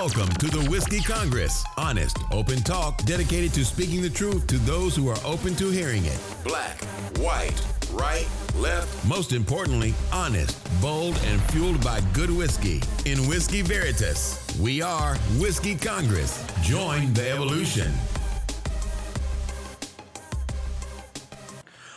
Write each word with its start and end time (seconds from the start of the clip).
Welcome 0.00 0.28
to 0.28 0.46
the 0.46 0.70
Whiskey 0.70 1.00
Congress. 1.00 1.64
Honest, 1.76 2.18
open 2.30 2.58
talk 2.58 3.02
dedicated 3.02 3.52
to 3.54 3.64
speaking 3.64 4.00
the 4.00 4.08
truth 4.08 4.46
to 4.46 4.56
those 4.58 4.94
who 4.94 5.08
are 5.08 5.18
open 5.24 5.56
to 5.56 5.70
hearing 5.70 6.04
it. 6.04 6.20
Black, 6.44 6.80
white, 7.18 7.60
right, 7.90 8.28
left. 8.54 9.04
Most 9.08 9.32
importantly, 9.32 9.94
honest, 10.12 10.56
bold, 10.80 11.20
and 11.24 11.42
fueled 11.50 11.82
by 11.82 12.00
good 12.12 12.30
whiskey. 12.30 12.80
In 13.06 13.18
Whiskey 13.26 13.60
Veritas, 13.60 14.56
we 14.60 14.80
are 14.80 15.16
Whiskey 15.40 15.74
Congress. 15.74 16.46
Join 16.62 17.12
the 17.12 17.28
evolution. 17.28 17.90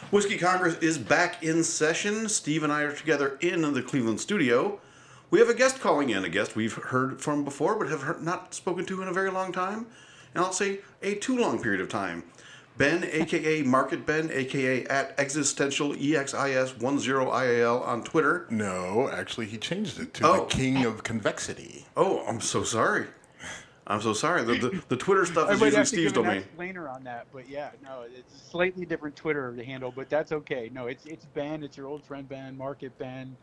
Whiskey 0.09 0.39
Congress 0.39 0.75
is 0.79 0.97
back 0.97 1.43
in 1.43 1.63
session. 1.63 2.27
Steve 2.29 2.63
and 2.63 2.73
I 2.73 2.81
are 2.81 2.95
together 2.95 3.37
in 3.41 3.61
the 3.73 3.83
Cleveland 3.83 4.19
studio. 4.19 4.79
We 5.31 5.39
have 5.39 5.47
a 5.49 5.53
guest 5.53 5.79
calling 5.79 6.09
in, 6.09 6.25
a 6.25 6.29
guest 6.29 6.55
we've 6.57 6.73
heard 6.73 7.21
from 7.21 7.43
before 7.45 7.75
but 7.79 7.89
have 7.89 8.01
heard, 8.03 8.21
not 8.21 8.53
spoken 8.53 8.85
to 8.85 9.01
in 9.01 9.07
a 9.07 9.13
very 9.13 9.31
long 9.31 9.51
time. 9.53 9.87
And 10.35 10.43
I'll 10.43 10.51
say 10.53 10.79
a 11.01 11.15
too 11.15 11.37
long 11.37 11.61
period 11.61 11.79
of 11.81 11.87
time. 11.89 12.23
Ben, 12.77 13.03
aka 13.11 13.63
Market 13.63 14.05
Ben, 14.05 14.29
aka 14.31 14.85
at 14.87 15.17
Existential 15.17 15.93
EXIS 15.93 16.73
10IAL 16.73 17.87
on 17.87 18.03
Twitter. 18.03 18.45
No, 18.49 19.09
actually, 19.09 19.45
he 19.45 19.57
changed 19.57 19.99
it 19.99 20.13
to 20.15 20.27
Oh. 20.27 20.33
the 20.41 20.45
King 20.53 20.85
of 20.85 21.03
Convexity. 21.03 21.85
Oh, 21.95 22.25
I'm 22.27 22.41
so 22.41 22.63
sorry. 22.63 23.07
I'm 23.87 24.01
so 24.01 24.13
sorry. 24.13 24.43
The, 24.43 24.55
the, 24.69 24.83
the 24.89 24.97
Twitter 24.97 25.25
stuff 25.25 25.49
I 25.49 25.53
is 25.53 25.59
might 25.59 25.65
usually 25.67 25.77
have 25.77 25.85
to 25.87 25.95
Steve's 25.95 26.11
give 26.13 26.17
an 26.23 26.23
domain. 26.29 26.41
explainer 26.43 26.87
on 26.89 27.03
that, 27.05 27.27
but 27.33 27.49
yeah, 27.49 27.71
no, 27.83 28.03
it's 28.05 28.33
a 28.35 28.49
slightly 28.49 28.85
different 28.85 29.15
Twitter 29.15 29.53
handle, 29.65 29.91
but 29.95 30.09
that's 30.09 30.31
okay. 30.31 30.69
No, 30.73 30.87
it's 30.87 31.05
it's 31.05 31.25
Ben, 31.25 31.63
it's 31.63 31.75
your 31.77 31.87
old 31.87 32.03
friend 32.05 32.27
Ben, 32.29 32.55
Market 32.57 32.97
Ben, 32.99 33.35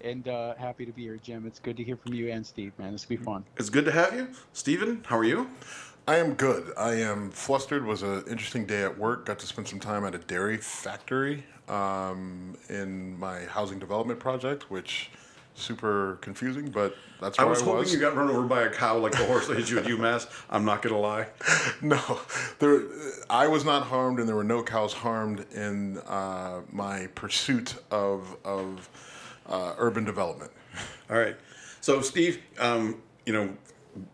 and 0.00 0.28
uh, 0.28 0.54
happy 0.54 0.86
to 0.86 0.92
be 0.92 1.02
here, 1.02 1.18
Jim. 1.22 1.46
It's 1.46 1.58
good 1.58 1.76
to 1.76 1.84
hear 1.84 1.96
from 1.96 2.14
you 2.14 2.30
and 2.30 2.46
Steve, 2.46 2.72
man. 2.78 2.92
This 2.92 3.08
will 3.08 3.16
be 3.16 3.22
fun. 3.22 3.44
It's 3.56 3.70
good 3.70 3.84
to 3.84 3.92
have 3.92 4.14
you. 4.14 4.28
Steven, 4.52 5.02
how 5.06 5.18
are 5.18 5.24
you? 5.24 5.48
I 6.08 6.16
am 6.16 6.34
good. 6.34 6.72
I 6.76 6.94
am 6.94 7.30
flustered. 7.30 7.82
It 7.82 7.86
was 7.86 8.02
an 8.02 8.22
interesting 8.28 8.64
day 8.64 8.84
at 8.84 8.96
work. 8.96 9.26
Got 9.26 9.38
to 9.40 9.46
spend 9.46 9.66
some 9.66 9.80
time 9.80 10.04
at 10.04 10.14
a 10.14 10.18
dairy 10.18 10.56
factory 10.56 11.44
um, 11.68 12.56
in 12.68 13.18
my 13.18 13.40
housing 13.46 13.78
development 13.80 14.20
project, 14.20 14.70
which 14.70 15.10
super 15.56 16.18
confusing, 16.20 16.68
but 16.70 16.94
that's 17.20 17.38
where 17.38 17.46
I 17.46 17.48
where 17.48 17.50
was 17.50 17.62
I 17.62 17.64
was 17.64 17.68
hoping 17.68 17.78
was. 17.84 17.92
you 17.92 17.98
got 17.98 18.14
run 18.14 18.28
over 18.30 18.42
by 18.42 18.62
a 18.62 18.70
cow 18.70 18.98
like 18.98 19.12
the 19.12 19.24
horse 19.24 19.48
that 19.48 19.56
hit 19.56 19.70
you 19.70 19.78
at 19.78 19.84
UMass. 19.86 20.28
I'm 20.50 20.64
not 20.64 20.82
gonna 20.82 20.98
lie. 20.98 21.26
No, 21.82 22.20
there. 22.58 22.82
I 23.28 23.48
was 23.48 23.64
not 23.64 23.82
harmed, 23.84 24.18
and 24.18 24.28
there 24.28 24.36
were 24.36 24.44
no 24.44 24.62
cows 24.62 24.92
harmed 24.92 25.44
in 25.52 25.98
uh, 25.98 26.60
my 26.70 27.08
pursuit 27.14 27.74
of 27.90 28.36
of 28.44 28.88
uh, 29.48 29.74
urban 29.78 30.04
development. 30.04 30.50
All 31.10 31.16
right. 31.16 31.36
So 31.80 32.00
Steve, 32.00 32.42
um, 32.58 33.02
you 33.24 33.32
know, 33.32 33.56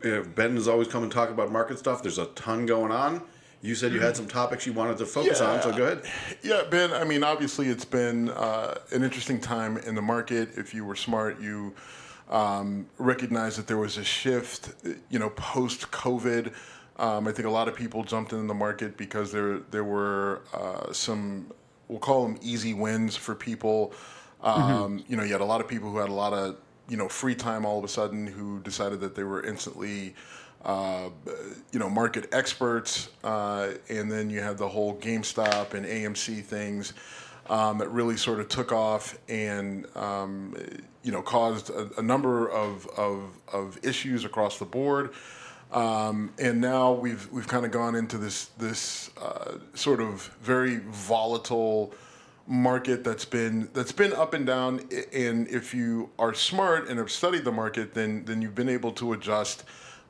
uh, 0.04 0.22
Ben 0.34 0.56
is 0.56 0.68
always 0.68 0.88
come 0.88 1.02
and 1.02 1.12
talk 1.12 1.30
about 1.30 1.50
market 1.50 1.78
stuff. 1.78 2.02
There's 2.02 2.18
a 2.18 2.26
ton 2.26 2.66
going 2.66 2.92
on. 2.92 3.22
You 3.62 3.76
said 3.76 3.92
you 3.92 4.00
had 4.00 4.16
some 4.16 4.26
topics 4.26 4.66
you 4.66 4.72
wanted 4.72 4.98
to 4.98 5.06
focus 5.06 5.40
on, 5.40 5.62
so 5.62 5.70
go 5.70 5.84
ahead. 5.84 6.02
Yeah, 6.42 6.62
Ben. 6.68 6.92
I 6.92 7.04
mean, 7.04 7.22
obviously, 7.22 7.68
it's 7.68 7.84
been 7.84 8.28
uh, 8.30 8.74
an 8.90 9.04
interesting 9.04 9.40
time 9.40 9.76
in 9.78 9.94
the 9.94 10.02
market. 10.02 10.50
If 10.56 10.74
you 10.74 10.84
were 10.84 10.96
smart, 10.96 11.40
you 11.40 11.72
um, 12.28 12.86
recognized 12.98 13.58
that 13.58 13.68
there 13.68 13.76
was 13.76 13.98
a 13.98 14.04
shift. 14.04 14.72
You 15.10 15.20
know, 15.20 15.30
post 15.30 15.92
COVID. 15.92 16.52
Um, 16.96 17.28
I 17.28 17.32
think 17.32 17.46
a 17.46 17.50
lot 17.50 17.68
of 17.68 17.76
people 17.76 18.02
jumped 18.02 18.32
into 18.32 18.48
the 18.48 18.54
market 18.54 18.96
because 18.96 19.30
there 19.30 19.60
there 19.70 19.84
were 19.84 20.42
uh, 20.52 20.92
some 20.92 21.52
we'll 21.86 22.00
call 22.00 22.26
them 22.26 22.38
easy 22.42 22.74
wins 22.74 23.14
for 23.14 23.36
people. 23.36 23.92
Um, 24.42 25.04
You 25.08 25.16
know, 25.16 25.22
you 25.22 25.32
had 25.32 25.40
a 25.40 25.46
lot 25.46 25.60
of 25.60 25.68
people 25.68 25.90
who 25.90 25.98
had 25.98 26.08
a 26.08 26.14
lot 26.14 26.32
of 26.32 26.56
you 26.88 26.96
know 26.96 27.08
free 27.08 27.34
time 27.34 27.64
all 27.64 27.78
of 27.78 27.84
a 27.84 27.88
sudden 27.88 28.26
who 28.26 28.60
decided 28.60 29.00
that 29.00 29.14
they 29.14 29.24
were 29.24 29.44
instantly 29.44 30.14
uh, 30.64 31.10
you 31.72 31.78
know 31.78 31.88
market 31.88 32.28
experts, 32.32 33.08
uh, 33.24 33.70
and 33.88 34.10
then 34.10 34.30
you 34.30 34.40
had 34.40 34.58
the 34.58 34.68
whole 34.68 34.96
GameStop 34.98 35.74
and 35.74 35.86
AMC 35.86 36.42
things 36.44 36.92
um, 37.48 37.78
that 37.78 37.88
really 37.88 38.16
sort 38.16 38.40
of 38.40 38.48
took 38.48 38.72
off 38.72 39.18
and 39.28 39.86
um, 39.96 40.54
you 41.02 41.12
know 41.12 41.22
caused 41.22 41.70
a, 41.70 41.90
a 41.98 42.02
number 42.02 42.48
of, 42.48 42.86
of 42.96 43.38
of 43.52 43.78
issues 43.82 44.24
across 44.24 44.58
the 44.58 44.64
board. 44.64 45.10
Um, 45.72 46.32
and 46.38 46.60
now 46.60 46.92
we've 46.92 47.30
we've 47.32 47.48
kind 47.48 47.64
of 47.64 47.70
gone 47.72 47.94
into 47.94 48.18
this 48.18 48.46
this 48.58 49.10
uh, 49.20 49.54
sort 49.74 50.00
of 50.00 50.30
very 50.42 50.78
volatile 50.78 51.94
market 52.46 53.04
that's 53.04 53.24
been 53.24 53.68
that's 53.72 53.92
been 53.92 54.12
up 54.12 54.34
and 54.34 54.46
down. 54.46 54.80
And 55.12 55.48
if 55.48 55.74
you 55.74 56.10
are 56.18 56.34
smart 56.34 56.88
and 56.88 56.98
have 56.98 57.10
studied 57.10 57.44
the 57.44 57.52
market, 57.52 57.94
then 57.94 58.24
then 58.24 58.42
you've 58.42 58.54
been 58.54 58.68
able 58.68 58.92
to 58.92 59.12
adjust. 59.12 59.64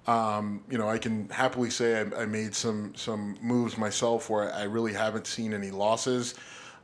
Um, 0.07 0.65
you 0.69 0.79
know, 0.79 0.89
I 0.89 0.99
can 0.99 1.29
happily 1.29 1.71
say 1.71 2.01
I, 2.01 2.23
I 2.23 2.27
made 2.27 2.55
some 2.55 2.95
some 2.95 3.39
moves 3.41 3.79
myself 3.79 4.29
where 4.31 4.53
I 4.53 4.65
really 4.65 4.93
haven't 4.93 5.27
seen 5.27 5.53
any 5.53 5.71
losses. 5.71 6.35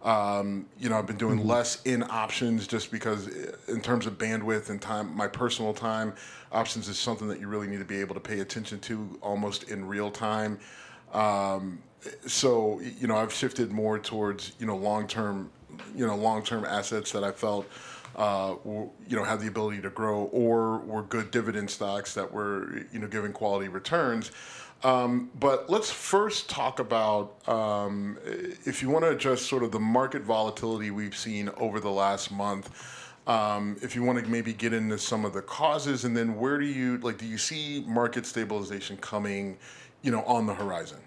Um, 0.02 0.66
you 0.78 0.88
know, 0.88 0.96
I've 0.96 1.06
been 1.06 1.16
doing 1.16 1.44
less 1.44 1.82
in 1.82 2.04
options 2.04 2.68
just 2.68 2.92
because, 2.92 3.26
uh, 3.26 3.56
in 3.66 3.80
terms 3.80 4.06
of 4.06 4.16
bandwidth 4.16 4.70
and 4.70 4.80
time, 4.80 5.14
my 5.16 5.26
personal 5.26 5.74
time, 5.74 6.14
options 6.52 6.88
is 6.88 6.98
something 6.98 7.26
that 7.26 7.40
you 7.40 7.48
really 7.48 7.66
need 7.66 7.80
to 7.80 7.84
be 7.84 8.00
able 8.00 8.14
to 8.14 8.20
pay 8.20 8.38
attention 8.38 8.78
to 8.80 9.18
almost 9.22 9.64
in 9.64 9.84
real 9.84 10.10
time. 10.10 10.60
Um, 11.12 11.82
so, 12.26 12.80
you 12.80 13.06
know, 13.06 13.16
I've 13.16 13.32
shifted 13.32 13.70
more 13.72 13.98
towards 13.98 14.52
you 14.58 14.66
know 14.66 14.76
long 14.76 15.06
term, 15.06 15.50
you 15.94 16.06
know, 16.06 16.16
long 16.16 16.42
term 16.42 16.64
assets 16.64 17.12
that 17.12 17.24
I 17.24 17.32
felt. 17.32 17.66
Uh, 18.16 18.56
were, 18.64 18.88
you 19.06 19.16
know, 19.16 19.22
had 19.22 19.38
the 19.38 19.46
ability 19.46 19.80
to 19.80 19.90
grow, 19.90 20.24
or 20.32 20.78
were 20.78 21.02
good 21.02 21.30
dividend 21.30 21.70
stocks 21.70 22.14
that 22.14 22.32
were, 22.32 22.84
you 22.92 22.98
know, 22.98 23.06
giving 23.06 23.32
quality 23.32 23.68
returns. 23.68 24.32
Um, 24.84 25.30
but 25.38 25.68
let's 25.68 25.90
first 25.90 26.48
talk 26.48 26.78
about 26.78 27.48
um, 27.48 28.16
if 28.64 28.80
you 28.82 28.90
want 28.90 29.04
to 29.04 29.10
address 29.10 29.42
sort 29.42 29.62
of 29.62 29.72
the 29.72 29.80
market 29.80 30.22
volatility 30.22 30.90
we've 30.90 31.16
seen 31.16 31.48
over 31.56 31.80
the 31.80 31.90
last 31.90 32.30
month. 32.30 32.70
Um, 33.26 33.76
if 33.82 33.94
you 33.94 34.02
want 34.02 34.24
to 34.24 34.30
maybe 34.30 34.52
get 34.52 34.72
into 34.72 34.96
some 34.96 35.24
of 35.24 35.32
the 35.34 35.42
causes, 35.42 36.04
and 36.04 36.16
then 36.16 36.36
where 36.36 36.58
do 36.58 36.64
you 36.64 36.98
like? 36.98 37.18
Do 37.18 37.26
you 37.26 37.38
see 37.38 37.84
market 37.86 38.24
stabilization 38.24 38.96
coming, 38.96 39.58
you 40.02 40.10
know, 40.10 40.22
on 40.22 40.46
the 40.46 40.54
horizon? 40.54 40.98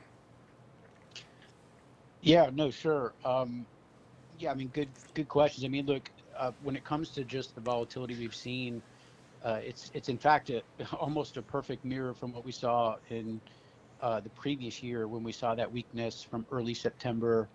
Yeah, 2.22 2.50
no, 2.54 2.72
sure. 2.72 3.16
Um, 3.26 3.68
yeah, 4.38 4.52
I 4.52 4.56
mean, 4.56 4.70
good 4.70 4.94
good 5.16 5.28
questions. 5.30 5.66
I 5.66 5.70
mean, 5.70 5.86
look, 5.88 6.12
uh, 6.38 6.54
when 6.60 6.76
it 6.76 6.86
comes 6.86 7.12
to 7.14 7.26
just 7.26 7.56
the 7.56 7.62
volatility 7.62 8.18
we've 8.18 8.36
seen, 8.36 8.84
uh, 9.44 9.60
it's 9.64 9.92
it's 9.94 10.10
in 10.10 10.20
fact 10.20 10.50
a, 10.52 10.64
almost 11.00 11.38
a 11.38 11.44
perfect 11.44 11.86
mirror 11.86 12.16
from 12.16 12.34
what 12.34 12.46
we 12.46 12.52
saw 12.54 12.98
in 13.10 13.42
uh, 14.02 14.22
the 14.22 14.32
previous 14.32 14.84
year 14.84 15.08
when 15.08 15.24
we 15.24 15.34
saw 15.34 15.56
that 15.56 15.72
weakness 15.72 16.24
from 16.24 16.48
early 16.52 16.76
September 16.76 17.52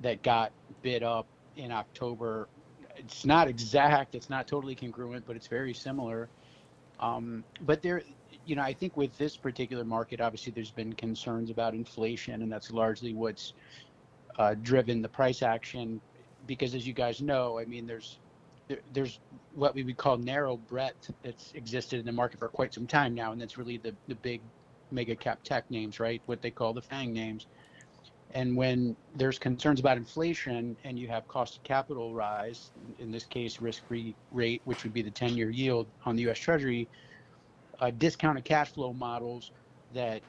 that 0.00 0.22
got 0.22 0.54
bid 0.82 1.02
up 1.04 1.28
in 1.56 1.72
October. 1.72 2.50
It's 2.96 3.26
not 3.26 3.48
exact, 3.48 4.14
it's 4.16 4.30
not 4.30 4.48
totally 4.48 4.76
congruent, 4.76 5.26
but 5.26 5.36
it's 5.36 5.48
very 5.48 5.74
similar. 5.74 6.30
Um, 7.00 7.46
but 7.60 7.82
there, 7.82 8.02
you 8.44 8.56
know, 8.56 8.62
I 8.62 8.74
think 8.74 8.96
with 8.96 9.16
this 9.18 9.36
particular 9.38 9.84
market, 9.84 10.20
obviously 10.20 10.52
there's 10.52 10.72
been 10.72 10.94
concerns 10.94 11.50
about 11.50 11.74
inflation, 11.74 12.42
and 12.42 12.52
that's 12.52 12.70
largely 12.72 13.14
what's 13.14 13.54
uh, 14.38 14.54
driven 14.62 15.02
the 15.02 15.08
price 15.08 15.42
action. 15.42 16.00
Because 16.46 16.74
as 16.74 16.86
you 16.86 16.92
guys 16.92 17.20
know, 17.20 17.58
I 17.58 17.64
mean, 17.64 17.86
there's 17.86 18.18
there, 18.68 18.78
there's 18.92 19.18
what 19.54 19.74
we 19.74 19.82
would 19.82 19.96
call 19.96 20.16
narrow 20.16 20.56
breadth 20.56 21.10
that's 21.22 21.52
existed 21.54 22.00
in 22.00 22.06
the 22.06 22.12
market 22.12 22.38
for 22.38 22.48
quite 22.48 22.72
some 22.72 22.86
time 22.86 23.14
now, 23.14 23.32
and 23.32 23.40
that's 23.40 23.58
really 23.58 23.78
the 23.78 23.94
the 24.06 24.14
big 24.16 24.40
mega 24.90 25.14
cap 25.14 25.40
tech 25.42 25.70
names, 25.70 26.00
right? 26.00 26.22
What 26.26 26.40
they 26.40 26.50
call 26.50 26.72
the 26.72 26.82
FANG 26.82 27.12
names. 27.12 27.46
And 28.34 28.56
when 28.56 28.94
there's 29.16 29.38
concerns 29.38 29.80
about 29.80 29.96
inflation 29.96 30.76
and 30.84 30.98
you 30.98 31.08
have 31.08 31.26
cost 31.28 31.56
of 31.56 31.62
capital 31.62 32.14
rise, 32.14 32.70
in 32.98 33.10
this 33.10 33.24
case, 33.24 33.60
risk-free 33.60 34.14
rate, 34.32 34.60
which 34.64 34.82
would 34.84 34.92
be 34.92 35.00
the 35.00 35.10
10-year 35.10 35.48
yield 35.48 35.86
on 36.04 36.14
the 36.14 36.22
U.S. 36.22 36.38
Treasury, 36.38 36.88
uh, 37.80 37.90
discounted 37.90 38.44
cash 38.44 38.72
flow 38.72 38.92
models 38.92 39.50
that 39.94 40.20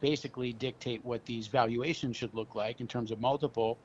basically 0.00 0.52
dictate 0.52 1.04
what 1.04 1.24
these 1.24 1.46
valuations 1.46 2.16
should 2.16 2.34
look 2.34 2.54
like 2.54 2.80
in 2.80 2.86
terms 2.86 3.10
of 3.10 3.20
multiple, 3.20 3.78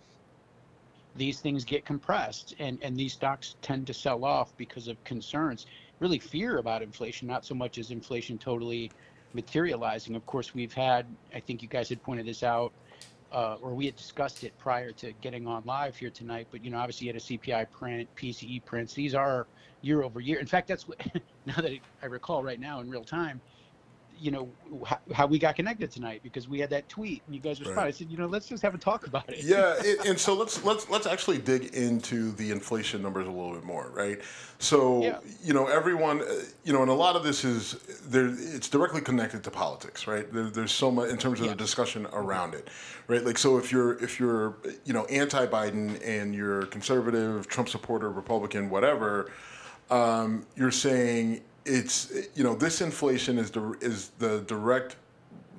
these 1.16 1.40
things 1.40 1.66
get 1.66 1.86
compressed 1.86 2.56
and, 2.60 2.80
and 2.82 2.96
these 2.96 3.14
stocks 3.14 3.56
tend 3.62 3.88
to 3.88 3.94
sell 3.94 4.24
off 4.24 4.56
because 4.58 4.88
of 4.88 5.02
concerns, 5.04 5.66
really 6.00 6.20
fear 6.20 6.58
about 6.58 6.82
inflation, 6.82 7.28
not 7.28 7.46
so 7.46 7.56
much 7.56 7.78
as 7.78 7.92
inflation 7.92 8.38
totally 8.38 8.92
materializing. 9.34 10.16
Of 10.16 10.26
course, 10.26 10.54
we've 10.54 10.74
had, 10.74 11.06
I 11.34 11.40
think 11.40 11.62
you 11.62 11.68
guys 11.68 11.90
had 11.90 12.02
pointed 12.02 12.26
this 12.26 12.44
out, 12.44 12.72
uh, 13.32 13.58
or 13.62 13.74
we 13.74 13.86
had 13.86 13.96
discussed 13.96 14.44
it 14.44 14.58
prior 14.58 14.92
to 14.94 15.12
getting 15.22 15.46
on 15.46 15.64
live 15.66 15.96
here 15.96 16.10
tonight, 16.10 16.48
but 16.52 16.64
you 16.64 16.72
know, 16.72 16.80
obviously 16.80 17.08
you 17.08 17.14
had 17.14 17.22
a 17.22 17.26
CPI 17.26 17.70
print, 17.72 18.10
PCE 18.16 18.64
prints. 18.66 18.94
These 18.94 19.14
are 19.14 19.46
year 19.82 20.04
over 20.04 20.20
year. 20.20 20.40
In 20.40 20.48
fact, 20.48 20.68
that's 20.68 20.88
what, 20.88 21.00
now 21.46 21.56
that 21.56 21.72
I 22.02 22.06
recall 22.06 22.44
right 22.44 22.60
now 22.60 22.80
in 22.80 22.90
real 22.90 23.04
time, 23.04 23.40
you 24.20 24.32
know 24.32 24.50
how, 24.86 25.00
how, 25.14 25.26
we 25.26 25.40
got 25.40 25.56
connected 25.56 25.92
tonight 25.92 26.22
because 26.24 26.48
we 26.48 26.60
had 26.60 26.70
that 26.70 26.88
tweet 26.90 27.22
and 27.26 27.36
you 27.36 27.42
guys 27.42 27.60
responded. 27.60 27.82
Right. 27.82 27.88
I 27.88 27.92
said, 27.92 28.10
you 28.10 28.18
know, 28.18 28.28
let's 28.28 28.48
just 28.48 28.62
have 28.64 28.76
a 28.76 28.78
talk 28.78 29.08
about 29.08 29.30
it. 29.30 29.44
Yeah, 29.44 29.76
it, 29.80 30.06
and 30.06 30.20
so 30.20 30.34
let's 30.34 30.64
let's 30.64 30.90
let's 30.90 31.08
actually 31.08 31.38
dig 31.38 31.74
into 31.74 32.32
the 32.34 32.52
inflation 32.52 33.02
numbers 33.02 33.28
a 33.28 33.32
little 33.32 33.54
bit 33.54 33.64
more, 33.64 33.90
right? 33.94 34.20
So 34.60 35.04
yeah. 35.04 35.20
you 35.44 35.54
know, 35.54 35.68
everyone, 35.68 36.22
uh, 36.22 36.26
you 36.64 36.74
know, 36.74 36.82
and 36.82 36.92
a 36.92 36.94
lot 36.94 37.16
of 37.16 37.24
this 37.24 37.46
is 37.46 37.74
there. 38.06 38.28
It's 38.28 38.70
directly 38.70 39.02
connected 39.02 39.44
to 39.44 39.52
politics, 39.52 40.08
right? 40.08 40.32
There, 40.32 40.50
there's 40.50 40.72
so 40.72 40.92
much 40.92 41.10
in 41.10 41.18
terms 41.18 41.40
of 41.40 41.46
yeah. 41.46 41.52
the 41.54 41.58
discussion 41.58 42.08
around 42.12 42.54
it, 42.54 42.70
right? 43.08 43.24
Like, 43.24 43.38
so 43.38 43.58
if 43.58 43.72
you're 43.72 44.02
if 44.04 44.20
you're 44.20 44.58
you 44.86 44.94
know 44.94 45.06
anti-Biden 45.06 46.00
and 46.06 46.36
you're 46.36 46.66
conservative, 46.68 47.48
Trump 47.48 47.70
supporter, 47.70 48.12
Republican, 48.12 48.70
whatever. 48.70 49.32
Um, 49.92 50.46
you're 50.56 50.70
saying 50.70 51.42
it's 51.70 52.12
you 52.36 52.44
know 52.44 52.56
this 52.56 52.82
inflation 52.82 53.38
is 53.38 53.52
the 53.52 53.78
is 53.82 54.10
the 54.18 54.42
direct 54.42 54.96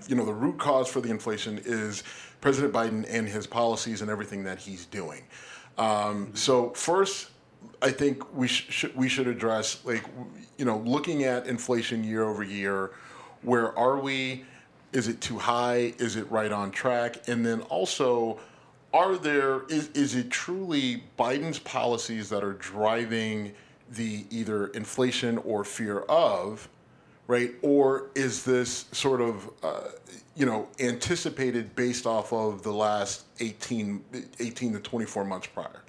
you 0.09 0.17
know 0.17 0.25
the 0.25 0.33
root 0.33 0.59
cause 0.59 0.89
for 0.89 1.01
the 1.01 1.11
inflation 1.11 1.61
is 1.65 2.03
President 2.41 2.73
Biden 2.73 3.07
and 3.09 3.29
his 3.29 3.47
policies 3.47 4.03
and 4.03 4.11
everything 4.11 4.43
that 4.45 4.59
he's 4.59 4.87
doing. 4.87 5.23
Um, 5.79 6.33
so 6.35 6.71
first, 6.71 7.31
I 7.81 7.91
think 7.91 8.35
we 8.35 8.49
should 8.49 8.95
we 8.97 9.09
should 9.09 9.29
address 9.29 9.85
like 9.85 10.05
you 10.59 10.65
know 10.65 10.79
looking 10.79 11.25
at 11.25 11.47
inflation 11.47 12.03
year 12.03 12.25
over 12.25 12.43
year. 12.43 12.91
Where 13.43 13.77
are 13.79 13.99
we? 13.99 14.45
Is 14.93 15.07
it 15.07 15.21
too 15.21 15.39
high? 15.39 15.95
Is 15.99 16.17
it 16.17 16.31
right 16.31 16.51
on 16.51 16.73
track? 16.73 17.29
And 17.29 17.47
then 17.47 17.61
also, 17.63 18.41
are 18.93 19.17
there 19.17 19.63
is 19.69 19.89
is 19.91 20.17
it 20.17 20.31
truly 20.31 21.05
Biden's 21.19 21.61
policies 21.61 22.29
that 22.31 22.43
are 22.43 22.55
driving 22.55 23.53
the 23.91 24.25
either 24.31 24.69
inflation 24.69 25.39
or 25.39 25.65
fear 25.65 26.01
of, 26.01 26.69
right? 27.27 27.53
Or 27.63 28.11
is 28.15 28.45
this 28.45 28.87
sort 28.93 29.21
of, 29.21 29.51
uh, 29.63 29.89
you 30.37 30.47
know, 30.47 30.69
anticipated 30.79 31.75
based 31.77 32.07
off 32.07 32.33
of 32.33 32.63
the 32.63 32.73
last 32.73 33.25
18, 33.41 34.05
18 34.39 34.73
to 34.75 34.81
24 34.81 35.25
months 35.25 35.49
prior? 35.49 35.83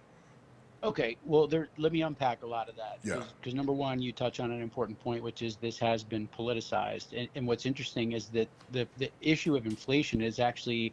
Okay, 0.83 1.15
well, 1.25 1.45
there. 1.45 1.69
Let 1.77 1.91
me 1.91 2.01
unpack 2.01 2.41
a 2.41 2.47
lot 2.47 2.67
of 2.67 2.75
that. 2.75 2.97
Yeah. 3.03 3.21
Because 3.39 3.53
number 3.53 3.71
one, 3.71 4.01
you 4.01 4.11
touch 4.11 4.39
on 4.39 4.49
an 4.49 4.61
important 4.61 4.99
point, 4.99 5.21
which 5.21 5.43
is 5.43 5.55
this 5.57 5.77
has 5.77 6.03
been 6.03 6.27
politicized, 6.27 7.15
and, 7.15 7.29
and 7.35 7.45
what's 7.45 7.67
interesting 7.67 8.13
is 8.13 8.29
that 8.29 8.47
the 8.71 8.87
the 8.97 9.11
issue 9.21 9.55
of 9.55 9.67
inflation 9.67 10.21
is 10.21 10.39
actually, 10.39 10.91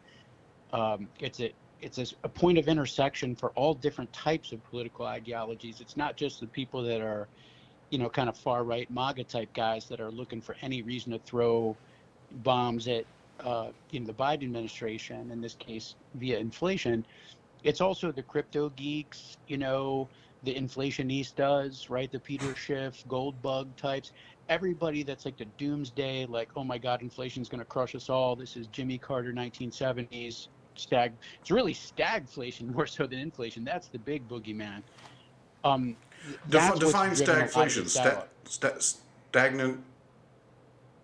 um, 0.73 1.07
it's 1.19 1.39
a 1.39 1.51
it's 1.81 1.97
a, 1.97 2.05
a, 2.23 2.29
point 2.29 2.57
of 2.57 2.67
intersection 2.67 3.35
for 3.35 3.49
all 3.51 3.73
different 3.73 4.11
types 4.13 4.51
of 4.51 4.63
political 4.69 5.05
ideologies. 5.05 5.81
It's 5.81 5.97
not 5.97 6.15
just 6.15 6.39
the 6.39 6.47
people 6.47 6.83
that 6.83 7.01
are, 7.01 7.27
you 7.89 7.97
know, 7.97 8.09
kind 8.09 8.29
of 8.29 8.37
far 8.37 8.63
right 8.63 8.89
MAGA 8.91 9.23
type 9.25 9.53
guys 9.53 9.85
that 9.85 9.99
are 9.99 10.11
looking 10.11 10.41
for 10.41 10.55
any 10.61 10.81
reason 10.81 11.11
to 11.11 11.19
throw 11.19 11.75
bombs 12.43 12.87
at, 12.87 13.05
uh, 13.41 13.69
you 13.91 13.99
know, 13.99 14.07
the 14.07 14.13
Biden 14.13 14.43
administration. 14.43 15.31
In 15.31 15.41
this 15.41 15.55
case, 15.55 15.95
via 16.15 16.37
inflation. 16.37 17.05
It's 17.63 17.81
also 17.81 18.11
the 18.11 18.23
crypto 18.23 18.69
geeks, 18.69 19.37
you 19.47 19.57
know, 19.57 20.07
the 20.43 20.55
inflationistas, 20.55 21.89
right? 21.89 22.09
The 22.11 22.19
Peter 22.19 22.55
Schiff, 22.55 23.03
gold 23.07 23.41
bug 23.41 23.67
types. 23.75 24.11
Everybody 24.47 25.03
that's 25.03 25.25
like 25.25 25.37
the 25.37 25.45
doomsday, 25.57 26.25
like, 26.25 26.49
oh 26.55 26.63
my 26.63 26.77
God, 26.77 27.01
inflation's 27.01 27.49
going 27.49 27.59
to 27.59 27.65
crush 27.65 27.95
us 27.95 28.09
all. 28.09 28.35
This 28.35 28.55
is 28.55 28.67
Jimmy 28.67 28.97
Carter 28.97 29.33
1970s 29.33 30.47
stag. 30.79 31.13
It's 31.41 31.51
really 31.51 31.73
stagflation 31.73 32.73
more 32.75 32.87
so 32.87 33.05
than 33.05 33.19
inflation. 33.19 33.63
That's 33.63 33.87
the 33.87 33.99
big 33.99 34.27
boogeyman. 34.27 34.81
Um, 35.63 35.95
Def- 36.49 36.79
define 36.79 37.11
stagflation. 37.11 37.87
Sta- 37.87 38.25
sta- 38.45 38.79
stagnant. 38.79 39.83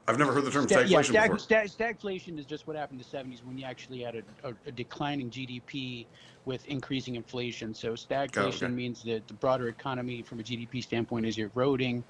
I've 0.08 0.20
never 0.20 0.34
heard 0.34 0.46
the 0.46 0.52
term 0.52 0.68
stagflation 0.68 0.90
yeah, 0.90 1.02
stag, 1.02 1.32
before. 1.32 1.40
Stag, 1.40 1.68
stagflation 1.68 2.38
is 2.38 2.46
just 2.46 2.68
what 2.68 2.76
happened 2.76 3.02
in 3.02 3.06
the 3.10 3.18
70s 3.18 3.44
when 3.44 3.58
you 3.58 3.66
actually 3.66 4.02
had 4.02 4.16
a, 4.16 4.50
a, 4.50 4.54
a 4.68 4.72
declining 4.72 5.32
GDP 5.32 6.06
with 6.46 6.66
increasing 6.68 7.16
inflation. 7.16 7.74
So 7.74 7.94
stagflation 7.94 8.64
okay. 8.64 8.68
means 8.68 9.04
that 9.04 9.28
the 9.28 9.34
broader 9.34 9.68
economy, 9.68 10.22
from 10.22 10.40
a 10.40 10.44
GDP 10.44 10.84
standpoint, 10.84 11.26
is 11.26 11.38
eroding 11.40 12.04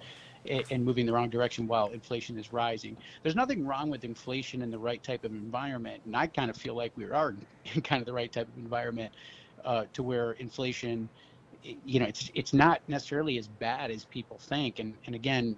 and 0.50 0.84
moving 0.84 1.06
the 1.06 1.14
wrong 1.14 1.30
direction 1.30 1.68
while 1.68 1.88
inflation 1.88 2.38
is 2.38 2.54
rising. 2.54 2.98
There's 3.24 3.36
nothing 3.36 3.66
wrong 3.66 3.90
with 3.90 4.04
inflation 4.04 4.62
in 4.62 4.72
the 4.72 4.80
right 4.80 5.02
type 5.04 5.24
of 5.24 5.32
environment, 5.32 6.02
and 6.06 6.16
I 6.16 6.28
kind 6.28 6.50
of 6.50 6.58
feel 6.58 6.76
like 6.76 6.92
we 6.96 7.06
are 7.06 7.36
in 7.74 7.82
kind 7.82 8.02
of 8.02 8.06
the 8.06 8.14
right 8.14 8.32
type 8.32 8.48
of 8.48 8.58
environment 8.58 9.14
uh, 9.64 9.86
to 9.94 10.04
where 10.04 10.34
inflation, 10.34 11.10
you 11.64 12.00
know, 12.00 12.06
it's 12.06 12.32
it's 12.36 12.54
not 12.54 12.82
necessarily 12.88 13.38
as 13.38 13.48
bad 13.48 13.92
as 13.92 14.06
people 14.06 14.38
think. 14.38 14.80
And 14.80 14.94
and 15.06 15.16
again, 15.16 15.58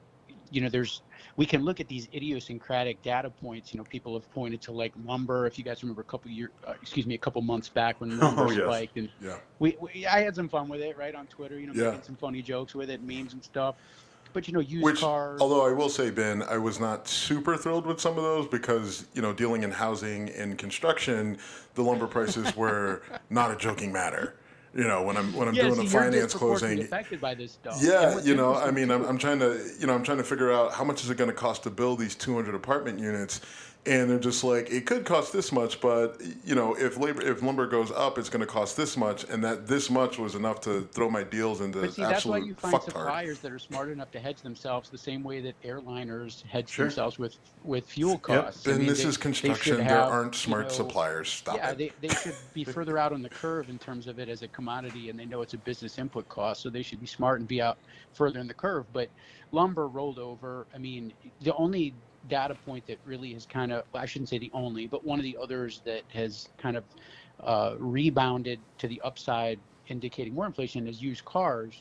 you 0.52 0.62
know, 0.62 0.70
there's 0.70 1.02
we 1.36 1.46
can 1.46 1.64
look 1.64 1.80
at 1.80 1.88
these 1.88 2.08
idiosyncratic 2.14 3.02
data 3.02 3.30
points. 3.30 3.74
You 3.74 3.80
know, 3.80 3.84
people 3.84 4.14
have 4.14 4.32
pointed 4.32 4.62
to 4.62 4.72
like 4.72 4.94
lumber. 5.06 5.46
If 5.46 5.58
you 5.58 5.64
guys 5.64 5.84
remember 5.84 6.02
a 6.02 6.06
couple 6.06 6.32
year, 6.32 6.52
uh, 6.66 6.74
excuse 6.82 7.06
me, 7.06 7.16
a 7.16 7.20
couple 7.20 7.42
months 7.42 7.70
back 7.70 8.00
when 8.00 8.18
lumber 8.20 8.44
oh, 8.44 8.52
yes. 8.52 8.64
spiked, 8.64 8.98
and 8.98 9.10
yeah. 9.22 9.38
we, 9.60 9.76
we, 9.80 10.06
I 10.06 10.22
had 10.22 10.36
some 10.36 10.48
fun 10.48 10.70
with 10.70 10.82
it, 10.82 10.98
right, 10.98 11.14
on 11.14 11.28
Twitter. 11.28 11.60
You 11.60 11.68
know, 11.68 11.74
yeah. 11.74 11.90
making 11.92 12.04
some 12.04 12.16
funny 12.16 12.42
jokes 12.42 12.74
with 12.74 12.90
it, 12.90 13.04
memes 13.04 13.34
and 13.34 13.44
stuff 13.44 13.76
but 14.34 14.48
you 14.48 14.54
know, 14.54 14.60
used 14.60 14.84
Which, 14.84 15.00
cars. 15.02 15.42
Although 15.42 15.66
I 15.66 15.72
will 15.72 15.90
say, 15.90 16.10
Ben, 16.10 16.44
I 16.44 16.58
was 16.58 16.80
not 16.80 17.08
super 17.08 17.58
thrilled 17.58 17.86
with 17.86 18.00
some 18.00 18.18
of 18.18 18.24
those 18.24 18.48
because 18.48 19.06
you 19.14 19.22
know, 19.22 19.34
dealing 19.34 19.64
in 19.64 19.72
housing 19.72 20.30
and 20.30 20.58
construction, 20.58 21.38
the 21.76 21.82
lumber 21.82 22.08
prices 22.08 22.56
were 22.56 23.04
not 23.30 23.52
a 23.52 23.56
joking 23.56 23.92
matter. 23.92 24.36
You 24.74 24.84
know, 24.84 25.02
when 25.02 25.18
I'm 25.18 25.34
when 25.34 25.48
I'm 25.48 25.56
yeah, 25.56 25.64
doing 25.64 25.76
the 25.76 25.86
finance 25.86 26.34
closing, 26.34 26.82
affected 26.82 27.20
by 27.20 27.34
this 27.34 27.54
stuff. 27.54 27.80
Yeah, 27.82 28.20
you 28.20 28.36
know, 28.36 28.54
I 28.54 28.70
mean, 28.70 28.92
I'm, 28.92 29.04
I'm 29.06 29.18
trying 29.18 29.40
to, 29.40 29.60
you 29.80 29.88
know, 29.88 29.96
I'm 29.96 30.04
trying 30.04 30.20
to 30.20 30.24
figure 30.24 30.52
out 30.52 30.74
how 30.74 30.84
much 30.84 31.04
is 31.04 31.10
it 31.10 31.18
going 31.18 31.32
to 31.32 31.36
cost 31.36 31.64
to 31.64 31.72
build 31.72 32.00
these 32.00 32.14
200 32.14 32.54
apartment 32.54 33.00
units, 33.00 33.42
and 33.88 34.10
they're 34.10 34.20
just 34.20 34.44
like 34.44 34.70
it 34.70 34.86
could 34.86 35.06
cost 35.06 35.32
this 35.32 35.52
much 35.52 35.80
but 35.80 36.22
you 36.44 36.54
know 36.54 36.76
if 36.76 36.98
labor 36.98 37.22
if 37.22 37.42
lumber 37.42 37.66
goes 37.66 37.92
up 37.92 38.18
it's 38.18 38.30
going 38.30 38.42
to 38.42 38.46
cost 38.46 38.76
this 38.76 38.98
much 38.98 39.24
and 39.30 39.44
that 39.44 39.66
this 39.66 39.90
much 39.90 40.20
was 40.20 40.36
enough 40.36 40.60
to 40.60 40.82
throw 40.92 41.10
my 41.10 41.24
deals 41.24 41.62
into 41.62 41.80
but 41.80 41.94
see, 41.94 42.04
absolute 42.04 42.14
that's 42.14 42.26
why 42.26 42.38
you 42.38 42.54
find 42.54 42.84
suppliers 42.84 43.40
that 43.40 43.52
are 43.52 43.60
smart 43.60 43.90
enough 43.90 44.12
to 44.12 44.20
hedge 44.20 44.42
themselves 44.42 44.90
the 44.90 44.98
same 44.98 45.24
way 45.24 45.40
that 45.40 45.60
airliners 45.64 46.46
hedge 46.46 46.70
sure. 46.70 46.86
themselves 46.86 47.18
with 47.18 47.38
with 47.64 47.86
fuel 47.88 48.18
costs 48.18 48.66
yep. 48.66 48.76
and 48.76 48.80
mean, 48.82 48.90
this 48.90 49.04
they, 49.04 49.10
is 49.10 49.18
construction 49.18 49.80
have, 49.80 49.88
there 49.88 50.00
aren't 50.00 50.36
smart 50.36 50.66
you 50.66 50.70
know, 50.70 50.76
suppliers 50.76 51.30
stop 51.30 51.56
yeah 51.56 51.72
it. 51.72 51.78
They, 51.78 52.08
they 52.08 52.14
should 52.14 52.36
be 52.54 52.64
further 52.64 52.98
out 52.98 53.14
on 53.14 53.22
the 53.22 53.30
curve 53.30 53.70
in 53.70 53.80
terms 53.80 54.08
of 54.08 54.20
it 54.20 54.28
as 54.28 54.42
a 54.42 54.48
commodity 54.50 55.10
and 55.10 55.18
they 55.18 55.26
know 55.26 55.42
it's 55.42 55.54
a 55.54 55.60
business 55.60 55.98
input 55.98 56.28
cost 56.28 56.62
so 56.62 56.70
they 56.70 56.84
should 56.84 57.00
be 57.00 57.08
smart 57.08 57.40
and 57.40 57.48
be 57.48 57.62
out 57.62 57.78
further 58.14 58.40
in 58.40 58.48
the 58.48 58.54
curve 58.54 58.86
but 58.92 59.10
lumber 59.54 59.88
rolled 59.88 60.20
over 60.20 60.68
i 60.76 60.78
mean 60.78 61.14
the 61.42 61.56
only 61.56 61.94
data 62.30 62.56
point 62.66 62.86
that 62.88 62.98
really 63.06 63.34
has 63.34 63.46
kind 63.46 63.72
of, 63.72 63.84
I 63.94 64.06
shouldn't 64.06 64.30
say 64.30 64.38
the 64.38 64.52
only, 64.54 64.88
but 64.88 65.04
one 65.06 65.20
of 65.20 65.24
the 65.24 65.38
others 65.42 65.82
that 65.86 66.04
has 66.14 66.50
kind 66.58 66.78
of 66.78 66.84
uh, 67.42 67.76
rebounded 67.78 68.60
to 68.80 68.88
the 68.88 69.02
upside, 69.02 69.60
indicating 69.88 70.34
more 70.34 70.46
inflation 70.46 70.88
is 70.88 71.02
used 71.02 71.26
cars. 71.26 71.80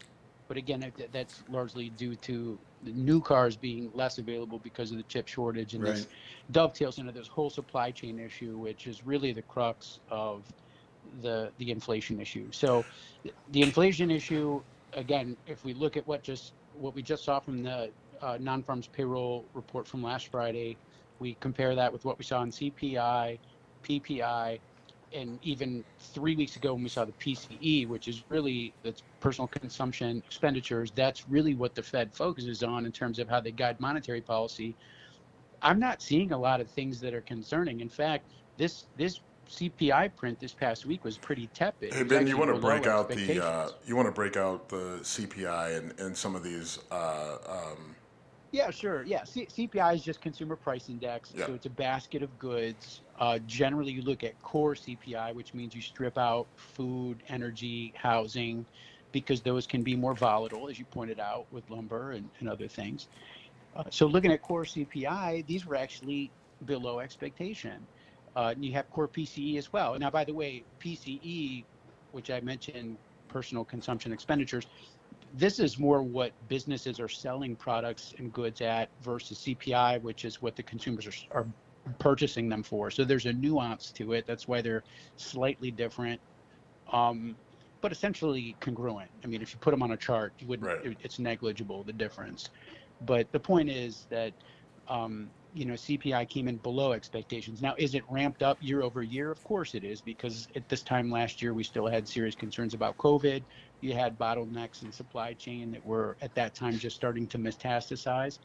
But 0.48 0.56
again, 0.56 0.92
that's 1.12 1.42
largely 1.50 1.90
due 1.90 2.14
to 2.16 2.58
new 2.84 3.20
cars 3.20 3.56
being 3.56 3.90
less 3.94 4.18
available 4.18 4.60
because 4.62 4.90
of 4.92 4.96
the 4.96 5.02
chip 5.04 5.26
shortage, 5.26 5.74
and 5.74 5.82
right. 5.82 5.94
this 5.94 6.06
dovetails 6.52 6.98
into 6.98 7.10
this 7.10 7.26
whole 7.26 7.50
supply 7.50 7.90
chain 7.90 8.18
issue, 8.18 8.56
which 8.56 8.86
is 8.86 9.04
really 9.04 9.32
the 9.32 9.42
crux 9.42 9.98
of 10.08 10.42
the 11.22 11.50
the 11.58 11.70
inflation 11.70 12.20
issue. 12.20 12.46
So, 12.52 12.84
the 13.50 13.62
inflation 13.62 14.10
issue, 14.10 14.62
again, 14.92 15.36
if 15.46 15.64
we 15.64 15.74
look 15.74 15.96
at 15.96 16.06
what 16.06 16.22
just 16.22 16.52
what 16.78 16.94
we 16.94 17.02
just 17.02 17.24
saw 17.24 17.40
from 17.40 17.62
the 17.62 17.90
uh, 18.22 18.38
non-farms 18.40 18.86
payroll 18.88 19.44
report 19.54 19.86
from 19.86 20.02
last 20.02 20.28
Friday. 20.28 20.76
We 21.18 21.36
compare 21.40 21.74
that 21.74 21.92
with 21.92 22.04
what 22.04 22.18
we 22.18 22.24
saw 22.24 22.42
in 22.42 22.50
CPI, 22.50 23.38
PPI, 23.82 24.58
and 25.12 25.38
even 25.42 25.84
three 25.98 26.36
weeks 26.36 26.56
ago 26.56 26.74
when 26.74 26.82
we 26.82 26.88
saw 26.88 27.04
the 27.04 27.12
PCE, 27.12 27.88
which 27.88 28.08
is 28.08 28.24
really 28.28 28.74
that's 28.82 29.02
personal 29.20 29.48
consumption 29.48 30.22
expenditures. 30.26 30.90
That's 30.94 31.28
really 31.28 31.54
what 31.54 31.74
the 31.74 31.82
Fed 31.82 32.12
focuses 32.12 32.62
on 32.62 32.86
in 32.86 32.92
terms 32.92 33.18
of 33.18 33.28
how 33.28 33.40
they 33.40 33.52
guide 33.52 33.80
monetary 33.80 34.20
policy. 34.20 34.76
I'm 35.62 35.78
not 35.78 36.02
seeing 36.02 36.32
a 36.32 36.38
lot 36.38 36.60
of 36.60 36.68
things 36.68 37.00
that 37.00 37.14
are 37.14 37.22
concerning. 37.22 37.80
In 37.80 37.88
fact, 37.88 38.24
this 38.56 38.86
this 38.96 39.20
CPI 39.48 40.14
print 40.16 40.38
this 40.40 40.52
past 40.52 40.86
week 40.86 41.04
was 41.04 41.18
pretty 41.18 41.48
tepid. 41.54 41.94
Hey 41.94 42.02
Ben, 42.02 42.26
you 42.26 42.36
want 42.36 42.54
to 42.54 42.60
break 42.60 42.86
out 42.86 43.08
the 43.08 43.44
uh, 43.44 43.70
you 43.86 43.96
want 43.96 44.06
to 44.06 44.12
break 44.12 44.36
out 44.36 44.68
the 44.68 44.98
CPI 45.02 45.78
and, 45.78 46.00
and 46.00 46.16
some 46.16 46.34
of 46.34 46.42
these 46.42 46.78
uh, 46.90 47.38
um, 47.48 47.95
yeah, 48.56 48.70
sure. 48.70 49.02
Yeah, 49.04 49.24
C- 49.24 49.46
CPI 49.46 49.96
is 49.96 50.02
just 50.02 50.22
consumer 50.22 50.56
price 50.56 50.88
index, 50.88 51.30
yeah. 51.34 51.46
so 51.46 51.54
it's 51.54 51.66
a 51.66 51.70
basket 51.70 52.22
of 52.22 52.38
goods. 52.38 53.02
Uh, 53.18 53.38
generally, 53.46 53.92
you 53.92 54.00
look 54.00 54.24
at 54.24 54.40
core 54.40 54.74
CPI, 54.74 55.34
which 55.34 55.52
means 55.52 55.74
you 55.74 55.82
strip 55.82 56.16
out 56.16 56.46
food, 56.56 57.22
energy, 57.28 57.92
housing, 57.96 58.64
because 59.12 59.42
those 59.42 59.66
can 59.66 59.82
be 59.82 59.94
more 59.94 60.14
volatile, 60.14 60.68
as 60.68 60.78
you 60.78 60.86
pointed 60.86 61.20
out 61.20 61.46
with 61.52 61.68
lumber 61.68 62.12
and, 62.12 62.30
and 62.40 62.48
other 62.48 62.66
things. 62.66 63.08
Uh, 63.76 63.84
so, 63.90 64.06
looking 64.06 64.32
at 64.32 64.40
core 64.40 64.64
CPI, 64.64 65.46
these 65.46 65.66
were 65.66 65.76
actually 65.76 66.30
below 66.64 67.00
expectation. 67.00 67.86
Uh, 68.34 68.52
and 68.54 68.64
you 68.64 68.72
have 68.72 68.88
core 68.90 69.08
PCE 69.08 69.58
as 69.58 69.70
well. 69.72 69.98
Now, 69.98 70.10
by 70.10 70.24
the 70.24 70.32
way, 70.32 70.64
PCE, 70.82 71.64
which 72.12 72.30
I 72.30 72.40
mentioned, 72.40 72.96
personal 73.28 73.64
consumption 73.64 74.12
expenditures, 74.12 74.66
this 75.34 75.58
is 75.58 75.78
more 75.78 76.02
what 76.02 76.32
businesses 76.48 77.00
are 77.00 77.08
selling 77.08 77.56
products 77.56 78.14
and 78.18 78.32
goods 78.32 78.60
at 78.60 78.88
versus 79.02 79.38
CPI, 79.38 80.00
which 80.02 80.24
is 80.24 80.40
what 80.40 80.56
the 80.56 80.62
consumers 80.62 81.26
are, 81.30 81.40
are 81.40 81.46
purchasing 81.98 82.48
them 82.48 82.62
for. 82.62 82.90
So 82.90 83.04
there's 83.04 83.26
a 83.26 83.32
nuance 83.32 83.90
to 83.92 84.12
it. 84.12 84.26
That's 84.26 84.48
why 84.48 84.60
they're 84.62 84.84
slightly 85.16 85.70
different, 85.70 86.20
um, 86.92 87.36
but 87.80 87.92
essentially 87.92 88.56
congruent. 88.60 89.10
I 89.24 89.26
mean, 89.26 89.42
if 89.42 89.52
you 89.52 89.58
put 89.60 89.70
them 89.70 89.82
on 89.82 89.92
a 89.92 89.96
chart, 89.96 90.32
you 90.38 90.46
wouldn't. 90.46 90.68
Right. 90.68 90.84
It, 90.84 90.96
it's 91.02 91.18
negligible 91.18 91.84
the 91.84 91.92
difference. 91.92 92.50
But 93.04 93.30
the 93.32 93.40
point 93.40 93.68
is 93.68 94.06
that 94.10 94.32
um, 94.88 95.30
you 95.56 95.64
know 95.64 95.74
CPI 95.74 96.28
came 96.28 96.48
in 96.48 96.58
below 96.58 96.92
expectations. 96.92 97.62
Now, 97.62 97.74
is 97.78 97.94
it 97.94 98.04
ramped 98.10 98.42
up 98.42 98.58
year 98.60 98.82
over 98.82 99.02
year? 99.02 99.30
Of 99.30 99.42
course 99.42 99.74
it 99.74 99.84
is, 99.84 100.02
because 100.02 100.48
at 100.54 100.68
this 100.68 100.82
time 100.82 101.10
last 101.10 101.40
year 101.40 101.54
we 101.54 101.64
still 101.64 101.86
had 101.86 102.06
serious 102.06 102.34
concerns 102.34 102.74
about 102.74 102.96
COVID. 102.98 103.42
You 103.80 103.94
had 103.94 104.18
bottlenecks 104.18 104.82
in 104.82 104.92
supply 104.92 105.32
chain 105.34 105.70
that 105.72 105.84
were 105.84 106.16
at 106.20 106.34
that 106.34 106.54
time 106.54 106.78
just 106.78 106.96
starting 106.96 107.26
to 107.28 107.38
metastasize, 107.38 108.38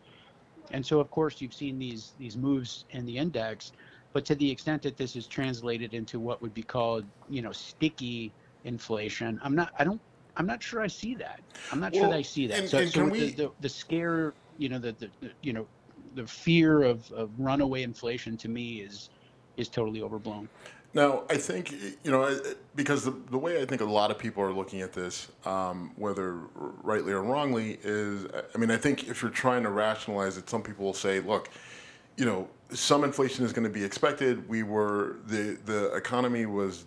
and 0.71 0.85
so 0.85 0.99
of 0.99 1.09
course 1.11 1.41
you've 1.41 1.53
seen 1.53 1.77
these 1.77 2.13
these 2.17 2.37
moves 2.37 2.85
in 2.91 3.05
the 3.05 3.17
index. 3.17 3.73
But 4.13 4.25
to 4.25 4.35
the 4.35 4.49
extent 4.49 4.81
that 4.83 4.97
this 4.97 5.15
is 5.15 5.27
translated 5.27 5.93
into 5.93 6.19
what 6.19 6.41
would 6.41 6.53
be 6.53 6.63
called, 6.63 7.05
you 7.29 7.41
know, 7.41 7.51
sticky 7.53 8.33
inflation, 8.65 9.39
I'm 9.43 9.55
not. 9.55 9.71
I 9.79 9.83
don't. 9.83 10.01
I'm 10.37 10.45
not 10.45 10.63
sure 10.63 10.81
I 10.81 10.87
see 10.87 11.13
that. 11.15 11.41
I'm 11.73 11.79
not 11.81 11.93
Well, 11.93 12.03
sure 12.03 12.13
I 12.13 12.21
see 12.21 12.47
that. 12.47 12.59
and- 12.59 12.69
so, 12.69 12.77
and 12.79 12.89
so 12.89 13.05
we- 13.05 13.31
the, 13.31 13.43
the 13.43 13.51
the 13.61 13.69
scare, 13.69 14.33
you 14.57 14.69
know, 14.69 14.79
the, 14.79 14.93
the, 14.93 15.09
the 15.21 15.31
you 15.41 15.51
know 15.53 15.67
the 16.15 16.25
fear 16.25 16.83
of, 16.83 17.11
of 17.11 17.29
runaway 17.37 17.83
inflation 17.83 18.37
to 18.37 18.49
me 18.49 18.81
is 18.81 19.09
is 19.57 19.67
totally 19.67 20.01
overblown. 20.01 20.47
Now, 20.93 21.23
I 21.29 21.37
think, 21.37 21.71
you 22.03 22.11
know, 22.11 22.37
because 22.75 23.05
the, 23.05 23.11
the 23.29 23.37
way 23.37 23.61
I 23.61 23.65
think 23.65 23.79
a 23.79 23.85
lot 23.85 24.11
of 24.11 24.17
people 24.17 24.43
are 24.43 24.51
looking 24.51 24.81
at 24.81 24.91
this, 24.91 25.29
um, 25.45 25.91
whether 25.95 26.39
rightly 26.83 27.13
or 27.13 27.23
wrongly, 27.23 27.79
is 27.81 28.27
I 28.53 28.57
mean, 28.57 28.71
I 28.71 28.77
think 28.77 29.07
if 29.07 29.21
you're 29.21 29.31
trying 29.31 29.63
to 29.63 29.69
rationalize 29.69 30.37
it, 30.37 30.49
some 30.49 30.61
people 30.61 30.85
will 30.85 30.93
say, 30.93 31.21
look, 31.21 31.49
you 32.17 32.25
know, 32.25 32.49
some 32.71 33.05
inflation 33.05 33.45
is 33.45 33.53
going 33.53 33.63
to 33.63 33.69
be 33.69 33.83
expected. 33.83 34.47
We 34.49 34.63
were, 34.63 35.17
the, 35.27 35.57
the 35.65 35.93
economy 35.95 36.45
was, 36.45 36.85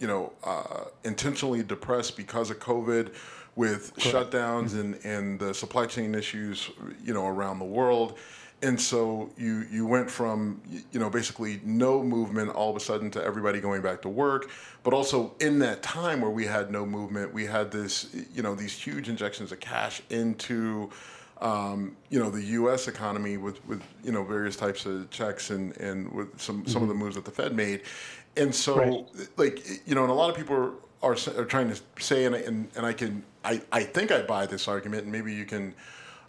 you 0.00 0.06
know, 0.06 0.32
uh, 0.44 0.84
intentionally 1.04 1.62
depressed 1.62 2.16
because 2.16 2.50
of 2.50 2.58
COVID 2.58 3.14
with 3.56 3.94
shutdowns 3.96 4.78
and, 4.78 4.98
and 5.04 5.38
the 5.38 5.54
supply 5.54 5.86
chain 5.86 6.14
issues, 6.14 6.70
you 7.02 7.14
know, 7.14 7.26
around 7.26 7.58
the 7.58 7.64
world. 7.64 8.18
And 8.62 8.78
so 8.78 9.30
you 9.38 9.64
you 9.70 9.86
went 9.86 10.10
from 10.10 10.60
you 10.92 11.00
know 11.00 11.08
basically 11.08 11.60
no 11.64 12.02
movement 12.02 12.50
all 12.50 12.68
of 12.70 12.76
a 12.76 12.80
sudden 12.80 13.10
to 13.12 13.24
everybody 13.24 13.58
going 13.60 13.80
back 13.80 14.02
to 14.02 14.08
work, 14.10 14.50
but 14.82 14.92
also 14.92 15.34
in 15.40 15.58
that 15.60 15.82
time 15.82 16.20
where 16.20 16.30
we 16.30 16.44
had 16.46 16.70
no 16.70 16.84
movement, 16.84 17.32
we 17.32 17.46
had 17.46 17.70
this 17.70 18.08
you 18.34 18.42
know 18.42 18.54
these 18.54 18.72
huge 18.72 19.08
injections 19.08 19.50
of 19.50 19.60
cash 19.60 20.02
into 20.10 20.90
um, 21.40 21.96
you 22.10 22.18
know 22.18 22.28
the 22.28 22.42
U.S. 22.60 22.86
economy 22.86 23.38
with 23.38 23.64
with 23.66 23.82
you 24.04 24.12
know 24.12 24.22
various 24.24 24.56
types 24.56 24.84
of 24.84 25.08
checks 25.10 25.48
and 25.50 25.74
and 25.78 26.12
with 26.12 26.38
some 26.38 26.66
some 26.66 26.82
of 26.82 26.88
the 26.88 26.94
moves 26.94 27.14
that 27.14 27.24
the 27.24 27.30
Fed 27.30 27.54
made, 27.56 27.80
and 28.36 28.54
so 28.54 28.76
Right. 28.76 29.04
like 29.38 29.66
you 29.86 29.94
know 29.94 30.02
and 30.02 30.10
a 30.10 30.14
lot 30.14 30.28
of 30.28 30.36
people 30.36 30.54
are 30.54 30.72
are, 31.02 31.16
are 31.38 31.46
trying 31.46 31.70
to 31.72 31.80
say 31.98 32.26
and 32.26 32.34
I- 32.36 32.40
and 32.40 32.68
and 32.76 32.84
I 32.84 32.92
can 32.92 33.22
I 33.42 33.62
I 33.72 33.84
think 33.84 34.12
I 34.12 34.20
buy 34.20 34.44
this 34.44 34.68
argument 34.68 35.04
and 35.04 35.12
maybe 35.12 35.32
you 35.32 35.46
can 35.46 35.74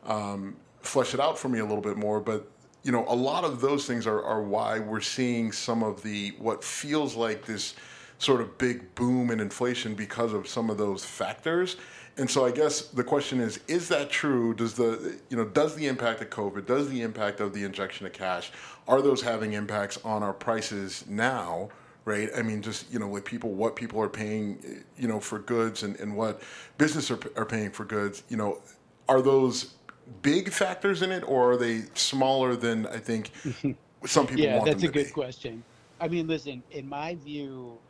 um, 0.06 0.56
flesh 0.84 1.14
it 1.14 1.20
out 1.20 1.38
for 1.38 1.50
me 1.50 1.60
a 1.60 1.66
little 1.66 1.82
bit 1.82 1.98
more. 1.98 2.20
But 2.20 2.50
you 2.84 2.92
know, 2.92 3.06
a 3.08 3.16
lot 3.16 3.44
of 3.44 3.62
those 3.62 3.86
things 3.86 4.08
are, 4.08 4.24
are 4.24 4.42
why 4.42 4.80
we're 4.80 5.02
seeing 5.02 5.52
some 5.52 5.84
of 5.84 6.02
the 6.04 6.30
what 6.40 6.64
feels 6.64 7.16
like 7.16 7.46
this 7.46 7.76
sort 8.18 8.42
of 8.42 8.58
big 8.58 8.94
boom 8.96 9.32
in 9.32 9.40
inflation 9.40 9.96
because 9.96 10.34
of 10.34 10.48
some 10.48 10.70
of 10.70 10.78
those 10.78 11.04
factors. 11.04 11.78
And 12.18 12.30
so 12.30 12.46
I 12.46 12.52
guess 12.52 12.82
the 12.82 13.04
question 13.04 13.40
is, 13.40 13.60
is 13.68 13.88
that 13.90 14.10
true? 14.10 14.54
Does 14.54 14.74
the 14.74 15.20
you 15.30 15.38
know 15.38 15.46
does 15.46 15.76
the 15.76 15.88
impact 15.88 16.22
of 16.22 16.30
COVID, 16.30 16.66
does 16.66 16.90
the 16.90 17.02
impact 17.02 17.40
of 17.40 17.54
the 17.54 17.64
injection 17.64 18.06
of 18.06 18.14
cash, 18.14 18.52
are 18.88 19.02
those 19.02 19.22
having 19.22 19.54
impacts 19.54 19.98
on 20.04 20.24
our 20.24 20.34
prices 20.34 21.06
now? 21.08 21.70
Right. 22.04 22.30
I 22.36 22.42
mean, 22.42 22.64
just 22.64 22.92
you 22.92 22.98
know, 22.98 23.08
like 23.08 23.26
people, 23.26 23.52
what 23.52 23.76
people 23.76 24.02
are 24.02 24.10
paying, 24.10 24.84
you 24.98 25.08
know, 25.08 25.20
for 25.20 25.38
goods, 25.38 25.84
and, 25.84 26.00
and 26.00 26.16
what 26.16 26.42
business 26.80 27.12
are, 27.12 27.20
are 27.36 27.46
paying 27.46 27.70
for 27.70 27.86
goods. 27.86 28.24
You 28.28 28.38
know, 28.38 28.60
are 29.08 29.22
those 29.22 29.76
big 30.22 30.52
factors 30.52 31.02
in 31.02 31.12
it, 31.12 31.24
or 31.24 31.54
are 31.54 31.58
they 31.58 31.84
smaller 31.96 32.56
than 32.56 32.88
I 32.88 33.00
think 33.00 33.32
some 34.06 34.28
people 34.28 34.50
yeah, 34.50 34.60
that's 34.60 34.84
a 34.84 34.90
good 34.90 35.12
be? 35.12 35.12
question. 35.12 35.66
I 36.00 36.08
mean, 36.08 36.28
listen, 36.28 36.64
in 36.72 36.88
my 36.88 37.16
view, 37.16 37.84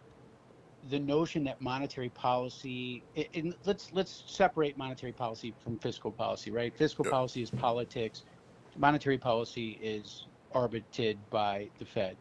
the 0.84 1.00
notion 1.00 1.44
that 1.46 1.62
monetary 1.62 2.10
policy, 2.10 3.06
and 3.34 3.56
let's 3.66 3.92
let's 3.94 4.24
separate 4.28 4.78
monetary 4.78 5.14
policy 5.14 5.56
from 5.64 5.80
fiscal 5.80 6.12
policy, 6.12 6.52
right? 6.52 6.76
Fiscal 6.78 7.06
Yeah. 7.06 7.12
policy 7.12 7.42
is 7.44 7.52
politics, 7.52 8.24
monetary 8.76 9.18
policy 9.18 9.72
is 9.82 10.28
arbitrated 10.52 11.30
by 11.30 11.72
the 11.80 11.86
Fed, 11.86 12.18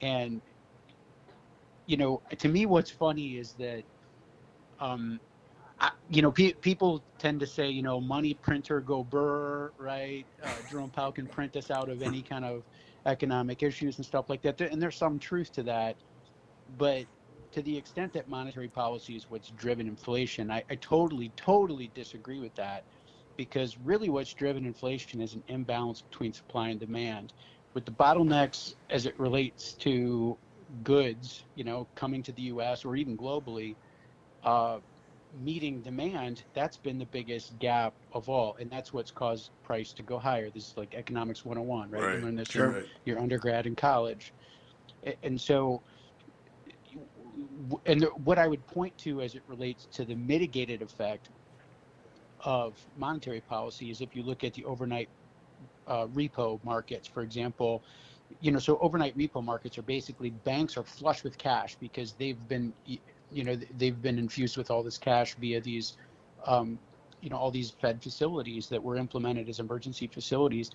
and 0.00 0.42
you 1.86 1.96
know, 1.96 2.22
to 2.38 2.48
me, 2.48 2.66
what's 2.66 2.90
funny 2.90 3.36
is 3.38 3.54
that, 3.54 3.84
um, 4.78 5.20
I, 5.80 5.92
you 6.08 6.22
know, 6.22 6.32
pe- 6.32 6.54
people 6.54 7.04
tend 7.18 7.40
to 7.40 7.46
say, 7.46 7.70
you 7.70 7.82
know, 7.82 8.00
money 8.00 8.34
printer 8.34 8.80
go 8.80 9.04
burr, 9.04 9.72
right? 9.78 10.26
Uh, 10.42 10.54
Jerome 10.70 10.90
Powell 10.90 11.12
can 11.12 11.28
print 11.28 11.56
us 11.56 11.70
out 11.70 11.90
of 11.90 12.02
any 12.02 12.22
kind 12.22 12.44
of 12.44 12.64
economic 13.06 13.62
issues 13.62 13.98
and 13.98 14.06
stuff 14.06 14.26
like 14.28 14.42
that. 14.42 14.60
And 14.60 14.82
there's 14.82 14.98
some 14.98 15.18
truth 15.18 15.52
to 15.52 15.62
that. 15.64 15.98
But 16.68 17.06
to 17.52 17.62
the 17.62 17.76
extent 17.76 18.12
that 18.14 18.28
monetary 18.28 18.68
policy 18.68 19.16
is 19.16 19.30
what's 19.30 19.50
driven 19.50 19.88
inflation, 19.88 20.50
I, 20.50 20.64
I 20.70 20.76
totally, 20.76 21.32
totally 21.36 21.88
disagree 21.94 22.40
with 22.40 22.54
that 22.56 22.84
because 23.36 23.78
really 23.78 24.10
what's 24.10 24.34
driven 24.34 24.66
inflation 24.66 25.20
is 25.20 25.34
an 25.34 25.44
imbalance 25.48 26.02
between 26.02 26.32
supply 26.32 26.68
and 26.68 26.80
demand. 26.80 27.32
With 27.74 27.86
the 27.86 27.92
bottlenecks 27.92 28.74
as 28.90 29.06
it 29.06 29.18
relates 29.18 29.74
to 29.76 30.38
goods, 30.82 31.44
you 31.54 31.64
know, 31.64 31.88
coming 31.96 32.22
to 32.24 32.32
the 32.32 32.42
US 32.42 32.84
or 32.84 32.96
even 32.96 33.16
globally, 33.16 33.76
uh, 34.44 34.80
meeting 35.38 35.82
demand, 35.82 36.44
that's 36.54 36.76
been 36.76 36.98
the 36.98 37.06
biggest 37.06 37.58
gap 37.58 37.94
of 38.12 38.28
all. 38.28 38.56
And 38.60 38.70
that's 38.70 38.92
what's 38.92 39.10
caused 39.10 39.50
price 39.62 39.92
to 39.94 40.02
go 40.02 40.18
higher. 40.18 40.50
This 40.50 40.68
is 40.68 40.76
like 40.76 40.94
economics 40.94 41.44
101, 41.44 41.90
right? 41.90 42.02
Right. 42.02 42.18
You 42.18 42.24
learn 42.24 42.36
this 42.36 42.48
Sure. 42.48 42.84
your 43.04 43.18
undergrad 43.18 43.66
in 43.66 43.76
college. 43.76 44.32
And 45.22 45.40
so. 45.40 45.82
And 47.86 48.04
what 48.24 48.38
I 48.38 48.48
would 48.48 48.66
point 48.66 48.96
to 48.98 49.20
as 49.20 49.34
it 49.34 49.42
relates 49.46 49.86
to 49.92 50.04
the 50.04 50.14
mitigated 50.14 50.82
effect 50.82 51.30
of 52.40 52.76
monetary 52.96 53.40
policy 53.40 53.90
is 53.90 54.00
if 54.00 54.16
you 54.16 54.22
look 54.22 54.44
at 54.44 54.54
the 54.54 54.64
overnight 54.64 55.08
uh, 55.86 56.06
repo 56.08 56.62
markets, 56.64 57.06
for 57.06 57.22
example, 57.22 57.84
you 58.40 58.50
know, 58.50 58.58
so 58.58 58.78
overnight 58.80 59.16
repo 59.16 59.42
markets 59.44 59.78
are 59.78 59.82
basically 59.82 60.30
banks 60.30 60.76
are 60.76 60.84
flush 60.84 61.22
with 61.24 61.36
cash 61.38 61.76
because 61.80 62.14
they've 62.14 62.48
been, 62.48 62.72
you 63.32 63.44
know, 63.44 63.56
they've 63.76 64.00
been 64.00 64.18
infused 64.18 64.56
with 64.56 64.70
all 64.70 64.82
this 64.82 64.98
cash 64.98 65.34
via 65.36 65.60
these, 65.60 65.96
um, 66.46 66.78
you 67.20 67.28
know, 67.28 67.36
all 67.36 67.50
these 67.50 67.70
Fed 67.70 68.02
facilities 68.02 68.68
that 68.68 68.82
were 68.82 68.96
implemented 68.96 69.48
as 69.48 69.60
emergency 69.60 70.06
facilities, 70.06 70.70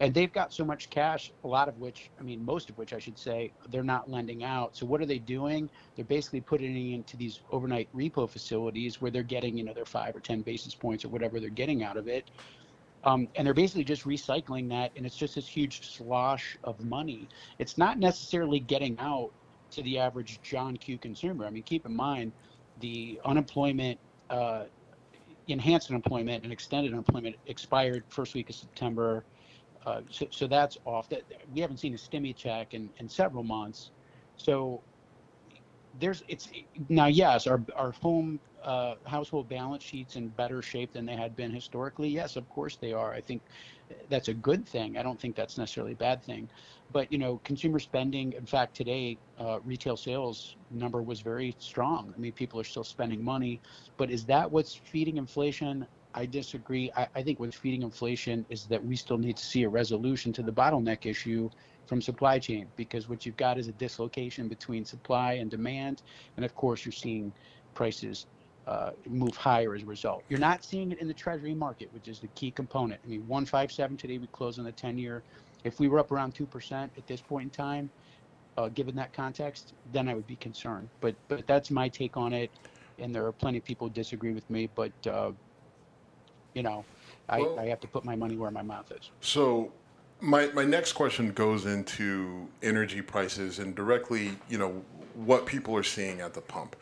and 0.00 0.12
they've 0.12 0.32
got 0.32 0.52
so 0.52 0.64
much 0.64 0.90
cash, 0.90 1.32
a 1.44 1.46
lot 1.46 1.68
of 1.68 1.78
which, 1.78 2.10
I 2.18 2.22
mean, 2.22 2.44
most 2.44 2.68
of 2.68 2.76
which 2.76 2.92
I 2.92 2.98
should 2.98 3.16
say, 3.16 3.52
they're 3.68 3.84
not 3.84 4.10
lending 4.10 4.42
out. 4.42 4.76
So 4.76 4.86
what 4.86 5.00
are 5.00 5.06
they 5.06 5.18
doing? 5.18 5.70
They're 5.94 6.04
basically 6.04 6.40
putting 6.40 6.76
it 6.76 6.94
into 6.94 7.16
these 7.16 7.40
overnight 7.50 7.88
repo 7.94 8.28
facilities 8.28 9.00
where 9.00 9.10
they're 9.10 9.22
getting, 9.22 9.56
you 9.56 9.64
know, 9.64 9.72
their 9.72 9.84
five 9.84 10.16
or 10.16 10.20
ten 10.20 10.42
basis 10.42 10.74
points 10.74 11.04
or 11.04 11.10
whatever 11.10 11.38
they're 11.38 11.48
getting 11.48 11.84
out 11.84 11.96
of 11.96 12.08
it. 12.08 12.30
Um, 13.04 13.28
and 13.36 13.46
they're 13.46 13.54
basically 13.54 13.84
just 13.84 14.04
recycling 14.04 14.68
that, 14.70 14.90
and 14.96 15.04
it's 15.04 15.16
just 15.16 15.34
this 15.34 15.46
huge 15.46 15.94
slosh 15.94 16.56
of 16.64 16.82
money. 16.84 17.28
It's 17.58 17.76
not 17.76 17.98
necessarily 17.98 18.60
getting 18.60 18.98
out 18.98 19.30
to 19.74 19.82
the 19.82 19.98
average 19.98 20.40
John 20.42 20.76
Q 20.76 20.98
consumer. 20.98 21.46
I 21.46 21.50
mean, 21.50 21.62
keep 21.62 21.86
in 21.86 21.94
mind 21.94 22.32
the 22.80 23.20
unemployment, 23.24 23.98
uh, 24.30 24.64
enhanced 25.48 25.90
unemployment, 25.90 26.44
and 26.44 26.52
extended 26.52 26.92
unemployment 26.92 27.36
expired 27.46 28.04
first 28.08 28.34
week 28.34 28.50
of 28.50 28.56
September. 28.56 29.24
Uh, 29.86 30.00
so, 30.10 30.26
so 30.30 30.46
that's 30.46 30.78
off. 30.84 31.08
That 31.10 31.22
we 31.52 31.60
haven't 31.60 31.78
seen 31.78 31.94
a 31.94 31.98
stimmy 31.98 32.34
check 32.34 32.74
in, 32.74 32.90
in 32.98 33.08
several 33.08 33.44
months. 33.44 33.90
So 34.36 34.82
there's 36.00 36.22
it's 36.28 36.48
now 36.88 37.06
yes, 37.06 37.46
our 37.46 37.60
our 37.76 37.92
home 37.92 38.40
uh, 38.64 38.94
household 39.06 39.48
balance 39.48 39.82
sheets 39.82 40.16
in 40.16 40.28
better 40.28 40.62
shape 40.62 40.92
than 40.92 41.06
they 41.06 41.16
had 41.16 41.36
been 41.36 41.50
historically. 41.50 42.08
Yes, 42.08 42.36
of 42.36 42.48
course 42.48 42.76
they 42.76 42.92
are. 42.92 43.12
I 43.12 43.20
think 43.20 43.42
that's 44.08 44.28
a 44.28 44.34
good 44.34 44.66
thing. 44.66 44.96
I 44.96 45.02
don't 45.02 45.20
think 45.20 45.36
that's 45.36 45.58
necessarily 45.58 45.92
a 45.92 45.96
bad 45.96 46.22
thing. 46.22 46.48
But 46.92 47.12
you 47.12 47.18
know, 47.18 47.40
consumer 47.44 47.78
spending. 47.78 48.32
In 48.32 48.46
fact, 48.46 48.74
today 48.76 49.18
uh, 49.38 49.60
retail 49.64 49.96
sales 49.96 50.56
number 50.70 51.02
was 51.02 51.20
very 51.20 51.54
strong. 51.58 52.12
I 52.16 52.18
mean, 52.20 52.32
people 52.32 52.60
are 52.60 52.64
still 52.64 52.84
spending 52.84 53.22
money. 53.22 53.60
But 53.96 54.10
is 54.10 54.24
that 54.26 54.50
what's 54.50 54.74
feeding 54.74 55.16
inflation? 55.16 55.86
I 56.14 56.26
disagree. 56.26 56.90
I, 56.96 57.08
I 57.16 57.22
think 57.22 57.40
what's 57.40 57.56
feeding 57.56 57.82
inflation 57.82 58.46
is 58.48 58.66
that 58.66 58.84
we 58.84 58.96
still 58.96 59.18
need 59.18 59.36
to 59.36 59.44
see 59.44 59.64
a 59.64 59.68
resolution 59.68 60.32
to 60.34 60.42
the 60.42 60.52
bottleneck 60.52 61.06
issue 61.06 61.50
from 61.86 62.00
supply 62.00 62.38
chain 62.38 62.68
because 62.76 63.08
what 63.08 63.26
you've 63.26 63.36
got 63.36 63.58
is 63.58 63.68
a 63.68 63.72
dislocation 63.72 64.48
between 64.48 64.84
supply 64.84 65.34
and 65.34 65.50
demand. 65.50 66.02
And 66.36 66.44
of 66.44 66.54
course, 66.54 66.84
you're 66.84 66.92
seeing 66.92 67.32
prices 67.74 68.26
uh, 68.66 68.90
move 69.06 69.36
higher 69.36 69.74
as 69.74 69.82
a 69.82 69.86
result. 69.86 70.24
You're 70.28 70.40
not 70.40 70.64
seeing 70.64 70.92
it 70.92 70.98
in 70.98 71.08
the 71.08 71.14
Treasury 71.14 71.54
market, 71.54 71.92
which 71.92 72.08
is 72.08 72.20
the 72.20 72.28
key 72.28 72.50
component. 72.50 73.00
I 73.04 73.08
mean, 73.08 73.26
157 73.28 73.96
today, 73.96 74.18
we 74.18 74.26
close 74.28 74.58
on 74.58 74.64
the 74.64 74.72
10 74.72 74.96
year. 74.96 75.22
If 75.64 75.80
we 75.80 75.88
were 75.88 75.98
up 75.98 76.12
around 76.12 76.34
2% 76.34 76.72
at 76.72 77.06
this 77.06 77.20
point 77.20 77.44
in 77.44 77.50
time, 77.50 77.90
uh, 78.56 78.68
given 78.68 78.94
that 78.96 79.12
context, 79.12 79.74
then 79.92 80.08
I 80.08 80.14
would 80.14 80.26
be 80.26 80.36
concerned. 80.36 80.88
But 81.00 81.14
but 81.28 81.46
that's 81.46 81.70
my 81.70 81.88
take 81.88 82.16
on 82.16 82.32
it, 82.32 82.50
and 82.98 83.14
there 83.14 83.26
are 83.26 83.32
plenty 83.32 83.58
of 83.58 83.64
people 83.64 83.88
who 83.88 83.94
disagree 83.94 84.32
with 84.32 84.48
me. 84.48 84.68
But 84.74 84.92
uh, 85.06 85.32
you 86.54 86.62
know, 86.62 86.84
I, 87.28 87.40
Well- 87.40 87.58
I 87.58 87.66
have 87.66 87.80
to 87.80 87.88
put 87.88 88.04
my 88.04 88.14
money 88.14 88.36
where 88.36 88.50
my 88.50 88.62
mouth 88.62 88.92
is. 88.92 89.10
So 89.20 89.72
my 90.20 90.46
my 90.54 90.64
next 90.64 90.92
question 90.92 91.32
goes 91.32 91.66
into 91.66 92.46
energy 92.62 93.02
prices 93.02 93.58
and 93.58 93.74
directly, 93.74 94.36
you 94.48 94.58
know, 94.58 94.84
what 95.14 95.46
people 95.46 95.76
are 95.76 95.82
seeing 95.82 96.20
at 96.20 96.34
the 96.34 96.40
pump. 96.40 96.76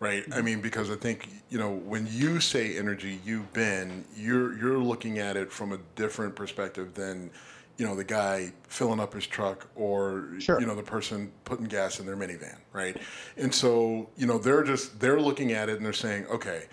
Right? 0.00 0.24
I 0.26 0.36
mm-hmm. 0.36 0.44
mean, 0.44 0.60
because 0.62 0.90
I 0.90 0.96
think, 0.96 1.28
you 1.50 1.58
know, 1.58 1.70
when 1.70 2.08
you 2.10 2.40
say 2.40 2.76
energy, 2.78 3.20
you've 3.24 3.52
been 3.52 4.04
you're 4.16 4.58
you're 4.58 4.78
looking 4.78 5.18
at 5.18 5.36
it 5.36 5.52
from 5.52 5.72
a 5.72 5.78
different 5.94 6.34
perspective 6.34 6.94
than, 6.94 7.30
you 7.76 7.86
know, 7.86 7.94
the 7.94 8.04
guy 8.04 8.52
filling 8.66 8.98
up 8.98 9.12
his 9.12 9.26
truck 9.26 9.68
or 9.76 10.30
Sure. 10.38 10.58
you 10.58 10.66
know, 10.66 10.74
the 10.74 10.82
person 10.82 11.30
putting 11.44 11.66
gas 11.66 12.00
in 12.00 12.06
their 12.06 12.16
minivan, 12.16 12.56
right? 12.72 12.96
And 13.36 13.54
so, 13.54 14.08
you 14.16 14.26
know, 14.26 14.38
they're 14.38 14.64
just 14.64 14.98
they're 15.00 15.20
looking 15.20 15.52
at 15.52 15.68
it 15.68 15.76
and 15.76 15.84
they're 15.84 15.92
saying, 15.92 16.26
okay, 16.26 16.64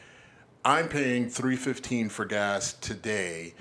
I'm 0.63 0.87
paying 0.87 1.29
315 1.29 2.09
for 2.09 2.23
gas 2.25 2.73
today, 2.73 3.53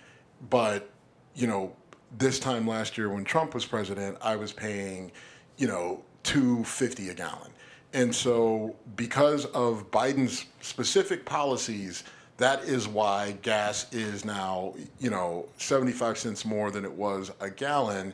but 0.48 0.90
you 1.34 1.46
know, 1.48 1.74
this 2.18 2.38
time 2.38 2.66
last 2.66 2.96
year 2.96 3.10
when 3.10 3.24
Trump 3.24 3.52
was 3.54 3.64
president, 3.64 4.16
I 4.22 4.36
was 4.36 4.52
paying, 4.52 5.12
you 5.56 5.66
know, 5.66 6.02
250 6.22 7.10
a 7.10 7.14
gallon. 7.14 7.50
And 7.96 8.14
so 8.14 8.76
because 8.94 9.46
of 9.46 9.90
Biden's 9.90 10.44
specific 10.60 11.24
policies, 11.24 12.04
that 12.36 12.62
is 12.64 12.86
why 12.86 13.38
gas 13.40 13.90
is 13.90 14.22
now, 14.22 14.74
you 15.00 15.08
know, 15.08 15.48
75 15.56 16.18
cents 16.18 16.44
more 16.44 16.70
than 16.70 16.84
it 16.84 16.92
was 16.92 17.32
a 17.40 17.48
gallon 17.48 18.12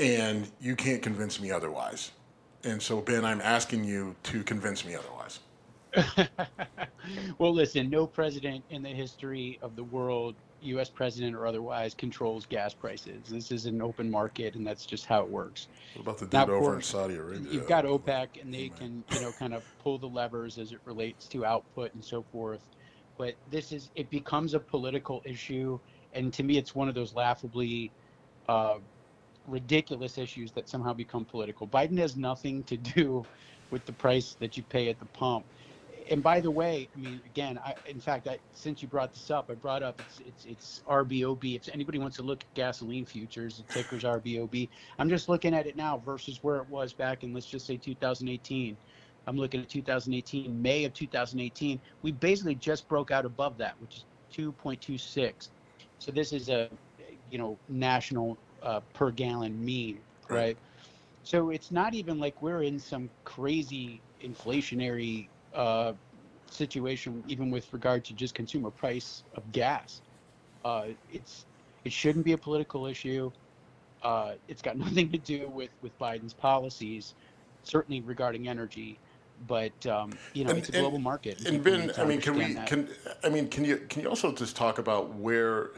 and 0.00 0.50
you 0.60 0.74
can't 0.74 1.00
convince 1.00 1.40
me 1.40 1.52
otherwise. 1.52 2.10
And 2.64 2.82
so 2.82 3.00
Ben, 3.00 3.24
I'm 3.24 3.40
asking 3.40 3.84
you 3.84 4.16
to 4.24 4.42
convince 4.42 4.84
me 4.84 4.96
otherwise. 4.96 5.38
well, 7.38 7.54
listen, 7.54 7.88
no 7.88 8.08
president 8.08 8.64
in 8.70 8.82
the 8.82 8.88
history 8.88 9.56
of 9.62 9.76
the 9.76 9.84
world, 9.84 10.34
U.S. 10.64 10.90
president 10.90 11.34
or 11.34 11.46
otherwise, 11.46 11.94
controls 11.94 12.46
gas 12.46 12.74
prices. 12.74 13.28
This 13.28 13.50
is 13.50 13.66
an 13.66 13.82
open 13.82 14.10
market, 14.10 14.54
and 14.54 14.66
that's 14.66 14.86
just 14.86 15.06
how 15.06 15.22
it 15.22 15.28
works. 15.28 15.68
What 15.94 16.02
about 16.02 16.18
the 16.18 16.26
dude 16.26 16.50
over 16.50 16.76
in 16.76 16.82
Saudi 16.82 17.16
Arabia? 17.16 17.52
You've 17.52 17.68
got 17.68 17.84
OPEC, 17.84 18.40
and 18.40 18.52
they 18.52 18.68
can, 18.68 19.04
you 19.12 19.20
know, 19.20 19.32
kind 19.38 19.54
of 19.54 19.64
pull 19.82 19.98
the 19.98 20.08
levers 20.08 20.58
as 20.58 20.72
it 20.72 20.78
relates 20.84 21.26
to 21.28 21.44
output 21.44 21.94
and 21.94 22.04
so 22.04 22.24
forth. 22.32 22.62
But 23.18 23.34
this 23.50 23.72
is, 23.72 23.90
it 23.94 24.10
becomes 24.10 24.54
a 24.54 24.60
political 24.60 25.22
issue, 25.24 25.78
and 26.12 26.32
to 26.32 26.42
me, 26.42 26.56
it's 26.56 26.74
one 26.74 26.88
of 26.88 26.94
those 26.94 27.14
laughably 27.14 27.92
uh, 28.48 28.78
ridiculous 29.46 30.18
issues 30.18 30.52
that 30.52 30.68
somehow 30.68 30.92
become 30.92 31.24
political. 31.24 31.66
Biden 31.66 31.98
has 31.98 32.16
nothing 32.16 32.62
to 32.64 32.76
do 32.76 33.24
with 33.70 33.84
the 33.86 33.92
price 33.92 34.36
that 34.40 34.56
you 34.56 34.62
pay 34.62 34.88
at 34.88 34.98
the 34.98 35.06
pump. 35.06 35.44
And 36.10 36.22
by 36.22 36.40
the 36.40 36.50
way, 36.50 36.90
I 36.94 36.98
mean 36.98 37.22
again, 37.26 37.58
I, 37.58 37.76
in 37.86 38.00
fact, 38.00 38.28
I, 38.28 38.40
since 38.52 38.82
you 38.82 38.88
brought 38.88 39.12
this 39.14 39.30
up, 39.30 39.50
I 39.50 39.54
brought 39.54 39.82
up 39.82 40.00
it's 40.00 40.20
it's 40.20 40.44
it's 40.44 40.80
RBOB. 40.86 41.56
If 41.56 41.68
anybody 41.72 41.98
wants 41.98 42.16
to 42.18 42.22
look 42.22 42.44
at 42.44 42.54
gasoline 42.54 43.06
futures, 43.06 43.58
the 43.58 43.64
ticker's 43.64 44.04
RBOB. 44.04 44.70
I'm 44.98 45.08
just 45.08 45.28
looking 45.28 45.54
at 45.54 45.66
it 45.66 45.76
now 45.76 45.98
versus 45.98 46.42
where 46.42 46.56
it 46.58 46.68
was 46.68 46.94
back 46.94 47.24
in 47.24 47.32
let's 47.34 47.46
just 47.46 47.66
say 47.66 47.78
2018. 47.78 48.78
I'm 49.26 49.36
looking 49.36 49.62
at 49.62 49.68
2018, 49.70 50.60
May 50.62 50.84
of 50.84 50.94
2018. 50.94 51.80
We 52.02 52.12
basically 52.12 52.56
just 52.56 52.88
broke 52.88 53.10
out 53.12 53.24
above 53.26 53.58
that, 53.58 53.80
which 53.80 53.96
is 53.98 54.06
2.26. 54.34 55.50
So 55.98 56.12
this 56.12 56.32
is 56.32 56.48
a 56.48 56.70
you 57.28 57.38
know 57.38 57.60
national 57.68 58.40
uh, 58.62 58.80
per 58.94 59.10
gallon 59.12 59.64
mean, 59.64 60.04
Right. 60.28 60.48
right? 60.48 60.58
So 61.22 61.50
it's 61.50 61.70
not 61.70 61.94
even 61.94 62.18
like 62.18 62.42
we're 62.42 62.62
in 62.62 62.78
some 62.78 63.10
crazy 63.24 64.04
inflationary 64.22 65.30
uh, 65.54 65.92
situation, 66.50 67.22
even 67.28 67.50
with 67.50 67.72
regard 67.72 68.04
to 68.04 68.12
just 68.14 68.34
consumer 68.34 68.70
price 68.70 69.24
of 69.34 69.50
gas. 69.52 70.02
Uh, 70.64 70.86
it's 71.12 71.46
it 71.84 71.92
shouldn't 71.92 72.24
be 72.24 72.32
a 72.32 72.38
political 72.38 72.86
issue. 72.86 73.30
Uh, 74.02 74.32
it's 74.48 74.62
got 74.62 74.76
nothing 74.86 75.10
to 75.10 75.18
do 75.18 75.48
with 75.48 75.70
with 75.82 75.96
Biden's 75.98 76.34
policies, 76.34 77.14
certainly 77.62 78.00
regarding 78.00 78.48
energy. 78.48 78.98
But 79.48 79.86
um, 79.86 80.12
you 80.34 80.44
know, 80.44 80.50
And- 80.50 80.58
it's 80.58 80.68
a 80.68 80.72
and- 80.72 80.82
global 80.82 80.98
market. 80.98 81.46
And 81.46 81.62
Ben, 81.64 81.90
I 81.98 82.04
mean, 82.04 82.20
can 82.20 82.36
we 82.36 82.52
that. 82.54 82.66
can 82.66 82.88
I 83.24 83.28
mean, 83.28 83.48
can 83.48 83.64
you 83.64 83.78
can 83.88 84.02
you 84.02 84.08
also 84.08 84.32
just 84.32 84.56
talk 84.56 84.78
about 84.78 85.14
where? 85.14 85.70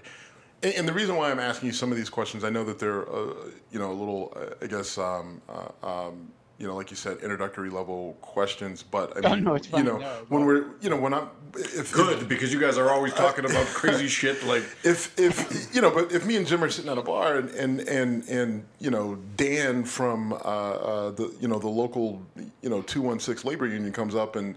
And, 0.62 0.74
and 0.74 0.88
the 0.88 0.92
reason 0.92 1.16
why 1.16 1.30
I'm 1.30 1.38
asking 1.40 1.68
you 1.68 1.72
some 1.72 1.90
of 1.90 1.96
these 1.96 2.10
questions, 2.10 2.44
I 2.44 2.50
know 2.50 2.64
that 2.64 2.78
they're 2.78 3.08
uh, 3.10 3.32
you 3.70 3.78
know 3.78 3.90
a 3.90 3.94
little, 3.94 4.32
uh, 4.36 4.54
I 4.62 4.66
guess, 4.66 4.98
um, 4.98 5.40
uh, 5.48 5.86
um, 5.86 6.30
you 6.58 6.66
know, 6.66 6.76
like 6.76 6.90
you 6.90 6.96
said, 6.96 7.18
introductory 7.18 7.68
level 7.70 8.16
questions. 8.20 8.82
But 8.82 9.16
I 9.16 9.20
Oh, 9.30 9.34
mean, 9.34 9.44
no, 9.44 9.54
it's 9.54 9.70
you 9.72 9.82
know, 9.82 9.98
No, 9.98 10.08
when 10.28 10.44
we're 10.44 10.66
you 10.80 10.90
know 10.90 10.96
when 10.96 11.12
I'm 11.14 11.28
if 11.56 11.92
Good, 11.92 12.28
because 12.28 12.52
you 12.52 12.60
guys 12.60 12.78
are 12.78 12.90
always 12.90 13.12
talking 13.14 13.44
about 13.44 13.66
crazy 13.74 14.08
shit 14.08 14.44
like 14.44 14.62
if 14.82 15.18
if 15.18 15.74
you 15.74 15.80
know, 15.80 15.90
but 15.90 16.12
if 16.12 16.26
me 16.26 16.36
and 16.36 16.46
Jim 16.46 16.62
are 16.64 16.70
sitting 16.70 16.90
at 16.90 16.98
a 16.98 17.02
bar 17.02 17.36
and 17.36 17.50
and 17.50 17.80
and, 17.80 18.28
and 18.28 18.64
you 18.80 18.90
know 18.90 19.16
Dan 19.36 19.84
from 19.84 20.32
uh, 20.32 20.36
uh, 20.36 21.10
the 21.10 21.34
you 21.40 21.48
know 21.48 21.58
the 21.58 21.68
local 21.68 22.22
you 22.62 22.70
know 22.70 22.82
two 22.82 23.02
one 23.02 23.20
six 23.20 23.44
labor 23.44 23.66
union 23.66 23.92
comes 23.92 24.14
up 24.14 24.36
and 24.36 24.56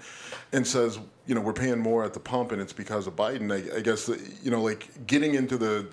and 0.53 0.65
says 0.65 0.99
you 1.25 1.35
know 1.35 1.41
we're 1.41 1.53
paying 1.53 1.79
more 1.79 2.03
at 2.03 2.13
the 2.13 2.19
pump 2.19 2.51
and 2.51 2.61
it's 2.61 2.73
because 2.73 3.05
of 3.07 3.15
Biden. 3.15 3.51
I, 3.51 3.77
I 3.77 3.81
guess 3.81 4.05
that, 4.05 4.19
you 4.43 4.49
know 4.51 4.61
like 4.61 5.05
getting 5.07 5.35
into 5.35 5.57
the 5.57 5.87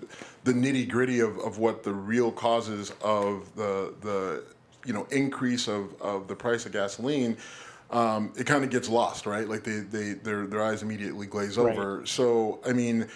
the 0.44 0.52
nitty 0.52 0.88
gritty 0.88 1.20
of, 1.20 1.38
of 1.38 1.58
what 1.58 1.82
the 1.82 1.92
real 1.92 2.30
causes 2.30 2.92
of 3.02 3.54
the 3.56 3.94
the 4.00 4.44
you 4.84 4.92
know 4.92 5.06
increase 5.10 5.68
of, 5.68 6.00
of 6.00 6.28
the 6.28 6.36
price 6.36 6.66
of 6.66 6.72
gasoline. 6.72 7.36
Um, 7.90 8.32
it 8.36 8.46
kind 8.46 8.64
of 8.64 8.70
gets 8.70 8.88
lost, 8.88 9.26
right? 9.26 9.48
Like 9.48 9.62
they, 9.62 9.80
they 9.80 10.12
their 10.14 10.46
their 10.46 10.62
eyes 10.64 10.82
immediately 10.82 11.26
glaze 11.26 11.56
Right. 11.58 11.76
over. 11.76 12.04
So 12.06 12.60
I 12.66 12.72
mean, 12.72 13.06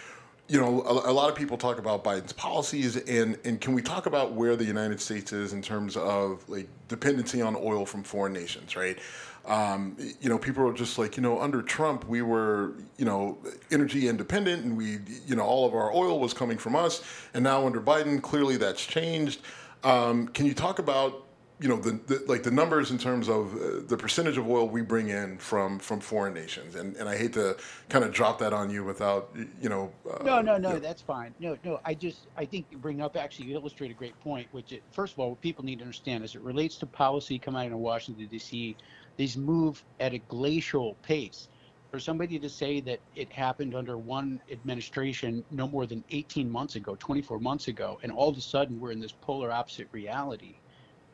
you 0.49 0.61
know, 0.61 0.83
a, 0.83 1.11
a 1.11 1.13
lot 1.13 1.29
of 1.31 1.35
people 1.37 1.57
talk 1.57 1.79
about 1.79 2.05
Biden's 2.05 2.33
policies, 2.33 2.97
and 2.97 3.39
and 3.45 3.61
can 3.61 3.73
we 3.75 3.83
talk 3.83 4.07
about 4.07 4.33
where 4.33 4.57
the 4.57 4.65
United 4.65 5.01
States 5.01 5.33
is 5.33 5.53
in 5.53 5.63
terms 5.63 5.97
of 5.97 6.47
like 6.49 6.69
dependency 6.89 7.43
on 7.43 7.57
oil 7.57 7.87
from 7.87 8.03
foreign 8.03 8.33
nations, 8.33 8.77
right? 8.77 8.99
Um, 9.47 9.97
you 10.21 10.29
know, 10.29 10.39
people 10.39 10.69
are 10.69 10.75
just 10.75 10.99
like, 10.99 11.17
you 11.17 11.23
know, 11.23 11.41
under 11.41 11.63
Trump, 11.63 12.07
we 12.07 12.21
were, 12.21 12.75
you 12.99 13.07
know, 13.07 13.39
energy 13.71 14.07
independent, 14.07 14.63
and 14.65 14.77
we, 14.77 14.99
you 15.27 15.37
know, 15.37 15.43
all 15.43 15.67
of 15.67 15.75
our 15.75 15.91
oil 15.91 16.21
was 16.21 16.35
coming 16.35 16.59
from 16.59 16.77
us, 16.77 17.03
and 17.33 17.43
now 17.43 17.65
under 17.65 17.81
Biden, 17.81 18.21
clearly 18.21 18.59
that's 18.59 18.85
changed. 18.85 19.41
Um, 19.85 20.29
can 20.29 20.45
you 20.45 20.53
talk 20.53 20.79
about 20.81 21.25
you 21.61 21.69
know 21.69 21.77
the, 21.77 21.93
the 22.07 22.25
like 22.29 22.43
the 22.43 22.51
numbers 22.51 22.91
in 22.91 22.99
terms 22.99 23.29
of 23.29 23.55
uh, 23.55 23.81
the 23.87 23.97
percentage 23.97 24.39
of 24.39 24.49
oil 24.49 24.69
we 24.69 24.83
bring 24.83 25.09
in 25.09 25.39
from 25.39 25.79
from 25.79 26.01
foreign 26.01 26.35
nations 26.35 26.77
and 26.77 26.97
and 26.97 27.09
I 27.09 27.17
hate 27.17 27.33
to 27.35 27.57
kind 27.89 28.05
of 28.05 28.13
drop 28.13 28.39
that 28.39 28.53
on 28.53 28.71
you 28.71 28.85
without 28.85 29.31
you 29.61 29.69
know 29.69 29.93
uh, 30.09 30.23
No, 30.23 30.41
no, 30.41 30.57
no, 30.57 30.69
you 30.69 30.75
know, 30.75 30.81
that's 30.81 31.03
fine. 31.03 31.35
No, 31.41 31.57
no, 31.65 31.81
I 31.85 31.95
just, 31.95 32.27
I 32.37 32.45
think 32.45 32.67
you 32.71 32.79
bring 32.79 33.01
up, 33.01 33.17
actually, 33.17 33.47
you 33.47 33.55
illustrate 33.55 33.91
a 33.91 33.95
great 33.95 34.19
point, 34.21 34.49
which, 34.53 34.73
it, 34.73 34.83
first 34.91 35.15
of 35.15 35.19
all, 35.19 35.31
what 35.31 35.41
people 35.41 35.65
need 35.65 35.79
to 35.79 35.85
understand 35.85 36.25
as 36.25 36.35
it 36.35 36.43
relates 36.43 36.77
to 36.79 36.87
policy 36.87 37.39
coming 37.39 37.67
out 37.67 37.73
of 37.73 37.79
Washington, 37.79 38.27
D.C., 38.27 38.77
these 39.17 39.37
move 39.37 39.83
at 40.01 40.15
a 40.15 40.19
glacial 40.19 40.95
pace. 41.03 41.49
For 41.91 41.99
somebody 41.99 42.39
to 42.39 42.49
say 42.51 42.81
that 42.83 43.01
it 43.17 43.33
happened 43.33 43.75
under 43.75 43.97
one 43.97 44.41
administration 44.53 45.43
no 45.51 45.67
more 45.67 45.87
than 45.87 46.05
18 46.11 46.51
months 46.51 46.77
ago, 46.77 46.97
24 46.99 47.41
months 47.41 47.69
ago, 47.69 47.99
and 48.03 48.13
all 48.13 48.29
of 48.29 48.37
a 48.37 48.43
sudden 48.43 48.79
we're 48.79 48.93
in 48.93 49.01
this 49.01 49.13
polar 49.13 49.51
opposite 49.51 49.89
reality, 49.91 50.57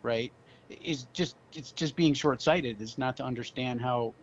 right? 0.05 0.33
Is 0.69 1.07
just, 1.13 1.37
it's 1.53 1.73
just 1.73 1.97
being 1.97 2.15
short 2.15 2.41
sighted. 2.41 2.81
It's 2.81 2.99
not 2.99 3.17
to 3.17 3.25
understand 3.25 3.81
how 3.81 4.15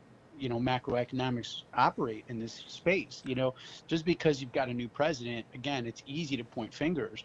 you 0.41 0.49
know 0.49 0.59
macroeconomics 0.59 1.61
operate 1.75 2.25
in 2.27 2.39
this 2.39 2.63
space 2.67 3.21
you 3.25 3.35
know 3.35 3.53
just 3.87 4.03
because 4.03 4.41
you've 4.41 4.51
got 4.51 4.69
a 4.69 4.73
new 4.73 4.89
president 4.89 5.45
again 5.53 5.85
it's 5.85 6.01
easy 6.07 6.35
to 6.35 6.43
point 6.43 6.73
fingers 6.73 7.23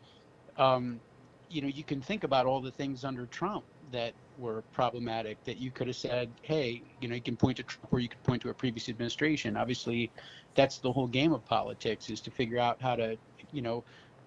um, 0.59 1.01
you 1.49 1.63
know 1.63 1.69
you 1.69 1.83
can 1.83 2.01
think 2.01 2.25
about 2.25 2.45
all 2.45 2.61
the 2.61 2.71
things 2.71 3.05
under 3.05 3.25
trump 3.27 3.65
that 3.91 4.13
were 4.39 4.63
problematic 4.73 5.43
that 5.45 5.57
you 5.57 5.71
could 5.71 5.87
have 5.87 5.97
said 5.97 6.29
hey 6.43 6.83
you 7.01 7.09
know 7.09 7.15
you 7.15 7.23
can 7.23 7.37
point 7.37 7.57
to 7.57 7.63
trump 7.63 7.91
or 7.91 8.01
you 8.01 8.09
could 8.09 8.23
point 8.23 8.43
to 8.43 8.51
a 8.51 8.55
previous 8.55 8.89
administration 8.89 9.57
obviously 9.57 10.11
that's 10.55 10.79
the 10.79 10.93
whole 10.93 11.07
game 11.07 11.33
of 11.33 11.43
politics 11.47 12.11
is 12.11 12.21
to 12.21 12.31
figure 12.31 12.59
out 12.59 12.77
how 12.83 12.95
to 12.95 13.17
you 13.53 13.63
know 13.63 13.83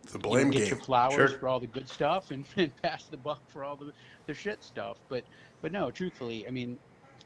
the 0.06 0.20
you 0.30 0.30
know, 0.30 0.30
blame 0.30 0.50
get 0.50 0.60
game 0.60 0.68
your 0.70 0.78
flowers 0.78 1.32
Sure. 1.32 1.40
for 1.40 1.48
all 1.48 1.60
the 1.60 1.68
good 1.68 1.90
stuff 1.90 2.32
and, 2.32 2.46
and 2.58 2.76
pass 2.82 3.06
the 3.06 3.18
buck 3.18 3.42
for 3.48 3.64
all 3.64 3.76
the, 3.76 3.92
the 4.28 4.34
shit 4.34 4.64
stuff. 4.64 4.98
But 5.10 5.26
but 5.62 5.72
no, 5.72 5.92
truthfully, 5.92 6.48
I 6.48 6.52
mean, 6.52 6.80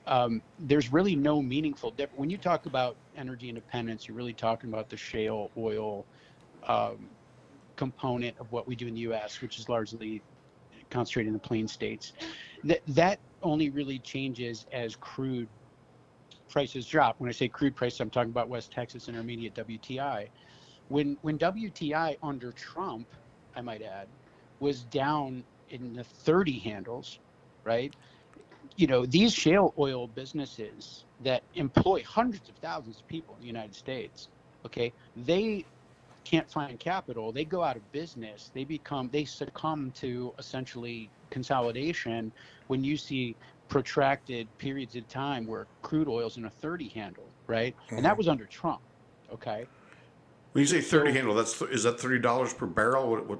um, 0.07 0.41
there's 0.59 0.91
really 0.91 1.15
no 1.15 1.41
meaningful 1.41 1.91
difference. 1.91 2.19
When 2.19 2.29
you 2.29 2.38
talk 2.38 2.65
about 2.65 2.97
energy 3.15 3.49
independence, 3.49 4.07
you're 4.07 4.17
really 4.17 4.33
talking 4.33 4.69
about 4.69 4.89
the 4.89 4.97
shale 4.97 5.51
oil 5.57 6.05
um, 6.67 7.09
component 7.75 8.38
of 8.39 8.51
what 8.51 8.67
we 8.67 8.75
do 8.75 8.88
in 8.88 8.93
the 8.95 9.01
U.S., 9.01 9.41
which 9.41 9.59
is 9.59 9.69
largely 9.69 10.21
concentrated 10.89 11.27
in 11.27 11.33
the 11.33 11.39
plain 11.39 11.67
states. 11.67 12.13
That 12.63 12.81
that 12.88 13.19
only 13.41 13.69
really 13.69 13.99
changes 13.99 14.65
as 14.71 14.95
crude 14.95 15.47
prices 16.49 16.86
drop. 16.86 17.19
When 17.19 17.29
I 17.29 17.33
say 17.33 17.47
crude 17.47 17.75
prices, 17.75 17.99
I'm 17.99 18.09
talking 18.09 18.29
about 18.29 18.49
West 18.49 18.71
Texas 18.71 19.07
Intermediate 19.07 19.55
WTI. 19.55 20.29
When 20.89 21.17
when 21.22 21.38
WTI 21.38 22.17
under 22.22 22.52
Trump, 22.52 23.08
I 23.56 23.62
might 23.62 23.82
add, 23.82 24.08
was 24.60 24.84
down 24.84 25.43
in 25.69 25.93
the 25.93 26.04
30 26.04 26.60
handles, 26.60 27.19
right? 27.63 27.93
You 28.76 28.88
know, 28.88 29.06
these 29.06 29.34
shale 29.34 29.74
oil 29.78 30.08
businesses 30.08 31.06
that 31.24 31.43
employ 31.56 32.04
hundreds 32.04 32.50
of 32.50 32.56
thousands 32.56 33.00
of 33.00 33.08
people 33.08 33.36
in 33.36 33.41
the 33.41 33.48
United 33.48 33.76
States, 33.76 34.30
okay, 34.65 34.93
they 35.15 35.65
can't 36.24 36.50
find 36.50 36.80
capital. 36.80 37.32
They 37.32 37.46
go 37.46 37.63
out 37.63 37.76
of 37.76 37.91
business. 37.91 38.52
They 38.54 38.63
become, 38.63 39.10
they 39.12 39.26
succumb 39.26 39.91
to 39.96 40.34
essentially 40.39 41.10
consolidation 41.30 42.32
when 42.67 42.84
you 42.84 42.98
see 42.98 43.36
protracted 43.67 44.48
periods 44.58 44.96
of 44.96 45.08
time 45.08 45.46
where 45.48 45.67
crude 45.82 46.08
oil's 46.08 46.38
in 46.38 46.46
a 46.46 46.50
30 46.50 46.89
handle, 46.89 47.26
right? 47.48 47.76
Mm-hmm. 47.86 47.98
And 47.98 48.06
that 48.06 48.12
mm-hmm. 48.12 48.17
was 48.17 48.28
under 48.28 48.46
Trump, 48.46 48.82
okay? 49.32 49.65
When 50.53 50.61
you 50.61 50.67
say 50.67 50.81
30 50.81 51.09
so, 51.09 51.13
handle, 51.13 51.35
that's 51.35 51.61
is 51.63 51.83
that 51.83 51.97
$30 51.97 52.57
per 52.57 52.65
barrel? 52.65 53.09
What, 53.09 53.27
what 53.27 53.39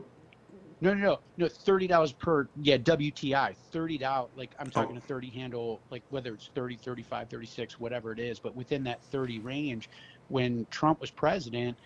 no, 0.84 0.94
no, 0.94 1.02
no, 1.02 1.20
no. 1.38 1.48
Thirty 1.48 1.88
dollars 1.88 2.12
per 2.12 2.50
yeah 2.62 2.76
WTI. 2.76 3.56
Thirty 3.72 3.98
dollars. 3.98 4.32
Like 4.36 4.54
I'm 4.60 4.70
talking 4.70 4.98
oh. 4.98 4.98
a 4.98 5.02
thirty 5.02 5.30
handle. 5.30 5.80
Like 5.90 6.04
whether 6.10 6.34
it's 6.34 6.50
30, 6.54 6.76
35, 6.76 7.30
36, 7.30 7.80
whatever 7.80 8.12
it 8.12 8.20
is. 8.20 8.38
But 8.38 8.54
within 8.54 8.84
that 8.84 9.02
thirty 9.02 9.40
range, 9.40 9.90
when 10.28 10.68
Trump 10.72 11.00
was 11.00 11.10
president, 11.10 11.78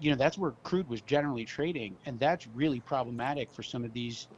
you 0.00 0.10
know 0.10 0.16
that's 0.16 0.38
where 0.38 0.52
crude 0.62 0.88
was 0.88 1.02
generally 1.02 1.44
trading, 1.44 1.98
and 2.06 2.18
that's 2.18 2.46
really 2.54 2.80
problematic 2.80 3.52
for 3.52 3.62
some 3.62 3.84
of 3.84 3.92
these, 3.92 4.28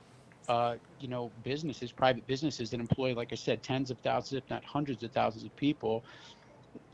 uh, 0.48 0.74
you 0.98 1.06
know, 1.06 1.30
businesses, 1.44 1.92
private 1.92 2.26
businesses 2.26 2.70
that 2.70 2.80
employ, 2.80 3.14
like 3.14 3.28
I 3.30 3.36
said, 3.36 3.62
tens 3.62 3.92
of 3.92 3.98
thousands, 3.98 4.42
if 4.42 4.50
not 4.50 4.64
hundreds 4.64 5.04
of 5.04 5.12
thousands 5.12 5.44
of 5.44 5.54
people. 5.54 6.02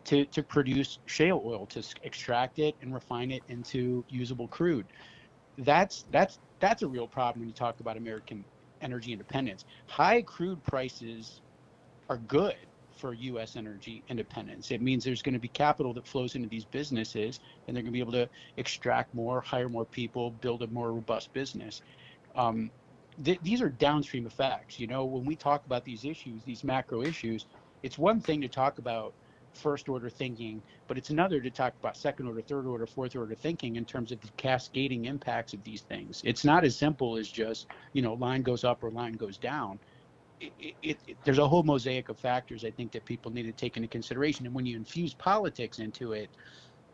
To, 0.09 0.25
to 0.27 0.43
produce 0.43 1.01
shale 1.07 1.43
oil 1.45 1.67
to 1.67 1.85
extract 2.03 2.59
it 2.59 2.77
and 2.81 2.95
refine 2.95 3.31
it 3.31 3.43
into 3.49 4.05
usable 4.09 4.49
crude 4.49 4.87
that's 5.59 6.05
that's 6.11 6.39
that's 6.61 6.83
a 6.83 6.89
real 6.89 7.09
problem 7.09 7.41
when 7.41 7.49
you 7.49 7.55
talk 7.55 7.81
about 7.81 7.97
American 7.97 8.45
energy 8.81 9.13
independence. 9.13 9.65
High 9.89 10.23
crude 10.23 10.63
prices 10.65 11.43
are 12.09 12.19
good 12.19 12.57
for 12.91 13.15
U.S. 13.15 13.57
energy 13.57 14.05
independence. 14.09 14.71
It 14.73 14.83
means 14.83 15.05
there's 15.05 15.23
going 15.23 15.35
to 15.35 15.41
be 15.41 15.49
capital 15.49 15.95
that 15.95 16.07
flows 16.07 16.35
into 16.35 16.49
these 16.49 16.65
businesses, 16.65 17.41
and 17.67 17.77
they're 17.77 17.83
going 17.83 17.93
to 17.93 17.97
be 17.97 18.01
able 18.01 18.13
to 18.13 18.29
extract 18.57 19.15
more, 19.15 19.41
hire 19.41 19.69
more 19.69 19.87
people, 19.87 20.33
build 20.33 20.63
a 20.63 20.67
more 20.69 20.93
robust 20.93 21.33
business. 21.33 21.81
Um, 22.35 22.73
th- 23.25 23.41
these 23.43 23.63
are 23.63 23.69
downstream 23.69 24.27
effects. 24.27 24.81
You 24.81 24.89
know, 24.89 25.05
when 25.05 25.25
we 25.25 25.37
talk 25.37 25.65
about 25.67 25.85
these 25.85 26.05
issues, 26.05 26.43
these 26.45 26.65
macro 26.65 27.03
issues, 27.03 27.47
it's 27.85 27.99
one 27.99 28.21
thing 28.21 28.41
to 28.41 28.49
talk 28.49 28.79
about 28.79 29.15
first 29.59 29.89
order 29.89 30.09
thinking, 30.09 30.63
but 30.87 30.97
it's 30.97 31.11
another 31.11 31.41
to 31.41 31.51
talk 31.51 31.75
about 31.81 31.97
second 31.97 32.27
order, 32.27 32.41
third 32.41 32.67
order, 32.67 32.87
fourth 32.87 33.17
order 33.17 33.35
thinking 33.35 33.77
in 33.77 33.85
terms 33.85 34.13
of 34.13 34.21
the 34.21 34.29
cascading 34.37 35.07
impacts 35.07 35.53
of 35.53 35.63
these 35.65 35.83
things. 35.83 36.23
It's 36.25 36.45
not 36.45 36.65
as 36.65 36.77
simple 36.77 37.17
as 37.17 37.29
just, 37.29 37.67
you 37.93 38.03
know, 38.03 38.15
line 38.15 38.43
goes 38.43 38.65
up 38.65 38.83
or 38.83 38.91
line 38.91 39.15
goes 39.15 39.39
down. 39.39 39.79
It, 40.41 40.53
it, 40.83 40.99
it, 41.07 41.17
there's 41.25 41.39
a 41.39 41.49
whole 41.49 41.65
mosaic 41.65 42.09
of 42.09 42.19
factors 42.19 42.65
I 42.65 42.71
think 42.71 42.93
that 42.93 43.05
people 43.05 43.33
need 43.33 43.43
to 43.45 43.53
take 43.53 43.77
into 43.77 43.89
consideration. 43.89 44.47
And 44.47 44.55
when 44.55 44.67
you 44.67 44.77
infuse 44.77 45.15
politics 45.15 45.81
into 45.81 46.13
it, 46.13 46.31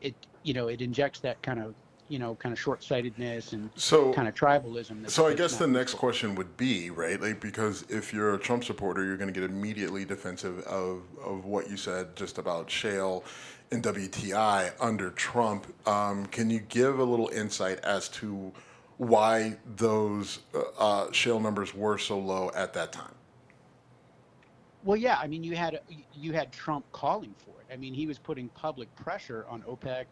it 0.01 0.15
you 0.43 0.55
know 0.55 0.69
it 0.69 0.81
injects 0.81 1.21
that 1.21 1.41
kind 1.43 1.61
of 1.61 1.75
you 2.15 2.21
know, 2.21 2.37
kind 2.37 2.53
of 2.53 2.61
short-sightedness 2.61 3.55
and 3.55 3.69
so, 3.75 4.13
kind 4.13 4.29
of 4.29 4.37
tribalism. 4.37 5.11
so 5.11 5.27
I 5.27 5.35
guess 5.35 5.57
the 5.57 5.67
next 5.67 5.95
question 5.95 6.37
would 6.37 6.57
be 6.57 6.91
right, 6.91 7.21
like 7.21 7.41
because 7.41 7.85
if 7.89 8.13
you're 8.13 8.35
a 8.35 8.39
Trump 8.39 8.63
supporter, 8.63 9.05
you're 9.05 9.17
going 9.17 9.35
to 9.35 9.41
get 9.41 9.51
immediately 9.51 10.05
defensive 10.05 10.61
of 10.61 11.03
of 11.25 11.45
what 11.45 11.69
you 11.69 11.77
said 11.77 12.15
just 12.15 12.39
about 12.39 12.71
shale 12.71 13.25
and 13.73 13.83
WTI 13.83 14.71
under 14.81 15.11
Trump. 15.11 15.67
Um, 15.89 16.27
can 16.27 16.51
you 16.51 16.61
give 16.61 17.01
a 17.01 17.05
little 17.05 17.31
insight 17.31 17.81
as 17.81 18.09
to 18.11 18.53
why 18.99 19.57
those 19.75 20.39
uh, 20.55 20.61
uh 20.79 21.11
shale 21.11 21.41
numbers 21.41 21.75
were 21.75 21.99
so 21.99 22.17
low 22.17 22.53
at 22.55 22.75
that 22.75 22.93
time? 22.93 23.17
Well, 24.85 24.97
yeah, 24.97 25.19
I 25.21 25.27
mean, 25.27 25.43
you 25.43 25.57
had 25.57 25.81
you 26.15 26.33
had 26.33 26.53
Trump 26.53 26.85
calling 26.93 27.35
for 27.39 27.61
it. 27.61 27.64
I 27.75 27.77
mean, 27.77 27.93
he 27.93 28.07
was 28.07 28.19
putting 28.19 28.49
public 28.51 28.95
pressure 28.97 29.45
on 29.51 29.63
OPEC 29.63 30.07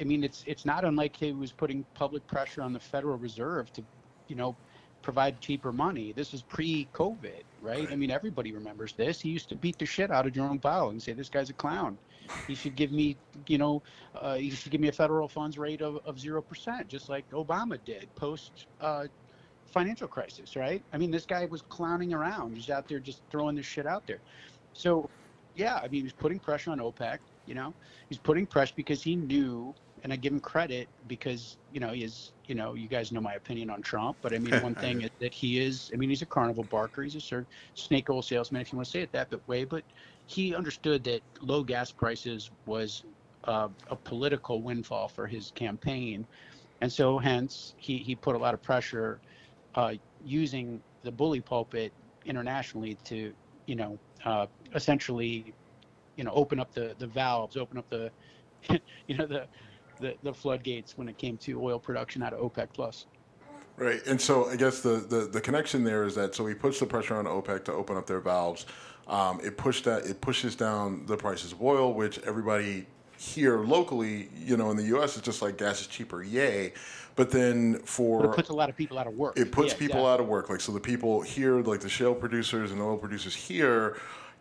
I 0.00 0.04
mean, 0.04 0.24
it's 0.24 0.44
it's 0.46 0.64
not 0.64 0.84
unlike 0.84 1.16
he 1.16 1.32
was 1.32 1.52
putting 1.52 1.84
public 1.94 2.26
pressure 2.26 2.62
on 2.62 2.72
the 2.72 2.80
Federal 2.80 3.18
Reserve 3.18 3.72
to, 3.74 3.82
you 4.28 4.36
know, 4.36 4.56
provide 5.02 5.40
cheaper 5.40 5.72
money. 5.72 6.12
This 6.12 6.34
is 6.34 6.42
pre-COVID, 6.42 7.22
right? 7.24 7.44
right? 7.62 7.88
I 7.92 7.96
mean, 7.96 8.10
everybody 8.10 8.52
remembers 8.52 8.92
this. 8.94 9.20
He 9.20 9.30
used 9.30 9.48
to 9.50 9.56
beat 9.56 9.78
the 9.78 9.86
shit 9.86 10.10
out 10.10 10.26
of 10.26 10.32
Jerome 10.32 10.58
Powell 10.58 10.90
and 10.90 11.02
say, 11.02 11.12
"This 11.12 11.28
guy's 11.28 11.50
a 11.50 11.54
clown. 11.54 11.98
He 12.46 12.54
should 12.54 12.76
give 12.76 12.92
me, 12.92 13.16
you 13.46 13.58
know, 13.58 13.82
uh, 14.14 14.34
he 14.34 14.50
should 14.50 14.72
give 14.72 14.80
me 14.80 14.88
a 14.88 14.92
federal 14.92 15.28
funds 15.28 15.58
rate 15.58 15.82
of 15.82 16.20
zero 16.20 16.42
percent, 16.42 16.88
just 16.88 17.08
like 17.08 17.28
Obama 17.30 17.78
did 17.84 18.08
post." 18.16 18.66
Uh, 18.80 19.06
financial 19.66 20.08
crisis, 20.08 20.56
right? 20.56 20.82
I 20.92 20.98
mean, 20.98 21.10
this 21.10 21.26
guy 21.26 21.44
was 21.46 21.62
clowning 21.62 22.14
around. 22.14 22.56
He's 22.56 22.70
out 22.70 22.88
there 22.88 23.00
just 23.00 23.22
throwing 23.30 23.56
this 23.56 23.66
shit 23.66 23.86
out 23.86 24.06
there. 24.06 24.20
So, 24.74 25.10
yeah, 25.56 25.76
I 25.76 25.88
mean, 25.88 26.00
he 26.00 26.02
was 26.02 26.12
putting 26.12 26.38
pressure 26.38 26.70
on 26.70 26.78
OPEC. 26.78 27.18
You 27.46 27.54
know, 27.54 27.74
he's 28.08 28.18
putting 28.18 28.46
pressure 28.46 28.74
because 28.76 29.02
he 29.02 29.16
knew 29.16 29.74
and 30.02 30.12
I 30.12 30.16
give 30.16 30.32
him 30.32 30.40
credit 30.40 30.88
because 31.06 31.56
you 31.72 31.80
know 31.80 31.90
he 31.90 32.04
is 32.04 32.32
you 32.46 32.54
know 32.54 32.74
you 32.74 32.88
guys 32.88 33.12
know 33.12 33.20
my 33.20 33.34
opinion 33.34 33.70
on 33.70 33.82
Trump, 33.82 34.18
but 34.22 34.34
I 34.34 34.38
mean 34.38 34.60
one 34.62 34.74
thing 34.74 35.02
is 35.02 35.10
that 35.20 35.32
he 35.32 35.60
is 35.60 35.90
I 35.92 35.96
mean 35.96 36.10
he's 36.10 36.22
a 36.22 36.26
carnival 36.26 36.64
barker, 36.64 37.02
he's 37.02 37.16
a 37.16 37.20
sort 37.20 37.46
snake 37.74 38.10
oil 38.10 38.22
salesman 38.22 38.60
if 38.60 38.72
you 38.72 38.76
want 38.76 38.86
to 38.86 38.90
say 38.90 39.00
it 39.00 39.12
that 39.12 39.32
way, 39.48 39.64
but 39.64 39.84
he 40.26 40.54
understood 40.54 41.04
that 41.04 41.22
low 41.40 41.62
gas 41.62 41.92
prices 41.92 42.50
was 42.66 43.04
uh, 43.44 43.68
a 43.90 43.96
political 43.96 44.62
windfall 44.62 45.08
for 45.08 45.26
his 45.26 45.50
campaign, 45.52 46.26
and 46.80 46.92
so 46.92 47.18
hence 47.18 47.74
he 47.78 47.98
he 47.98 48.14
put 48.14 48.36
a 48.36 48.38
lot 48.38 48.54
of 48.54 48.62
pressure 48.62 49.20
uh, 49.76 49.94
using 50.24 50.82
the 51.04 51.12
bully 51.12 51.40
pulpit 51.40 51.92
internationally 52.26 52.98
to 53.04 53.32
you 53.66 53.76
know 53.76 53.98
uh, 54.24 54.46
essentially 54.74 55.54
you 56.16 56.24
know 56.24 56.32
open 56.32 56.58
up 56.58 56.72
the 56.72 56.94
the 56.98 57.06
valves, 57.06 57.56
open 57.56 57.78
up 57.78 57.88
the 57.90 58.10
you 59.06 59.16
know 59.16 59.26
the 59.26 59.46
the, 60.00 60.14
the 60.22 60.32
floodgates 60.32 60.98
when 60.98 61.08
it 61.08 61.16
came 61.18 61.36
to 61.38 61.62
oil 61.62 61.78
production 61.78 62.22
out 62.22 62.32
of 62.32 62.40
OPEC 62.40 62.68
plus. 62.72 63.06
Right, 63.76 64.06
and 64.06 64.20
so 64.20 64.48
I 64.48 64.56
guess 64.56 64.80
the, 64.80 64.96
the, 64.96 65.26
the 65.26 65.40
connection 65.40 65.84
there 65.84 66.04
is 66.04 66.14
that 66.14 66.34
so 66.34 66.46
he 66.46 66.54
puts 66.54 66.80
the 66.80 66.86
pressure 66.86 67.16
on 67.16 67.26
OPEC 67.26 67.64
to 67.66 67.72
open 67.72 67.96
up 67.96 68.06
their 68.06 68.20
valves. 68.20 68.66
Um, 69.06 69.40
it 69.44 69.56
pushed 69.56 69.84
that 69.84 70.04
it 70.06 70.20
pushes 70.20 70.56
down 70.56 71.04
the 71.06 71.16
prices 71.16 71.52
of 71.52 71.62
oil, 71.62 71.92
which 71.92 72.18
everybody 72.20 72.86
here 73.18 73.58
locally, 73.58 74.28
you 74.36 74.56
know, 74.56 74.70
in 74.70 74.76
the 74.76 74.84
U.S. 74.84 75.16
it's 75.16 75.24
just 75.24 75.42
like 75.42 75.58
gas 75.58 75.80
is 75.80 75.86
cheaper, 75.86 76.22
yay. 76.22 76.72
But 77.14 77.30
then 77.30 77.78
for 77.80 78.20
but 78.20 78.30
it 78.30 78.36
puts 78.36 78.48
a 78.50 78.54
lot 78.54 78.68
of 78.68 78.76
people 78.76 78.98
out 78.98 79.06
of 79.06 79.14
work. 79.14 79.38
It 79.38 79.50
puts 79.50 79.72
yeah, 79.72 79.78
people 79.78 80.06
out 80.06 80.20
of 80.20 80.28
work. 80.28 80.50
Like 80.50 80.60
so, 80.60 80.72
the 80.72 80.80
people 80.80 81.22
here, 81.22 81.60
like 81.62 81.80
the 81.80 81.88
shale 81.88 82.14
producers 82.14 82.72
and 82.72 82.80
oil 82.80 82.98
producers 82.98 83.34
here, 83.34 83.98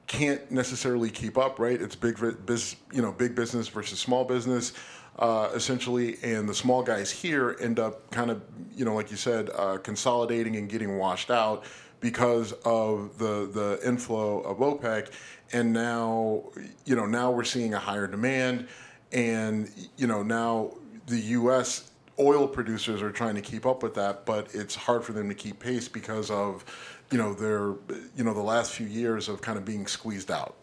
can't 0.07 0.51
necessarily 0.51 1.09
keep 1.09 1.37
up. 1.37 1.57
Right? 1.57 1.81
It's 1.81 1.95
big, 1.95 2.17
biz, 2.45 2.75
you 2.91 3.01
know, 3.01 3.11
big 3.13 3.33
business 3.33 3.69
versus 3.69 3.99
small 3.99 4.25
business 4.25 4.73
uh, 5.19 5.49
essentially, 5.53 6.17
and 6.23 6.47
the 6.47 6.53
small 6.53 6.83
guys 6.83 7.09
here 7.09 7.55
end 7.61 7.79
up 7.79 8.09
kind 8.11 8.29
of, 8.29 8.41
you 8.75 8.83
know, 8.83 8.93
like 8.93 9.11
you 9.11 9.17
said, 9.17 9.49
uh, 9.55 9.77
consolidating 9.77 10.57
and 10.57 10.69
getting 10.69 10.97
washed 10.97 11.31
out 11.31 11.63
because 12.01 12.51
of 12.65 13.17
the 13.17 13.49
the 13.53 13.79
inflow 13.87 14.41
of 14.41 14.57
OPEC, 14.57 15.11
and 15.53 15.73
now, 15.73 16.43
you 16.85 16.95
know, 16.95 17.05
now 17.05 17.31
we're 17.31 17.43
seeing 17.43 17.73
a 17.73 17.79
higher 17.79 18.07
demand, 18.07 18.67
and 19.11 19.69
you 19.97 20.07
know 20.07 20.23
now 20.23 20.71
the 21.07 21.19
U.S. 21.19 21.91
oil 22.19 22.47
producers 22.47 23.01
are 23.01 23.11
trying 23.11 23.35
to 23.35 23.41
keep 23.41 23.65
up 23.65 23.83
with 23.83 23.93
that, 23.95 24.25
but 24.25 24.53
it's 24.53 24.75
hard 24.75 25.03
for 25.03 25.13
them 25.13 25.29
to 25.29 25.35
keep 25.35 25.59
pace 25.59 25.87
because 25.87 26.31
of, 26.31 26.65
you 27.11 27.17
know, 27.17 27.33
their, 27.33 27.75
you 28.15 28.23
know, 28.23 28.33
the 28.33 28.41
last 28.41 28.71
few 28.71 28.87
years 28.87 29.29
of 29.29 29.41
kind 29.41 29.57
of 29.57 29.65
being 29.65 29.85
squeezed 29.85 30.31
out. 30.31 30.55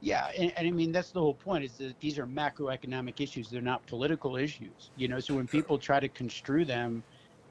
Yeah, 0.00 0.30
and, 0.38 0.52
and, 0.56 0.68
I 0.68 0.70
mean 0.70 0.92
that's 0.92 1.10
the 1.10 1.20
whole 1.20 1.34
point. 1.34 1.64
Is 1.64 1.72
that 1.78 1.98
these 2.00 2.18
are 2.18 2.26
macroeconomic 2.26 3.20
issues; 3.20 3.48
they're 3.48 3.62
not 3.62 3.84
political 3.86 4.36
issues. 4.36 4.90
You 4.96 5.08
know, 5.08 5.20
so 5.20 5.34
when 5.34 5.46
people 5.46 5.78
try 5.78 6.00
to 6.00 6.08
construe 6.08 6.64
them 6.64 7.02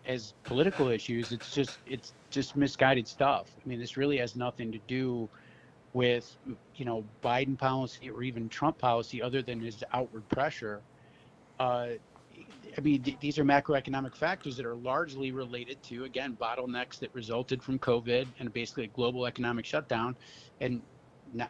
as 0.05 0.33
political 0.43 0.89
issues, 0.89 1.31
it's 1.31 1.53
just 1.53 1.79
it's 1.87 2.13
just 2.29 2.55
misguided 2.55 3.07
stuff. 3.07 3.47
I 3.63 3.67
mean, 3.67 3.79
this 3.79 3.97
really 3.97 4.17
has 4.17 4.35
nothing 4.35 4.71
to 4.71 4.79
do 4.87 5.27
with 5.95 6.35
you 6.75 6.83
know 6.83 7.05
Biden 7.23 7.57
policy 7.57 8.09
or 8.11 8.21
even 8.21 8.49
Trump 8.49 8.77
policy, 8.77 9.21
other 9.21 9.41
than 9.41 9.61
his 9.61 9.83
outward 9.93 10.27
pressure. 10.29 10.81
Uh, 11.59 11.87
I 12.77 12.81
mean, 12.81 13.01
th- 13.01 13.17
these 13.21 13.39
are 13.39 13.45
macroeconomic 13.45 14.13
factors 14.13 14.57
that 14.57 14.65
are 14.65 14.75
largely 14.75 15.31
related 15.31 15.81
to, 15.83 16.03
again, 16.03 16.37
bottlenecks 16.39 16.99
that 16.99 17.15
resulted 17.15 17.63
from 17.63 17.79
COVID 17.79 18.27
and 18.39 18.51
basically 18.51 18.83
a 18.83 18.87
global 18.87 19.25
economic 19.25 19.63
shutdown. 19.63 20.17
And 20.59 20.81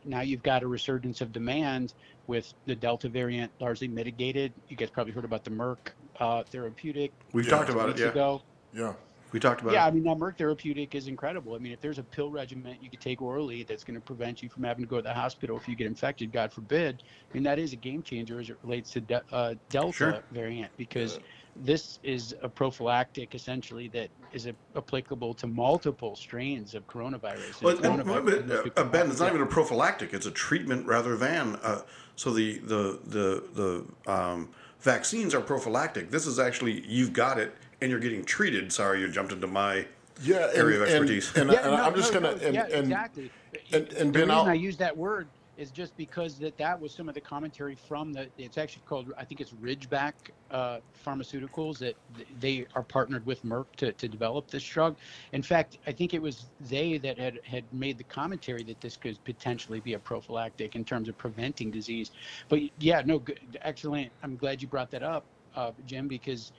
now 0.04 0.22
you've 0.22 0.44
got 0.44 0.62
a 0.62 0.68
resurgence 0.68 1.22
of 1.22 1.32
demand 1.32 1.96
with 2.28 2.54
the 2.68 2.76
Delta 2.76 3.10
variant 3.10 3.52
largely 3.60 3.88
mitigated. 3.88 4.54
You 4.70 4.78
guys 4.78 4.92
probably 4.92 5.14
heard 5.14 5.26
about 5.26 5.44
the 5.44 5.50
Merck 5.50 5.78
uh, 6.20 6.44
therapeutic. 6.44 7.12
We've 7.34 7.50
talked 7.50 7.72
about 7.72 7.90
it. 7.90 7.98
Yeah. 7.98 8.10
Ago. 8.10 8.44
Yeah. 8.72 8.94
We 9.36 9.40
talked 9.42 9.60
about. 9.60 9.72
It. 9.72 9.74
Yeah, 9.74 9.84
it. 9.84 9.90
I 9.90 9.92
mean, 9.92 10.04
that 10.06 10.16
Merck 10.16 10.38
therapeutic 10.38 10.96
is 10.96 11.10
incredible. 11.10 11.56
I 11.56 11.58
mean, 11.58 11.74
if 11.74 11.82
there's 11.82 12.00
a 12.00 12.04
pill 12.04 12.32
regimen 12.32 12.78
you 12.80 12.90
could 12.90 13.02
take 13.02 13.22
orally 13.22 13.64
that's 13.64 13.84
going 13.84 13.96
to 13.96 14.00
prevent 14.00 14.42
you 14.42 14.48
from 14.48 14.64
having 14.64 14.86
to 14.86 14.90
go 14.90 14.96
to 14.96 15.02
the 15.02 15.14
hospital 15.14 15.58
if 15.58 15.68
you 15.68 15.76
get 15.76 15.88
infected, 15.88 16.32
God 16.32 16.54
forbid. 16.54 17.04
I 17.30 17.34
mean, 17.34 17.44
that 17.44 17.60
is 17.60 17.74
a 17.74 17.76
game 17.76 18.02
changer 18.02 18.40
as 18.40 18.50
it 18.50 18.56
relates 18.64 18.92
to 18.92 19.02
de- 19.02 19.22
uh, 19.34 19.56
Delta 19.70 19.92
Sure. 19.92 20.24
variant 20.32 20.72
because 20.78 21.20
this 21.58 22.00
is 22.02 22.34
a 22.44 22.48
prophylactic 22.48 23.36
essentially 23.36 23.90
that 23.90 24.08
is 24.32 24.46
a- 24.46 24.56
applicable 24.78 25.34
to 25.34 25.48
multiple 25.48 26.16
strains 26.16 26.74
of 26.74 26.88
coronavirus. 26.88 27.62
Well, 27.62 27.76
And 27.76 27.86
and, 27.86 28.04
coronavirus 28.04 28.48
but, 28.48 28.50
has 28.50 28.72
uh, 28.78 28.84
Ben, 28.86 29.10
it's 29.12 29.20
not 29.20 29.28
even 29.32 29.42
a 29.42 29.46
prophylactic; 29.46 30.14
it's 30.14 30.26
a 30.26 30.32
treatment 30.32 30.88
rather 30.88 31.18
than. 31.18 31.58
Uh, 31.62 31.82
so 32.16 32.32
the 32.32 32.60
the 32.60 33.00
the 33.06 33.84
the 34.06 34.12
um, 34.12 34.50
vaccines 34.80 35.36
are 35.36 35.42
prophylactic. 35.42 36.10
This 36.10 36.26
is 36.26 36.40
actually 36.40 36.86
you've 36.88 37.12
got 37.12 37.38
it 37.38 37.54
and 37.82 37.92
you're 37.92 38.00
getting 38.00 38.24
treated. 38.24 38.72
Sorry, 38.72 39.02
you 39.02 39.10
jumped 39.10 39.32
into 39.32 39.48
my 39.48 39.86
Yeah, 40.22 40.48
and, 40.50 40.58
area 40.58 40.82
of 40.82 40.88
expertise. 40.88 41.36
And, 41.36 41.52
Yeah, 41.52 41.60
and 41.60 41.72
no, 41.72 41.84
I'm 41.84 41.96
just 41.96 42.14
no, 42.14 42.22
gonna 42.22 42.36
no, 42.38 42.46
and, 42.46 42.56
yeah, 42.56 42.64
and, 42.66 42.74
exactly. 42.86 43.32
and- 43.74 43.88
and 43.90 43.90
the 43.90 44.06
Ben, 44.06 44.14
reason 44.14 44.32
I'll- 44.32 44.46
I 44.48 44.54
use 44.54 44.78
that 44.78 44.96
word 44.96 45.28
is 45.58 45.72
just 45.72 45.96
because 45.96 46.38
that 46.38 46.58
that 46.58 46.78
was 46.78 46.94
some 46.94 47.08
of 47.08 47.16
the 47.16 47.22
commentary 47.22 47.76
from 47.76 48.12
the. 48.12 48.28
It's 48.38 48.58
actually 48.58 48.84
called 48.86 49.14
I 49.18 49.24
think 49.24 49.40
it's 49.40 49.52
Ridgeback 49.52 50.12
uh, 50.52 50.80
Pharmaceuticals 51.06 51.78
that 51.78 51.96
they 52.42 52.66
are 52.76 52.84
partnered 52.84 53.26
with 53.26 53.42
Merck 53.46 53.68
to, 53.78 53.94
to 53.94 54.08
develop 54.10 54.50
this 54.52 54.66
drug. 54.66 54.98
In 55.32 55.42
fact, 55.42 55.78
I 55.88 55.94
think 55.94 56.14
it 56.14 56.22
was 56.22 56.48
they 56.70 56.98
that 56.98 57.18
had 57.18 57.40
had 57.46 57.64
made 57.72 57.98
the 57.98 58.04
commentary 58.04 58.64
that 58.64 58.82
this 58.82 58.98
could 58.98 59.18
potentially 59.24 59.80
be 59.80 59.94
a 59.94 60.00
prophylactic 60.00 60.76
in 60.76 60.84
terms 60.84 61.08
of 61.08 61.18
preventing 61.18 61.72
disease. 61.72 62.12
But 62.50 62.60
yeah, 62.80 63.02
no, 63.06 63.20
good, 63.20 63.40
excellent. 63.62 64.12
I'm 64.24 64.36
glad 64.36 64.62
you 64.62 64.68
brought 64.68 64.92
that 64.92 65.04
up, 65.04 65.24
uh, 65.56 65.72
Jim, 65.86 66.10
because 66.10 66.52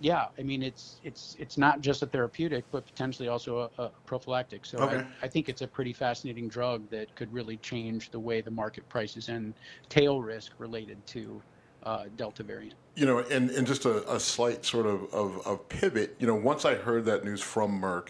yeah, 0.00 0.26
I 0.38 0.42
mean 0.42 0.62
it's 0.62 1.00
it's 1.04 1.36
it's 1.38 1.58
not 1.58 1.80
just 1.80 2.02
a 2.02 2.06
therapeutic, 2.06 2.66
but 2.70 2.86
potentially 2.86 3.28
also 3.28 3.70
a, 3.78 3.82
a 3.84 3.90
prophylactic. 4.06 4.66
So 4.66 4.78
Okay. 4.80 5.04
I, 5.22 5.26
I 5.26 5.28
think 5.28 5.48
it's 5.48 5.62
a 5.62 5.68
pretty 5.68 5.92
fascinating 5.92 6.48
drug 6.48 6.88
that 6.90 7.14
could 7.16 7.32
really 7.32 7.58
change 7.58 8.10
the 8.10 8.20
way 8.20 8.40
the 8.40 8.50
market 8.50 8.88
prices 8.88 9.28
and 9.28 9.54
tail 9.88 10.22
risk 10.22 10.52
related 10.58 11.06
to 11.08 11.42
uh, 11.82 12.04
Delta 12.16 12.42
variant. 12.44 12.76
you 12.96 13.06
know, 13.06 13.18
and, 13.20 13.50
and 13.50 13.66
just 13.66 13.84
a, 13.84 14.12
a 14.12 14.18
slight 14.20 14.64
sort 14.64 14.86
of, 14.86 15.12
of, 15.14 15.46
of 15.46 15.68
pivot, 15.68 16.16
you 16.18 16.26
know, 16.26 16.34
once 16.34 16.64
I 16.64 16.74
heard 16.74 17.04
that 17.06 17.24
news 17.24 17.40
from 17.42 17.80
Merck 17.80 18.08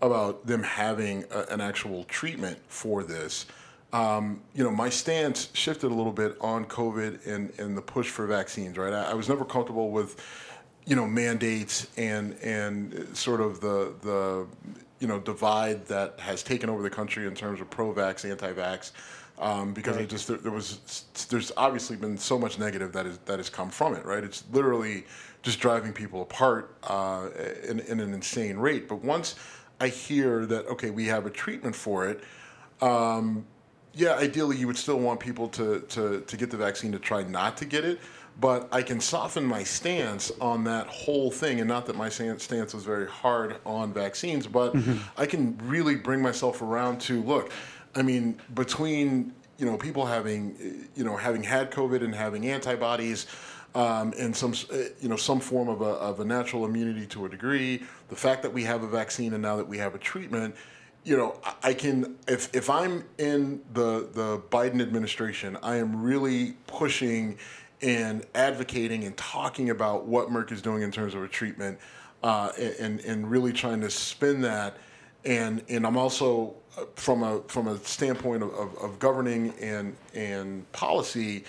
about 0.00 0.46
them 0.46 0.62
having 0.62 1.24
a, 1.30 1.40
an 1.50 1.60
actual 1.60 2.04
treatment 2.04 2.58
for 2.68 3.04
this, 3.04 3.46
um, 3.92 4.42
you 4.54 4.64
know, 4.64 4.70
my 4.70 4.88
stance 4.88 5.50
shifted 5.52 5.90
a 5.90 5.94
little 5.94 6.12
bit 6.12 6.36
on 6.40 6.64
COVID 6.64 7.26
and, 7.26 7.52
and 7.58 7.76
the 7.76 7.82
push 7.82 8.08
for 8.08 8.26
vaccines, 8.26 8.78
right? 8.78 8.92
I, 8.92 9.10
I 9.10 9.14
was 9.14 9.28
never 9.28 9.44
comfortable 9.44 9.90
with, 9.90 10.16
you 10.84 10.96
know, 10.96 11.06
mandates 11.06 11.86
and, 11.96 12.36
and 12.42 13.08
sort 13.16 13.40
of 13.40 13.60
the, 13.60 13.94
the, 14.02 14.46
you 14.98 15.06
know, 15.06 15.20
divide 15.20 15.86
that 15.86 16.18
has 16.20 16.42
taken 16.42 16.68
over 16.68 16.82
the 16.82 16.90
country 16.90 17.26
in 17.26 17.34
terms 17.34 17.60
of 17.60 17.70
pro-vax, 17.70 18.28
anti-vax 18.28 18.92
um, 19.42 19.72
because 19.72 19.96
I 19.96 20.04
just 20.04 20.28
there, 20.28 20.36
there 20.36 20.52
was 20.52 21.04
there's 21.28 21.50
obviously 21.56 21.96
been 21.96 22.16
so 22.16 22.38
much 22.38 22.58
negative 22.58 22.92
that 22.92 23.06
is 23.06 23.18
that 23.26 23.38
has 23.38 23.50
come 23.50 23.70
from 23.70 23.94
it, 23.94 24.04
right? 24.04 24.22
It's 24.22 24.44
literally 24.52 25.04
just 25.42 25.58
driving 25.58 25.92
people 25.92 26.22
apart 26.22 26.76
uh, 26.84 27.28
in, 27.68 27.80
in 27.80 27.98
an 27.98 28.14
insane 28.14 28.56
rate. 28.56 28.88
But 28.88 29.02
once 29.02 29.34
I 29.80 29.88
hear 29.88 30.46
that 30.46 30.66
okay, 30.68 30.90
we 30.90 31.06
have 31.06 31.26
a 31.26 31.30
treatment 31.30 31.74
for 31.74 32.08
it, 32.08 32.22
um, 32.80 33.44
yeah, 33.94 34.14
ideally 34.14 34.56
you 34.56 34.68
would 34.68 34.78
still 34.78 34.98
want 34.98 35.18
people 35.18 35.48
to, 35.48 35.80
to 35.80 36.20
to 36.20 36.36
get 36.36 36.50
the 36.50 36.56
vaccine 36.56 36.92
to 36.92 37.00
try 37.00 37.24
not 37.24 37.56
to 37.58 37.64
get 37.64 37.84
it. 37.84 37.98
But 38.40 38.68
I 38.72 38.82
can 38.82 39.00
soften 39.00 39.44
my 39.44 39.62
stance 39.62 40.32
on 40.40 40.64
that 40.64 40.86
whole 40.86 41.30
thing, 41.30 41.60
and 41.60 41.68
not 41.68 41.86
that 41.86 41.96
my 41.96 42.08
stance 42.08 42.74
was 42.74 42.84
very 42.84 43.06
hard 43.06 43.56
on 43.64 43.92
vaccines, 43.92 44.46
but 44.46 44.74
I 45.16 45.26
can 45.26 45.58
really 45.62 45.94
bring 45.94 46.20
myself 46.20 46.62
around 46.62 47.00
to 47.02 47.22
look. 47.22 47.52
I 47.94 48.02
mean, 48.02 48.40
between 48.54 49.32
you 49.58 49.66
know 49.66 49.76
people 49.76 50.06
having 50.06 50.88
you 50.94 51.04
know 51.04 51.16
having 51.16 51.42
had 51.42 51.70
COVID 51.70 52.02
and 52.02 52.14
having 52.14 52.48
antibodies, 52.48 53.26
um, 53.74 54.12
and 54.18 54.34
some 54.34 54.54
uh, 54.72 54.76
you 55.00 55.08
know 55.08 55.16
some 55.16 55.40
form 55.40 55.68
of 55.68 55.80
a, 55.82 55.84
of 55.84 56.20
a 56.20 56.24
natural 56.24 56.64
immunity 56.64 57.06
to 57.06 57.26
a 57.26 57.28
degree, 57.28 57.82
the 58.08 58.16
fact 58.16 58.42
that 58.42 58.52
we 58.52 58.64
have 58.64 58.82
a 58.82 58.88
vaccine 58.88 59.34
and 59.34 59.42
now 59.42 59.56
that 59.56 59.68
we 59.68 59.78
have 59.78 59.94
a 59.94 59.98
treatment, 59.98 60.54
you 61.04 61.16
know, 61.16 61.38
I 61.62 61.74
can 61.74 62.16
if 62.28 62.54
if 62.54 62.70
I'm 62.70 63.04
in 63.18 63.62
the 63.72 64.08
the 64.12 64.42
Biden 64.50 64.80
administration, 64.80 65.56
I 65.62 65.76
am 65.76 66.02
really 66.02 66.52
pushing 66.66 67.38
and 67.82 68.24
advocating 68.34 69.04
and 69.04 69.16
talking 69.16 69.70
about 69.70 70.06
what 70.06 70.28
Merck 70.28 70.52
is 70.52 70.62
doing 70.62 70.82
in 70.82 70.90
terms 70.90 71.14
of 71.14 71.22
a 71.22 71.28
treatment, 71.28 71.78
uh, 72.22 72.52
and 72.78 73.00
and 73.00 73.30
really 73.30 73.52
trying 73.52 73.80
to 73.80 73.90
spin 73.90 74.40
that, 74.42 74.76
and 75.24 75.62
and 75.68 75.86
I'm 75.86 75.96
also 75.96 76.54
uh, 76.78 76.84
from 76.94 77.22
a 77.22 77.40
from 77.48 77.68
a 77.68 77.78
standpoint 77.78 78.42
of, 78.42 78.54
of, 78.54 78.76
of 78.78 78.98
governing 78.98 79.52
and 79.60 79.96
and 80.14 80.70
policy, 80.72 81.44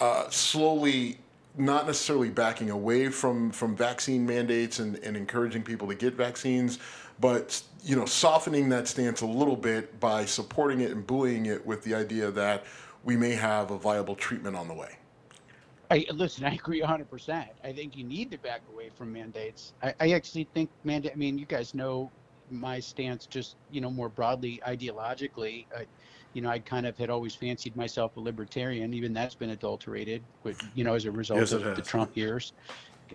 uh, 0.00 0.28
slowly 0.30 1.18
not 1.58 1.86
necessarily 1.86 2.30
backing 2.30 2.70
away 2.70 3.08
from 3.08 3.50
from 3.50 3.76
vaccine 3.76 4.24
mandates 4.24 4.78
and, 4.78 4.96
and 4.96 5.16
encouraging 5.16 5.62
people 5.62 5.86
to 5.88 5.94
get 5.94 6.14
vaccines, 6.14 6.78
but 7.20 7.62
you 7.84 7.96
know 7.96 8.06
softening 8.06 8.68
that 8.70 8.88
stance 8.88 9.20
a 9.20 9.26
little 9.26 9.56
bit 9.56 10.00
by 10.00 10.24
supporting 10.24 10.80
it 10.80 10.90
and 10.92 11.06
buoying 11.06 11.46
it 11.46 11.64
with 11.66 11.82
the 11.82 11.94
idea 11.94 12.30
that 12.30 12.64
we 13.04 13.16
may 13.16 13.32
have 13.32 13.70
a 13.70 13.78
viable 13.78 14.14
treatment 14.14 14.56
on 14.56 14.68
the 14.68 14.74
way. 14.74 14.96
I 15.90 16.06
listen. 16.12 16.44
I 16.44 16.54
agree 16.54 16.80
100. 16.80 17.10
percent 17.10 17.48
I 17.64 17.72
think 17.72 17.96
you 17.96 18.04
need 18.04 18.30
to 18.32 18.38
back 18.38 18.62
away 18.68 18.90
from 18.90 19.12
mandates. 19.12 19.74
I, 19.82 19.94
I 20.00 20.10
actually 20.12 20.48
think 20.54 20.70
mandate. 20.84 21.12
I 21.12 21.16
mean, 21.16 21.38
you 21.38 21.46
guys 21.46 21.74
know 21.74 22.12
my 22.48 22.80
stance, 22.80 23.26
just 23.26 23.56
you 23.68 23.80
know, 23.80 23.90
more 23.90 24.08
broadly 24.08 24.60
ideologically. 24.66 25.66
I, 25.76 25.86
you 26.32 26.42
know, 26.42 26.50
I 26.50 26.60
kind 26.60 26.86
of 26.86 26.96
had 26.96 27.10
always 27.10 27.34
fancied 27.34 27.76
myself 27.76 28.16
a 28.16 28.20
libertarian. 28.20 28.94
Even 28.94 29.12
that's 29.12 29.34
been 29.34 29.50
adulterated, 29.50 30.26
with 30.44 30.60
you 30.74 30.84
know, 30.84 30.94
as 30.94 31.04
a 31.06 31.12
result 31.12 31.38
Yes, 31.38 31.52
of 31.52 31.74
the. 31.74 31.82
Trump 31.82 32.16
years. 32.16 32.52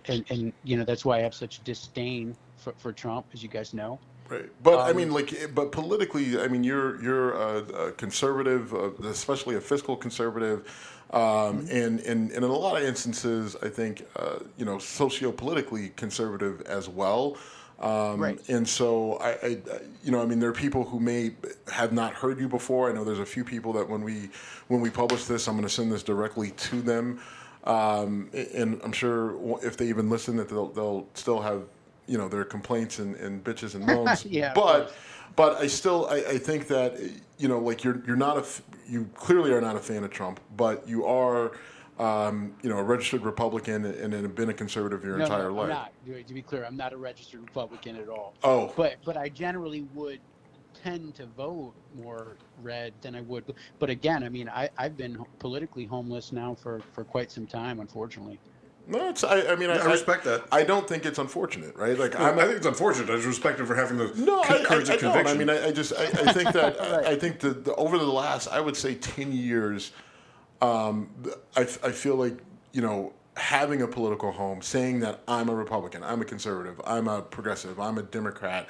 And 0.08 0.24
and 0.30 0.52
you 0.62 0.76
know, 0.76 0.84
that's 0.84 1.04
why 1.04 1.18
I 1.18 1.22
have 1.22 1.34
such 1.34 1.64
disdain 1.64 2.36
for, 2.56 2.74
for 2.78 2.92
Trump, 2.92 3.28
as 3.34 3.42
you 3.42 3.48
guys 3.48 3.72
know. 3.74 4.02
Right, 4.28 4.50
but 4.60 4.80
I 4.80 4.92
Um, 4.92 4.96
mean, 4.96 5.12
like, 5.12 5.54
but 5.54 5.70
politically, 5.70 6.40
I 6.40 6.48
mean, 6.48 6.64
you're 6.64 7.00
you're 7.00 7.32
a, 7.32 7.58
a 7.88 7.92
conservative, 7.92 8.74
uh, 8.74 8.90
especially 9.04 9.54
a 9.54 9.60
fiscal 9.60 9.96
conservative, 9.96 10.95
um, 11.10 11.66
and, 11.70 12.00
and 12.00 12.30
and 12.30 12.32
in 12.32 12.42
a 12.42 12.46
lot 12.46 12.76
of 12.80 12.86
instances, 12.86 13.56
I 13.62 13.68
think 13.68 14.06
uh, 14.16 14.40
you 14.56 14.64
know, 14.64 14.76
sociopolitically 14.76 15.94
conservative 15.96 16.62
as 16.62 16.88
well. 16.88 17.36
Um, 17.78 18.20
Right. 18.20 18.48
And 18.48 18.66
so 18.66 19.18
I, 19.18 19.30
I, 19.42 19.48
you 20.02 20.10
know, 20.10 20.22
I 20.22 20.26
mean, 20.26 20.40
there 20.40 20.48
are 20.48 20.54
people 20.54 20.84
who 20.84 20.98
may 20.98 21.32
have 21.70 21.92
not 21.92 22.14
heard 22.14 22.40
you 22.40 22.48
before. 22.48 22.88
I 22.88 22.94
know 22.94 23.04
there's 23.04 23.18
a 23.18 23.26
few 23.26 23.44
people 23.44 23.72
that 23.74 23.88
when 23.88 24.02
we 24.02 24.30
when 24.68 24.80
we 24.80 24.90
publish 24.90 25.26
this, 25.26 25.46
I'm 25.46 25.54
going 25.56 25.68
to 25.68 25.72
send 25.72 25.92
this 25.92 26.02
directly 26.02 26.52
to 26.52 26.80
them, 26.80 27.20
um, 27.64 28.30
and 28.32 28.80
I'm 28.82 28.92
sure 28.92 29.60
if 29.62 29.76
they 29.76 29.88
even 29.88 30.08
listen, 30.08 30.36
that 30.36 30.48
they'll 30.48 30.68
they'll 30.68 31.06
still 31.14 31.40
have 31.42 31.64
you 32.06 32.18
know 32.18 32.28
their 32.28 32.44
complaints 32.44 32.98
and, 32.98 33.16
and 33.16 33.42
bitches 33.42 33.74
and 33.74 33.86
moans. 33.86 34.24
Yeah, 34.24 34.52
but 34.54 34.94
but 35.34 35.56
I 35.56 35.66
still 35.66 36.06
I, 36.10 36.16
I 36.16 36.38
think 36.38 36.68
that 36.68 36.98
you 37.38 37.48
know 37.48 37.58
like 37.58 37.84
you're 37.84 38.02
you're 38.06 38.16
not 38.16 38.38
a 38.38 38.44
you 38.88 39.08
clearly 39.14 39.52
are 39.52 39.60
not 39.60 39.76
a 39.76 39.80
fan 39.80 40.04
of 40.04 40.10
Trump, 40.10 40.40
but 40.56 40.86
you 40.88 41.06
are. 41.06 41.52
Um, 41.98 42.54
you 42.60 42.68
know, 42.68 42.76
a 42.76 42.82
registered 42.82 43.22
Republican 43.22 43.86
and, 43.86 44.12
and 44.12 44.22
have 44.22 44.34
been 44.34 44.50
a 44.50 44.52
conservative 44.52 45.02
your 45.02 45.16
no, 45.16 45.24
entire 45.24 45.48
no, 45.48 45.54
life. 45.54 45.62
I'm 45.62 45.68
not. 45.70 45.92
To 46.04 46.22
to 46.22 46.34
be 46.34 46.42
clear, 46.42 46.62
I'm 46.62 46.76
not 46.76 46.92
a 46.92 46.96
registered 46.98 47.40
Republican 47.40 47.96
at 47.96 48.10
all. 48.10 48.34
Oh, 48.44 48.70
but 48.76 48.96
but 49.02 49.16
I 49.16 49.30
generally 49.30 49.86
would 49.94 50.20
tend 50.74 51.14
to 51.14 51.24
vote 51.24 51.72
more 51.94 52.36
red 52.62 52.92
than 53.00 53.14
I 53.14 53.22
would. 53.22 53.44
But 53.78 53.88
again, 53.88 54.22
I 54.24 54.28
mean, 54.28 54.46
I 54.48 54.68
I've 54.76 54.98
been 54.98 55.24
politically 55.38 55.86
homeless 55.86 56.32
now 56.32 56.54
for 56.54 56.80
for 56.92 57.02
quite 57.02 57.30
some 57.30 57.46
time, 57.46 57.80
unfortunately. 57.80 58.38
No, 58.88 59.08
it's 59.08 59.24
I, 59.24 59.52
I 59.52 59.56
mean 59.56 59.70
I, 59.70 59.76
I 59.78 59.84
respect 59.86 60.24
that. 60.24 60.44
I 60.52 60.62
don't 60.64 60.86
think 60.88 61.04
it's 61.06 61.18
unfortunate, 61.18 61.74
right? 61.76 61.98
Like 61.98 62.14
I, 62.18 62.30
I'm, 62.30 62.38
I 62.38 62.44
think 62.44 62.58
it's 62.58 62.66
unfortunate. 62.66 63.10
I 63.10 63.14
just 63.16 63.26
respect 63.26 63.58
him 63.60 63.66
for 63.66 63.74
having 63.74 63.96
the 63.98 64.12
No, 64.16 64.42
con- 64.42 64.58
I, 64.58 64.60
I, 64.60 64.64
courage 64.64 64.90
I 64.90 64.94
of 64.94 65.00
don't. 65.00 65.12
conviction. 65.12 65.36
I 65.36 65.38
mean, 65.38 65.50
I, 65.50 65.66
I 65.68 65.72
just 65.72 65.92
I, 65.96 66.04
I 66.04 66.32
think 66.32 66.52
that 66.52 66.76
Right. 66.80 67.06
I 67.06 67.16
think 67.16 67.40
that 67.40 67.64
the, 67.64 67.74
over 67.74 67.98
the 67.98 68.04
last 68.06 68.48
I 68.48 68.60
would 68.60 68.76
say 68.76 68.94
ten 68.94 69.32
years, 69.32 69.92
um, 70.62 71.08
th- 71.24 71.36
I, 71.56 71.62
f- 71.62 71.84
I 71.84 71.90
feel 71.92 72.16
like 72.16 72.38
you 72.72 72.82
know 72.82 73.12
having 73.36 73.82
a 73.82 73.86
political 73.88 74.32
home, 74.32 74.62
saying 74.62 75.00
that 75.00 75.20
I'm 75.28 75.48
a 75.50 75.54
Republican, 75.54 76.02
I'm 76.02 76.22
a 76.22 76.24
conservative, 76.24 76.80
I'm 76.86 77.06
a 77.08 77.20
progressive, 77.22 77.78
I'm 77.78 77.98
a 77.98 78.02
Democrat. 78.02 78.68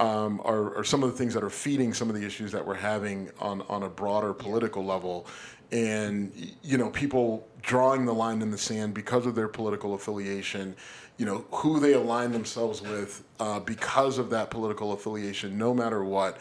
Um, 0.00 0.40
are, 0.44 0.76
are 0.78 0.82
some 0.84 1.04
of 1.04 1.10
the 1.12 1.16
things 1.16 1.34
that 1.34 1.44
are 1.44 1.50
feeding 1.50 1.94
some 1.94 2.08
of 2.10 2.16
the 2.16 2.26
issues 2.26 2.50
that 2.50 2.66
we're 2.66 2.74
having 2.74 3.30
on, 3.38 3.62
on 3.68 3.84
a 3.84 3.88
broader 3.88 4.32
political 4.34 4.84
level, 4.84 5.26
and 5.74 6.32
you 6.62 6.78
know 6.78 6.88
people 6.88 7.46
drawing 7.60 8.06
the 8.06 8.14
line 8.14 8.40
in 8.40 8.50
the 8.50 8.58
sand 8.58 8.94
because 8.94 9.26
of 9.26 9.34
their 9.34 9.48
political 9.48 9.94
affiliation, 9.94 10.74
you 11.18 11.26
know 11.26 11.44
who 11.50 11.80
they 11.80 11.92
align 11.92 12.30
themselves 12.32 12.80
with 12.80 13.24
uh, 13.40 13.58
because 13.60 14.16
of 14.16 14.30
that 14.30 14.50
political 14.50 14.92
affiliation, 14.92 15.58
no 15.58 15.74
matter 15.74 16.04
what, 16.04 16.38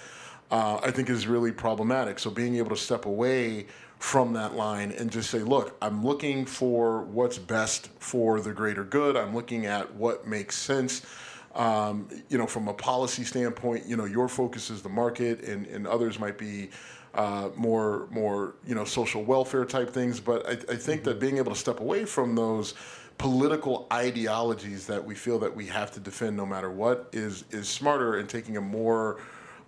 uh, 0.51 0.79
I 0.83 0.91
think 0.91 1.09
is 1.09 1.25
really 1.25 1.51
problematic. 1.51 2.19
So 2.19 2.29
being 2.29 2.55
able 2.57 2.69
to 2.69 2.77
step 2.77 3.05
away 3.05 3.65
from 3.97 4.33
that 4.33 4.53
line 4.53 4.91
and 4.91 5.09
just 5.09 5.31
say, 5.31 5.39
look, 5.39 5.77
I'm 5.81 6.05
looking 6.05 6.45
for 6.45 7.03
what's 7.03 7.39
best 7.39 7.87
for 7.99 8.39
the 8.39 8.51
greater 8.51 8.83
good. 8.83 9.17
I'm 9.17 9.33
looking 9.33 9.65
at 9.65 9.95
what 9.95 10.27
makes 10.27 10.57
sense. 10.57 11.03
Um, 11.55 12.07
you 12.29 12.37
know, 12.37 12.45
from 12.45 12.67
a 12.67 12.73
policy 12.73 13.23
standpoint, 13.23 13.85
you 13.85 13.95
know, 13.95 14.05
your 14.05 14.27
focus 14.27 14.69
is 14.69 14.81
the 14.81 14.89
market, 14.89 15.43
and, 15.43 15.65
and 15.67 15.87
others 15.87 16.19
might 16.19 16.37
be 16.37 16.69
uh, 17.15 17.49
more 17.55 18.07
more 18.11 18.55
you 18.65 18.75
know 18.75 18.85
social 18.85 19.23
welfare 19.23 19.65
type 19.65 19.89
things. 19.89 20.19
But 20.19 20.47
I, 20.47 20.51
I 20.51 20.55
think 20.55 21.01
mm-hmm. 21.01 21.03
that 21.09 21.19
being 21.19 21.37
able 21.37 21.51
to 21.51 21.59
step 21.59 21.79
away 21.79 22.05
from 22.05 22.35
those 22.35 22.73
political 23.17 23.87
ideologies 23.91 24.87
that 24.87 25.03
we 25.03 25.15
feel 25.15 25.39
that 25.39 25.55
we 25.55 25.65
have 25.67 25.91
to 25.91 25.99
defend 25.99 26.35
no 26.35 26.45
matter 26.45 26.71
what 26.71 27.09
is 27.13 27.45
is 27.51 27.69
smarter 27.69 28.17
and 28.17 28.27
taking 28.27 28.57
a 28.57 28.61
more 28.61 29.19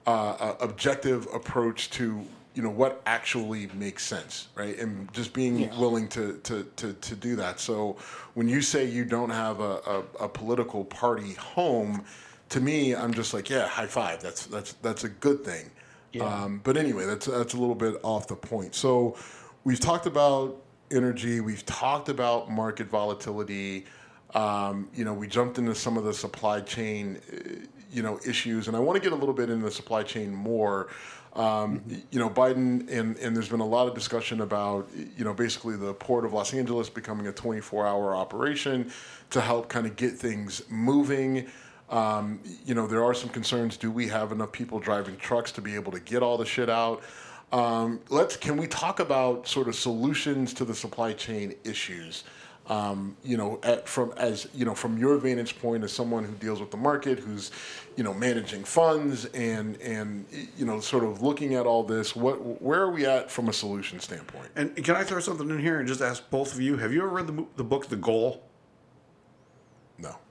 uh, 0.07 0.55
objective 0.59 1.27
approach 1.33 1.89
to 1.91 2.25
you 2.53 2.63
know 2.63 2.69
what 2.69 3.01
actually 3.05 3.67
makes 3.73 4.03
sense 4.03 4.47
right 4.55 4.79
and 4.79 5.11
just 5.13 5.33
being 5.33 5.59
yeah. 5.59 5.79
willing 5.79 6.07
to, 6.07 6.39
to 6.43 6.63
to 6.77 6.93
to 6.93 7.15
do 7.15 7.35
that 7.35 7.59
so 7.59 7.97
when 8.33 8.47
you 8.47 8.61
say 8.61 8.85
you 8.85 9.03
don't 9.03 9.29
have 9.29 9.59
a, 9.59 9.79
a, 9.85 10.03
a, 10.21 10.29
political 10.29 10.85
party 10.85 11.33
home 11.33 12.03
to 12.49 12.61
me 12.61 12.95
i'm 12.95 13.13
just 13.13 13.33
like 13.33 13.49
yeah 13.49 13.67
high 13.67 13.85
five 13.85 14.21
that's 14.21 14.45
that's 14.45 14.73
that's 14.81 15.03
a 15.03 15.09
good 15.09 15.43
thing 15.43 15.69
yeah. 16.15 16.43
Um, 16.43 16.61
but 16.63 16.77
anyway 16.77 17.05
that's 17.05 17.25
that's 17.25 17.53
a 17.53 17.57
little 17.57 17.75
bit 17.75 17.95
off 18.03 18.27
the 18.27 18.35
point 18.35 18.75
so 18.75 19.15
we've 19.63 19.79
talked 19.79 20.05
about 20.05 20.61
energy 20.91 21.41
we've 21.41 21.65
talked 21.65 22.09
about 22.09 22.49
market 22.49 22.87
volatility 22.87 23.85
um, 24.33 24.89
you 24.93 25.03
know 25.05 25.13
we 25.13 25.27
jumped 25.27 25.57
into 25.57 25.75
some 25.75 25.97
of 25.97 26.03
the 26.03 26.13
supply 26.13 26.61
chain 26.61 27.19
uh, 27.33 27.65
you 27.91 28.01
know 28.01 28.19
issues 28.25 28.67
and 28.67 28.75
i 28.75 28.79
want 28.79 28.95
to 28.95 29.01
get 29.01 29.13
a 29.13 29.15
little 29.15 29.33
bit 29.33 29.49
into 29.49 29.65
the 29.65 29.71
supply 29.71 30.03
chain 30.03 30.33
more 30.33 30.89
um, 31.35 31.83
you 32.11 32.19
know, 32.19 32.29
Biden 32.29 32.89
and 32.89 33.17
and 33.17 33.35
there's 33.35 33.49
been 33.49 33.59
a 33.59 33.65
lot 33.67 33.87
of 33.87 33.93
discussion 33.93 34.39
about 34.39 34.87
you 35.17 35.25
know 35.25 35.33
basically 35.33 35.75
the 35.75 35.93
port 35.93 36.23
of 36.23 36.31
Los 36.31 36.53
Angeles 36.53 36.89
becoming 36.89 37.27
a 37.27 37.33
24-hour 37.33 38.15
operation 38.15 38.89
to 39.31 39.41
help 39.41 39.67
kind 39.67 39.85
of 39.85 39.97
get 39.97 40.13
things 40.13 40.61
moving. 40.69 41.47
Um, 41.89 42.39
you 42.65 42.73
know, 42.73 42.87
there 42.87 43.03
are 43.03 43.13
some 43.13 43.29
concerns. 43.29 43.77
Do 43.77 43.91
we 43.91 44.07
have 44.07 44.31
enough 44.31 44.51
people 44.51 44.79
driving 44.79 45.17
trucks 45.17 45.51
to 45.53 45.61
be 45.61 45.75
able 45.75 45.91
to 45.91 45.99
get 45.99 46.23
all 46.23 46.37
the 46.37 46.45
shit 46.45 46.69
out? 46.69 47.03
Um, 47.51 47.99
let's 48.09 48.35
can 48.35 48.57
we 48.57 48.67
talk 48.67 48.99
about 48.99 49.47
sort 49.47 49.67
of 49.67 49.75
solutions 49.75 50.53
to 50.55 50.65
the 50.65 50.73
supply 50.73 51.13
chain 51.13 51.53
issues? 51.63 52.23
Um, 52.67 53.15
you 53.23 53.37
know, 53.37 53.59
at, 53.61 53.87
from 53.87 54.11
as 54.17 54.47
you 54.55 54.65
know, 54.65 54.73
from 54.73 54.97
your 54.97 55.17
vantage 55.17 55.59
point 55.59 55.83
as 55.83 55.93
someone 55.93 56.23
who 56.23 56.33
deals 56.33 56.59
with 56.59 56.71
the 56.71 56.77
market, 56.77 57.19
who's 57.19 57.51
you 57.95 58.03
know 58.03 58.13
managing 58.13 58.63
funds 58.63 59.25
and 59.25 59.79
and 59.79 60.25
you 60.57 60.65
know 60.65 60.79
sort 60.79 61.03
of 61.03 61.21
looking 61.21 61.53
at 61.53 61.67
all 61.67 61.83
this, 61.83 62.15
what 62.15 62.61
where 62.61 62.81
are 62.81 62.91
we 62.91 63.05
at 63.05 63.29
from 63.29 63.49
a 63.49 63.53
solution 63.53 63.99
standpoint? 63.99 64.49
And 64.55 64.75
can 64.83 64.95
I 64.95 65.03
throw 65.03 65.19
something 65.19 65.47
in 65.47 65.59
here 65.59 65.77
and 65.77 65.87
just 65.87 66.01
ask 66.01 66.27
both 66.31 66.55
of 66.55 66.61
you? 66.61 66.77
Have 66.77 66.91
you 66.91 67.03
ever 67.03 67.09
read 67.09 67.27
the 67.27 67.45
the 67.55 67.63
book 67.63 67.87
The 67.87 67.97
Goal? 67.97 68.44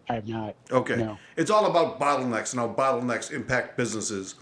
I 0.09 0.15
have 0.15 0.29
not. 0.29 0.55
Okay, 0.71 0.97
no. 0.97 1.19
it's 1.37 1.51
all 1.51 1.67
about 1.67 1.99
bottlenecks 1.99 2.53
and 2.53 2.61
how 2.61 2.69
bottlenecks 2.69 3.33
impact 3.33 3.77
businesses, 3.77 4.35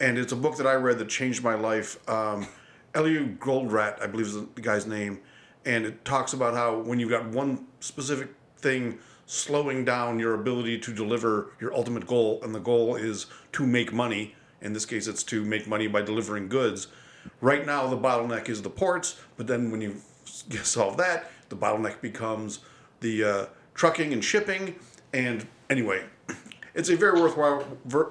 and 0.00 0.18
it's 0.18 0.32
a 0.32 0.36
book 0.36 0.56
that 0.56 0.66
I 0.66 0.74
read 0.74 0.98
that 0.98 1.08
changed 1.08 1.42
my 1.42 1.54
life. 1.54 1.98
Um, 2.08 2.46
Elio 2.94 3.24
Goldratt, 3.24 4.02
I 4.02 4.06
believe 4.06 4.26
is 4.26 4.34
the 4.34 4.60
guy's 4.60 4.86
name 4.86 5.20
and 5.64 5.84
it 5.84 6.04
talks 6.04 6.32
about 6.32 6.54
how 6.54 6.78
when 6.78 6.98
you've 6.98 7.10
got 7.10 7.26
one 7.28 7.66
specific 7.80 8.28
thing 8.58 8.98
slowing 9.26 9.84
down 9.84 10.18
your 10.18 10.34
ability 10.34 10.78
to 10.78 10.92
deliver 10.92 11.52
your 11.60 11.72
ultimate 11.74 12.06
goal, 12.06 12.40
and 12.42 12.54
the 12.54 12.60
goal 12.60 12.96
is 12.96 13.26
to 13.52 13.66
make 13.66 13.92
money. 13.92 14.34
In 14.60 14.72
this 14.72 14.84
case, 14.84 15.06
it's 15.06 15.22
to 15.24 15.44
make 15.44 15.66
money 15.66 15.86
by 15.86 16.02
delivering 16.02 16.48
goods. 16.48 16.88
Right 17.40 17.64
now, 17.64 17.86
the 17.86 17.96
bottleneck 17.96 18.48
is 18.48 18.62
the 18.62 18.70
ports, 18.70 19.20
but 19.36 19.46
then 19.46 19.70
when 19.70 19.80
you 19.80 19.96
solve 20.62 20.96
that, 20.98 21.30
the 21.48 21.56
bottleneck 21.56 22.00
becomes 22.00 22.60
the 23.00 23.24
uh, 23.24 23.46
trucking 23.74 24.12
and 24.12 24.24
shipping. 24.24 24.74
And 25.12 25.46
anyway, 25.68 26.04
it's 26.74 26.88
a 26.88 26.96
very 26.96 27.20
worthwhile, 27.20 27.64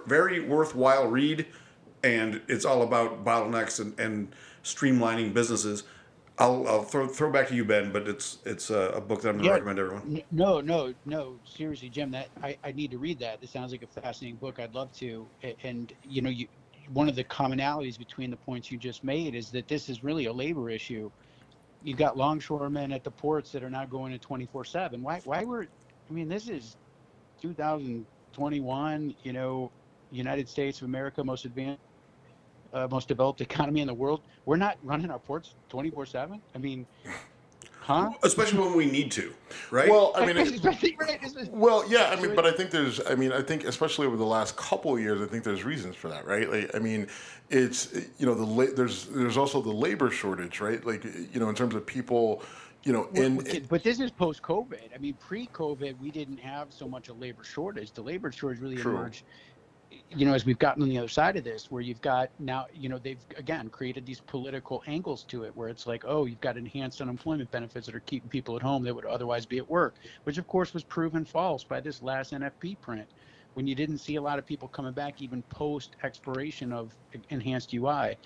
very 0.05 0.39
worthwhile 0.39 1.07
read, 1.07 1.47
and 2.03 2.41
it's 2.47 2.65
all 2.65 2.83
about 2.83 3.25
bottlenecks 3.25 3.79
and, 3.79 3.99
and 3.99 4.35
streamlining 4.63 5.33
businesses. 5.33 5.83
I'll, 6.37 6.67
I'll 6.67 6.83
throw 6.83 7.07
throw 7.07 7.31
back 7.31 7.49
to 7.49 7.55
you, 7.55 7.65
Ben. 7.65 7.91
But 7.91 8.07
it's 8.07 8.39
it's 8.45 8.69
a, 8.69 8.93
a 8.95 9.01
book 9.01 9.21
that 9.21 9.29
I'm 9.29 9.37
going 9.37 9.43
to 9.43 9.49
yeah, 9.49 9.53
recommend 9.53 9.77
to 9.77 9.83
everyone. 9.83 10.23
No, 10.31 10.61
no, 10.61 10.93
no. 11.05 11.39
Seriously, 11.45 11.89
Jim, 11.89 12.09
that 12.11 12.29
I, 12.41 12.57
I 12.63 12.71
need 12.71 12.91
to 12.91 12.97
read 12.97 13.19
that. 13.19 13.41
This 13.41 13.51
sounds 13.51 13.71
like 13.71 13.83
a 13.83 14.01
fascinating 14.01 14.37
book. 14.37 14.59
I'd 14.59 14.73
love 14.73 14.91
to. 14.93 15.27
And 15.63 15.93
you 16.07 16.21
know, 16.21 16.29
you 16.29 16.47
one 16.93 17.07
of 17.07 17.15
the 17.15 17.23
commonalities 17.23 17.97
between 17.97 18.31
the 18.31 18.37
points 18.37 18.71
you 18.71 18.77
just 18.77 19.03
made 19.03 19.35
is 19.35 19.51
that 19.51 19.67
this 19.67 19.89
is 19.89 20.03
really 20.03 20.25
a 20.25 20.33
labor 20.33 20.69
issue. 20.69 21.11
You've 21.83 21.97
got 21.97 22.17
longshoremen 22.17 22.91
at 22.91 23.03
the 23.03 23.11
ports 23.11 23.51
that 23.51 23.63
are 23.63 23.69
now 23.69 23.85
going 23.85 24.11
to 24.11 24.17
24 24.17 24.65
seven. 24.65 25.03
Why 25.03 25.21
why 25.25 25.43
were 25.43 25.67
I 26.09 26.13
mean, 26.13 26.27
this 26.27 26.49
is 26.49 26.75
2021. 27.41 29.15
You 29.23 29.33
know, 29.33 29.71
United 30.11 30.47
States 30.47 30.81
of 30.81 30.87
America, 30.87 31.23
most 31.23 31.45
advanced 31.45 31.81
uh, 32.73 32.87
most 32.89 33.07
developed 33.07 33.41
economy 33.41 33.81
in 33.81 33.87
the 33.87 33.93
world, 33.93 34.21
we're 34.45 34.57
not 34.57 34.77
running 34.83 35.11
our 35.11 35.19
ports 35.19 35.55
24 35.69 36.05
7. 36.05 36.41
I 36.53 36.57
mean, 36.57 36.85
huh? 37.79 38.11
Especially 38.23 38.59
when 38.59 38.75
we 38.75 38.85
need 38.85 39.11
to, 39.11 39.33
right? 39.71 39.89
Well, 39.89 40.13
I 40.15 40.25
mean, 40.33 40.37
it, 40.37 41.49
well, 41.51 41.89
yeah, 41.89 42.09
I 42.09 42.19
mean, 42.19 42.35
but 42.35 42.45
I 42.45 42.51
think 42.51 42.71
there's, 42.71 43.05
I 43.05 43.15
mean, 43.15 43.31
I 43.31 43.41
think 43.41 43.65
especially 43.65 44.07
over 44.07 44.17
the 44.17 44.25
last 44.25 44.55
couple 44.55 44.93
of 44.95 45.01
years, 45.01 45.21
I 45.21 45.25
think 45.25 45.43
there's 45.43 45.63
reasons 45.63 45.95
for 45.95 46.09
that, 46.09 46.25
right? 46.25 46.49
Like, 46.49 46.75
I 46.75 46.79
mean, 46.79 47.07
it's, 47.49 47.93
you 48.17 48.25
know, 48.25 48.33
the 48.33 48.73
there's 48.73 49.05
there's 49.07 49.37
also 49.37 49.61
the 49.61 49.73
labor 49.73 50.09
shortage, 50.09 50.61
right? 50.61 50.85
Like, 50.85 51.03
you 51.03 51.39
know, 51.39 51.49
in 51.49 51.55
terms 51.55 51.75
of 51.75 51.85
people 51.85 52.43
you 52.83 52.93
know, 52.93 53.07
in, 53.13 53.37
but 53.69 53.83
this 53.83 53.99
is 53.99 54.11
post 54.11 54.41
COVID. 54.41 54.89
I 54.93 54.97
mean, 54.97 55.13
pre 55.15 55.47
COVID, 55.47 55.99
we 55.99 56.11
didn't 56.11 56.39
have 56.39 56.73
so 56.73 56.87
much 56.87 57.09
a 57.09 57.13
labor 57.13 57.43
shortage. 57.43 57.91
The 57.91 58.01
labor 58.01 58.31
shortage 58.31 58.59
really 58.59 58.77
true. 58.77 58.95
emerged 58.95 59.23
you 60.09 60.25
know, 60.25 60.33
as 60.33 60.45
we've 60.45 60.59
gotten 60.59 60.83
on 60.83 60.89
the 60.89 60.97
other 60.97 61.07
side 61.07 61.37
of 61.37 61.43
this, 61.43 61.71
where 61.71 61.81
you've 61.81 62.01
got 62.01 62.29
now, 62.39 62.65
you 62.73 62.89
know, 62.89 62.97
they've 62.97 63.19
again 63.37 63.69
created 63.69 64.05
these 64.05 64.19
political 64.19 64.83
angles 64.87 65.23
to 65.23 65.43
it, 65.43 65.55
where 65.55 65.69
it's 65.69 65.87
like, 65.87 66.03
oh, 66.05 66.25
you've 66.25 66.41
got 66.41 66.57
enhanced 66.57 67.01
unemployment 67.01 67.49
benefits 67.51 67.85
that 67.85 67.95
are 67.95 68.01
keeping 68.01 68.29
people 68.29 68.55
at 68.55 68.61
home 68.61 68.83
that 68.83 68.93
would 68.93 69.05
otherwise 69.05 69.45
be 69.45 69.57
at 69.57 69.69
work, 69.69 69.95
which 70.23 70.37
of 70.37 70.47
course 70.47 70.73
was 70.73 70.83
proven 70.83 71.25
false 71.25 71.63
by 71.63 71.79
this 71.79 72.01
last 72.01 72.33
NFP 72.33 72.79
print, 72.81 73.07
when 73.53 73.67
you 73.67 73.75
didn't 73.75 73.97
see 73.97 74.15
a 74.15 74.21
lot 74.21 74.39
of 74.39 74.45
people 74.45 74.67
coming 74.67 74.93
back 74.93 75.21
even 75.21 75.41
post 75.43 75.95
expiration 76.03 76.71
of 76.71 76.93
enhanced 77.29 77.73
UI. 77.73 78.17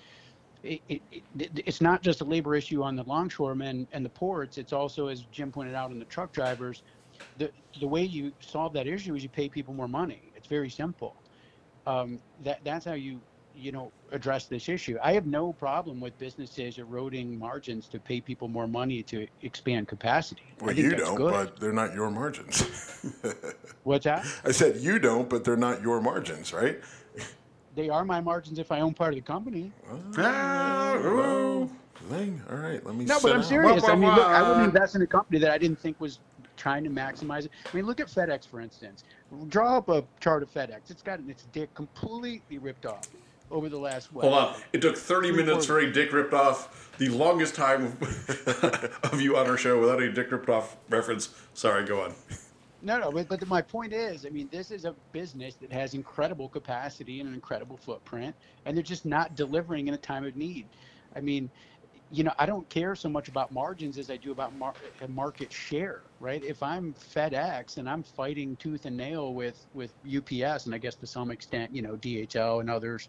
It, 0.62 0.80
it, 0.88 1.02
it, 1.12 1.22
it's 1.38 1.80
not 1.80 2.02
just 2.02 2.20
a 2.20 2.24
labor 2.24 2.54
issue 2.54 2.82
on 2.82 2.96
the 2.96 3.04
longshoremen 3.04 3.86
and 3.92 4.04
the 4.04 4.10
ports. 4.10 4.58
It's 4.58 4.72
also, 4.72 5.08
as 5.08 5.22
Jim 5.30 5.52
pointed 5.52 5.74
out, 5.74 5.90
in 5.90 5.98
the 5.98 6.04
truck 6.06 6.32
drivers. 6.32 6.82
The 7.38 7.50
the 7.80 7.86
way 7.86 8.02
you 8.02 8.32
solve 8.40 8.72
that 8.74 8.86
issue 8.86 9.14
is 9.14 9.22
you 9.22 9.28
pay 9.28 9.48
people 9.48 9.72
more 9.72 9.88
money. 9.88 10.22
It's 10.36 10.46
very 10.46 10.68
simple 10.68 11.16
um, 11.86 12.18
that 12.44 12.60
that's 12.64 12.84
how 12.84 12.94
you 12.94 13.20
you 13.54 13.72
know 13.72 13.90
address 14.12 14.46
this 14.46 14.68
issue. 14.68 14.98
I 15.02 15.12
have 15.12 15.26
no 15.26 15.52
problem 15.52 16.00
with 16.00 16.18
businesses 16.18 16.78
eroding 16.78 17.38
margins 17.38 17.88
to 17.88 17.98
pay 17.98 18.20
people 18.20 18.48
more 18.48 18.66
money 18.66 19.02
to 19.04 19.26
expand 19.42 19.88
capacity. 19.88 20.42
Well, 20.60 20.74
you 20.74 20.94
don't, 20.94 21.16
good. 21.16 21.32
but 21.32 21.60
they're 21.60 21.72
not 21.72 21.94
your 21.94 22.10
margins. 22.10 22.60
What's 23.84 24.04
that? 24.04 24.26
I 24.44 24.50
said 24.50 24.76
you 24.76 24.98
don't, 24.98 25.30
but 25.30 25.44
they're 25.44 25.56
not 25.56 25.80
your 25.80 26.00
margins, 26.00 26.52
right? 26.52 26.80
They 27.76 27.90
are 27.90 28.04
my 28.06 28.22
margins 28.22 28.58
if 28.58 28.72
I 28.72 28.80
own 28.80 28.94
part 28.94 29.10
of 29.10 29.16
the 29.16 29.20
company. 29.20 29.70
Oh, 29.90 31.70
all 32.50 32.56
right, 32.56 32.84
let 32.84 32.94
me. 32.94 33.04
No, 33.04 33.18
but 33.22 33.32
I'm 33.32 33.42
serious. 33.42 33.84
I 33.84 33.94
mean, 33.94 34.14
look, 34.14 34.26
I 34.26 34.42
wouldn't 34.48 34.64
invest 34.66 34.96
in 34.96 35.02
a 35.02 35.06
company 35.06 35.38
that 35.40 35.50
I 35.50 35.58
didn't 35.58 35.78
think 35.78 36.00
was 36.00 36.18
trying 36.56 36.84
to 36.84 36.90
maximize 36.90 37.44
it. 37.44 37.50
I 37.70 37.76
mean, 37.76 37.84
look 37.84 38.00
at 38.00 38.06
FedEx 38.06 38.48
for 38.48 38.60
instance. 38.60 39.04
Draw 39.48 39.76
up 39.76 39.90
a 39.90 40.04
chart 40.20 40.42
of 40.42 40.52
FedEx. 40.52 40.90
It's 40.90 41.02
got 41.02 41.20
its 41.28 41.44
dick 41.52 41.72
completely 41.74 42.56
ripped 42.56 42.86
off 42.86 43.08
over 43.50 43.68
the 43.68 43.78
last. 43.78 44.10
What, 44.10 44.22
Hold 44.24 44.34
on, 44.34 44.56
it 44.72 44.80
took 44.80 44.96
30 44.96 45.32
minutes 45.32 45.66
for 45.66 45.80
a 45.80 45.92
dick 45.92 46.14
ripped 46.14 46.32
off. 46.32 46.90
The 46.96 47.10
longest 47.10 47.54
time 47.54 47.98
of 49.02 49.20
you 49.20 49.36
on 49.36 49.46
our 49.48 49.58
show 49.58 49.78
without 49.78 50.00
a 50.00 50.10
dick 50.10 50.32
ripped 50.32 50.48
off 50.48 50.78
reference. 50.88 51.34
Sorry, 51.52 51.84
go 51.84 52.00
on. 52.00 52.14
No, 52.82 52.98
no, 52.98 53.10
but, 53.10 53.28
but 53.28 53.46
my 53.46 53.62
point 53.62 53.92
is, 53.92 54.26
I 54.26 54.28
mean, 54.28 54.48
this 54.52 54.70
is 54.70 54.84
a 54.84 54.94
business 55.12 55.56
that 55.56 55.72
has 55.72 55.94
incredible 55.94 56.48
capacity 56.48 57.20
and 57.20 57.28
an 57.28 57.34
incredible 57.34 57.78
footprint, 57.78 58.36
and 58.64 58.76
they're 58.76 58.84
just 58.84 59.06
not 59.06 59.34
delivering 59.34 59.88
in 59.88 59.94
a 59.94 59.98
time 59.98 60.24
of 60.24 60.36
need. 60.36 60.68
I 61.14 61.20
mean, 61.20 61.50
you 62.10 62.22
know, 62.22 62.32
I 62.38 62.46
don't 62.46 62.68
care 62.68 62.94
so 62.94 63.08
much 63.08 63.28
about 63.28 63.50
margins 63.50 63.98
as 63.98 64.10
I 64.10 64.16
do 64.16 64.30
about 64.30 64.54
mar- 64.54 64.76
market 65.08 65.52
share, 65.52 66.02
right? 66.20 66.42
If 66.44 66.62
I'm 66.62 66.94
FedEx 66.94 67.78
and 67.78 67.88
I'm 67.88 68.02
fighting 68.02 68.56
tooth 68.56 68.84
and 68.84 68.96
nail 68.96 69.34
with 69.34 69.66
with 69.72 69.92
UPS 70.06 70.66
and 70.66 70.74
I 70.74 70.78
guess 70.78 70.96
to 70.96 71.06
some 71.06 71.30
extent, 71.30 71.74
you 71.74 71.82
know, 71.82 71.96
DHL 71.96 72.60
and 72.60 72.70
others, 72.70 73.08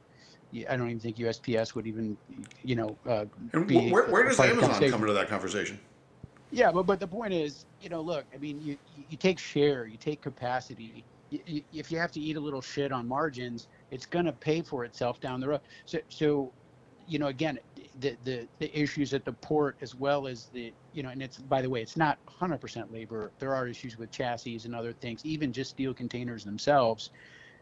I 0.70 0.78
don't 0.78 0.88
even 0.88 1.00
think 1.00 1.18
USPS 1.18 1.76
would 1.76 1.88
even, 1.88 2.18
you 2.64 2.76
know, 2.76 2.98
uh, 3.06 3.26
and 3.54 3.70
where, 3.92 4.06
where 4.06 4.24
does 4.24 4.40
Amazon 4.40 4.90
come 4.90 5.02
into 5.02 5.14
that 5.14 5.28
conversation? 5.28 5.80
Yeah, 6.52 6.72
but 6.72 6.84
but 6.86 7.00
the 7.00 7.08
point 7.08 7.34
is, 7.34 7.66
you 7.80 7.90
know, 7.90 8.02
look, 8.02 8.28
I 8.34 8.38
mean, 8.38 8.62
you 8.62 8.78
you 8.86 9.18
take 9.18 9.40
share, 9.40 9.86
you 9.86 9.98
take 9.98 10.22
capacity. 10.22 11.06
You, 11.30 11.42
you, 11.46 11.64
if 11.74 11.92
you 11.92 11.98
have 12.00 12.12
to 12.14 12.22
eat 12.22 12.38
a 12.38 12.40
little 12.40 12.62
shit 12.62 12.92
on 12.94 13.08
margins, 13.08 13.68
it's 13.92 14.06
going 14.06 14.26
to 14.26 14.34
pay 14.34 14.62
for 14.62 14.86
itself 14.86 15.20
down 15.20 15.42
the 15.42 15.50
road. 15.50 15.62
So 15.86 16.00
so, 16.10 16.56
you 17.06 17.20
know, 17.20 17.28
again, 17.28 17.60
the, 17.96 18.18
the 18.24 18.50
the 18.60 18.80
issues 18.80 19.14
at 19.14 19.26
the 19.26 19.34
port 19.34 19.78
as 19.82 19.96
well 19.96 20.28
as 20.28 20.48
the 20.54 20.74
you 20.94 21.04
know 21.04 21.10
and 21.10 21.22
it's 21.22 21.38
by 21.40 21.62
the 21.62 21.70
way 21.70 21.82
it's 21.82 21.98
not 21.98 22.20
100% 22.42 22.92
labor 22.92 23.34
there 23.40 23.56
are 23.56 23.68
issues 23.68 23.98
with 23.98 24.12
chassis 24.12 24.62
and 24.66 24.76
other 24.76 24.94
things 24.94 25.26
even 25.26 25.54
just 25.54 25.72
steel 25.72 25.94
containers 25.94 26.44
themselves 26.46 27.12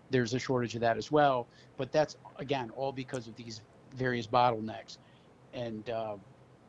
there's 0.09 0.33
a 0.33 0.39
shortage 0.39 0.75
of 0.75 0.81
that 0.81 0.97
as 0.97 1.11
well 1.11 1.49
but 1.77 1.91
that's 1.91 2.15
again 2.37 2.69
all 2.71 2.91
because 2.93 3.27
of 3.27 3.35
these 3.35 3.61
various 3.93 4.27
bottlenecks 4.27 4.97
and 5.53 5.89
uh, 5.89 6.17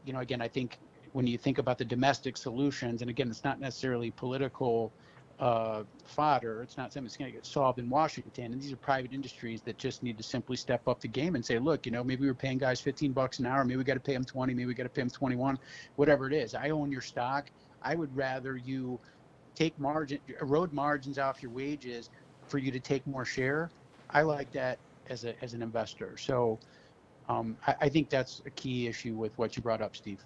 you 0.04 0.12
know 0.12 0.20
again 0.20 0.42
i 0.42 0.48
think 0.48 0.80
when 1.12 1.26
you 1.26 1.38
think 1.38 1.58
about 1.58 1.78
the 1.78 1.84
domestic 1.84 2.36
solutions 2.36 3.02
and 3.02 3.10
again 3.10 3.28
it's 3.28 3.44
not 3.44 3.60
necessarily 3.60 4.10
political 4.10 4.92
uh, 5.38 5.82
fodder. 6.04 6.62
It's 6.62 6.76
not 6.76 6.92
something 6.92 7.04
that's 7.04 7.16
going 7.16 7.30
to 7.30 7.36
get 7.36 7.44
solved 7.44 7.78
in 7.78 7.90
Washington. 7.90 8.52
And 8.52 8.60
these 8.60 8.72
are 8.72 8.76
private 8.76 9.12
industries 9.12 9.60
that 9.62 9.76
just 9.76 10.02
need 10.02 10.16
to 10.16 10.22
simply 10.22 10.56
step 10.56 10.86
up 10.88 11.00
the 11.00 11.08
game 11.08 11.34
and 11.34 11.44
say, 11.44 11.58
look, 11.58 11.84
you 11.84 11.92
know, 11.92 12.02
maybe 12.02 12.26
we're 12.26 12.34
paying 12.34 12.58
guys 12.58 12.80
15 12.80 13.12
bucks 13.12 13.38
an 13.38 13.46
hour. 13.46 13.64
Maybe 13.64 13.76
we 13.76 13.84
got 13.84 13.94
to 13.94 14.00
pay 14.00 14.14
them 14.14 14.24
20. 14.24 14.54
Maybe 14.54 14.66
we 14.66 14.74
got 14.74 14.84
to 14.84 14.88
pay 14.88 15.02
them 15.02 15.10
21. 15.10 15.58
Whatever 15.96 16.26
it 16.26 16.32
is, 16.32 16.54
I 16.54 16.70
own 16.70 16.90
your 16.90 17.02
stock. 17.02 17.50
I 17.82 17.94
would 17.94 18.14
rather 18.16 18.56
you 18.56 18.98
take 19.54 19.78
margin, 19.78 20.18
erode 20.40 20.72
margins 20.72 21.18
off 21.18 21.42
your 21.42 21.50
wages 21.50 22.10
for 22.46 22.58
you 22.58 22.70
to 22.70 22.80
take 22.80 23.06
more 23.06 23.24
share. 23.24 23.70
I 24.10 24.22
like 24.22 24.50
that 24.52 24.78
as 25.10 25.24
a 25.24 25.34
as 25.42 25.54
an 25.54 25.62
investor. 25.62 26.16
So 26.16 26.58
um, 27.28 27.56
I, 27.66 27.74
I 27.82 27.88
think 27.88 28.08
that's 28.08 28.42
a 28.46 28.50
key 28.50 28.86
issue 28.86 29.14
with 29.14 29.36
what 29.36 29.56
you 29.56 29.62
brought 29.62 29.82
up, 29.82 29.96
Steve. 29.96 30.24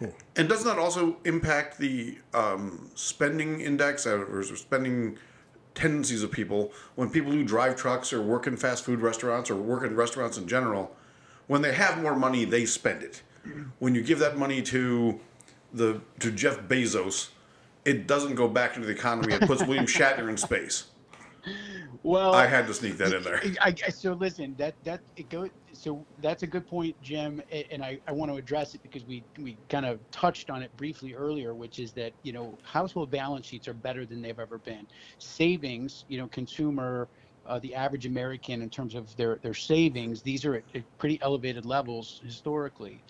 And 0.36 0.48
doesn't 0.48 0.66
that 0.66 0.78
also 0.78 1.16
impact 1.24 1.78
the 1.78 2.18
um, 2.32 2.90
spending 2.94 3.60
index 3.60 4.06
or 4.06 4.42
spending 4.56 5.18
tendencies 5.74 6.22
of 6.22 6.30
people 6.30 6.72
when 6.94 7.10
people 7.10 7.30
who 7.30 7.44
drive 7.44 7.76
trucks 7.76 8.12
or 8.12 8.22
work 8.22 8.46
in 8.46 8.56
fast 8.56 8.84
food 8.84 9.00
restaurants 9.00 9.50
or 9.50 9.56
work 9.56 9.84
in 9.84 9.94
restaurants 9.94 10.38
in 10.38 10.48
general? 10.48 10.96
When 11.48 11.62
they 11.62 11.74
have 11.74 12.00
more 12.00 12.16
money, 12.16 12.44
they 12.44 12.64
spend 12.64 13.02
it. 13.02 13.22
When 13.78 13.94
you 13.94 14.02
give 14.02 14.18
that 14.20 14.38
money 14.38 14.62
to 14.62 15.20
the 15.72 16.00
to 16.20 16.30
Jeff 16.30 16.60
Bezos, 16.62 17.30
it 17.84 18.06
doesn't 18.06 18.34
go 18.34 18.48
back 18.48 18.76
into 18.76 18.86
the 18.86 18.94
economy. 18.94 19.34
It 19.34 19.42
puts 19.42 19.62
William 19.62 19.86
Shatner 19.98 20.28
in 20.28 20.36
space. 20.36 20.84
Well, 22.02 22.34
I 22.34 22.46
had 22.46 22.66
to 22.66 22.74
sneak 22.74 22.96
that 22.98 23.12
in 23.12 23.22
there. 23.22 23.40
I, 23.60 23.74
I, 23.86 23.90
so 23.90 24.12
listen, 24.12 24.54
that 24.58 24.74
that 24.84 25.00
it 25.16 25.28
go. 25.28 25.48
So 25.72 26.04
that's 26.20 26.42
a 26.42 26.46
good 26.46 26.66
point, 26.66 27.00
Jim, 27.02 27.40
and 27.70 27.84
I, 27.84 27.98
I 28.06 28.12
want 28.12 28.30
to 28.30 28.36
address 28.36 28.74
it 28.74 28.82
because 28.82 29.04
we 29.04 29.22
we 29.38 29.56
kind 29.68 29.86
of 29.86 30.00
touched 30.10 30.50
on 30.50 30.62
it 30.62 30.74
briefly 30.76 31.14
earlier, 31.14 31.54
which 31.54 31.78
is 31.78 31.92
that 31.92 32.12
you 32.22 32.32
know 32.32 32.58
household 32.62 33.10
balance 33.10 33.46
sheets 33.46 33.68
are 33.68 33.74
better 33.74 34.04
than 34.06 34.22
they've 34.22 34.38
ever 34.38 34.58
been. 34.58 34.86
Savings, 35.18 36.04
you 36.08 36.18
know, 36.18 36.28
consumer. 36.28 37.08
Uh, 37.46 37.58
the 37.60 37.74
average 37.74 38.04
American, 38.04 38.60
in 38.60 38.68
terms 38.68 38.94
of 38.94 39.16
their, 39.16 39.40
their 39.42 39.54
savings, 39.54 40.20
these 40.20 40.44
are 40.44 40.56
at, 40.56 40.64
at 40.74 40.82
pretty 40.98 41.18
elevated 41.22 41.64
levels 41.64 42.20
historically. 42.22 43.02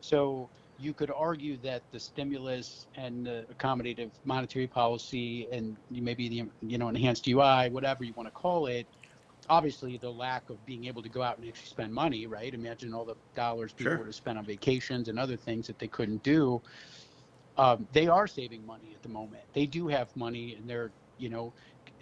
So 0.00 0.50
you 0.80 0.94
could 0.94 1.10
argue 1.14 1.58
that 1.58 1.82
the 1.92 2.00
stimulus 2.00 2.86
and 2.96 3.26
the 3.26 3.46
accommodative 3.54 4.10
monetary 4.24 4.66
policy 4.66 5.46
and 5.52 5.76
maybe 5.90 6.28
the 6.28 6.42
you 6.62 6.78
know 6.78 6.88
enhanced 6.88 7.28
UI, 7.28 7.68
whatever 7.70 8.02
you 8.04 8.14
want 8.14 8.26
to 8.26 8.32
call 8.32 8.66
it, 8.66 8.86
obviously 9.48 9.98
the 9.98 10.10
lack 10.10 10.48
of 10.48 10.64
being 10.64 10.86
able 10.86 11.02
to 11.02 11.08
go 11.08 11.22
out 11.22 11.36
and 11.38 11.46
actually 11.46 11.66
spend 11.66 11.92
money, 11.92 12.26
right? 12.26 12.54
Imagine 12.54 12.94
all 12.94 13.04
the 13.04 13.16
dollars 13.34 13.72
people 13.72 13.90
sure. 13.90 13.98
would 13.98 14.06
have 14.06 14.14
spent 14.14 14.38
on 14.38 14.44
vacations 14.44 15.08
and 15.08 15.18
other 15.18 15.36
things 15.36 15.66
that 15.66 15.78
they 15.78 15.88
couldn't 15.88 16.22
do. 16.22 16.62
Um, 17.58 17.86
they 17.92 18.08
are 18.08 18.26
saving 18.26 18.64
money 18.64 18.92
at 18.94 19.02
the 19.02 19.08
moment. 19.08 19.42
They 19.52 19.66
do 19.66 19.88
have 19.88 20.14
money, 20.16 20.54
and 20.54 20.68
they're 20.68 20.92
you 21.18 21.28
know 21.28 21.52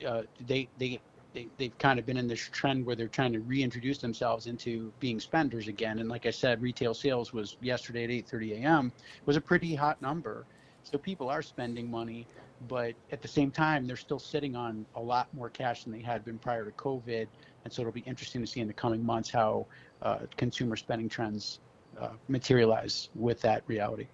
uh, 0.07 0.23
they 0.41 0.69
they 0.79 1.01
they, 1.35 1.49
they've 1.59 1.77
kind 1.79 1.99
of 1.99 2.07
been 2.07 2.17
in 2.17 2.27
this 2.27 2.41
trend 2.41 2.85
where 2.85 2.97
they're 2.97 3.09
trying 3.09 3.33
to 3.33 3.41
reintroduce 3.41 3.99
themselves 3.99 4.47
into 4.47 4.93
being 5.01 5.21
spenders 5.21 5.69
again. 5.69 5.99
And 5.99 6.09
like 6.09 6.27
I 6.27 6.31
said, 6.31 6.63
retail 6.63 6.95
sales 6.95 7.33
was 7.33 7.57
yesterday 7.61 8.05
at 8.05 8.11
8:30 8.11 8.63
a.m. 8.63 8.93
was 9.27 9.37
a 9.37 9.41
pretty 9.41 9.75
hot 9.75 10.01
number. 10.01 10.47
So 10.85 10.97
people 10.97 11.29
are 11.29 11.43
spending 11.43 11.91
money, 11.91 12.27
but 12.67 12.95
at 13.13 13.21
the 13.21 13.29
same 13.29 13.51
time, 13.51 13.87
they're 13.87 13.97
still 13.97 14.19
sitting 14.19 14.57
on 14.57 14.87
a 14.95 15.01
lot 15.01 15.29
more 15.35 15.51
cash 15.51 15.85
than 15.85 15.93
they 15.93 16.01
had 16.01 16.25
been 16.25 16.39
prior 16.39 16.65
to 16.65 16.71
COVID. 16.73 17.27
And 17.65 17.73
so 17.73 17.83
it'll 17.83 17.93
be 17.93 18.01
interesting 18.01 18.41
to 18.41 18.47
see 18.47 18.61
in 18.61 18.67
the 18.67 18.73
coming 18.73 19.05
months 19.05 19.31
how 19.31 19.67
uh, 20.01 20.21
consumer 20.37 20.77
spending 20.77 21.09
trends 21.09 21.61
uh, 22.01 22.11
materialize 22.29 23.11
with 23.15 23.41
that 23.43 23.63
reality. 23.67 24.07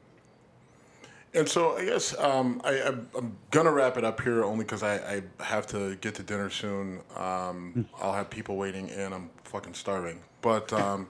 And 1.34 1.48
so 1.48 1.76
I 1.76 1.84
guess 1.84 2.16
um, 2.18 2.60
I, 2.64 2.74
am 2.74 3.36
gonna 3.50 3.72
wrap 3.72 3.96
it 3.96 4.04
up 4.04 4.20
here 4.20 4.44
only 4.44 4.64
because 4.64 4.82
I, 4.82 5.22
I, 5.38 5.42
have 5.42 5.66
to 5.68 5.96
get 5.96 6.14
to 6.16 6.22
dinner 6.22 6.48
soon. 6.48 7.00
Um, 7.16 7.72
hmm. 7.72 7.82
I'll 8.00 8.12
have 8.12 8.30
people 8.30 8.56
waiting, 8.56 8.90
and 8.90 9.12
I'm 9.12 9.30
fucking 9.42 9.74
starving. 9.74 10.20
But 10.42 10.72
um, 10.72 11.08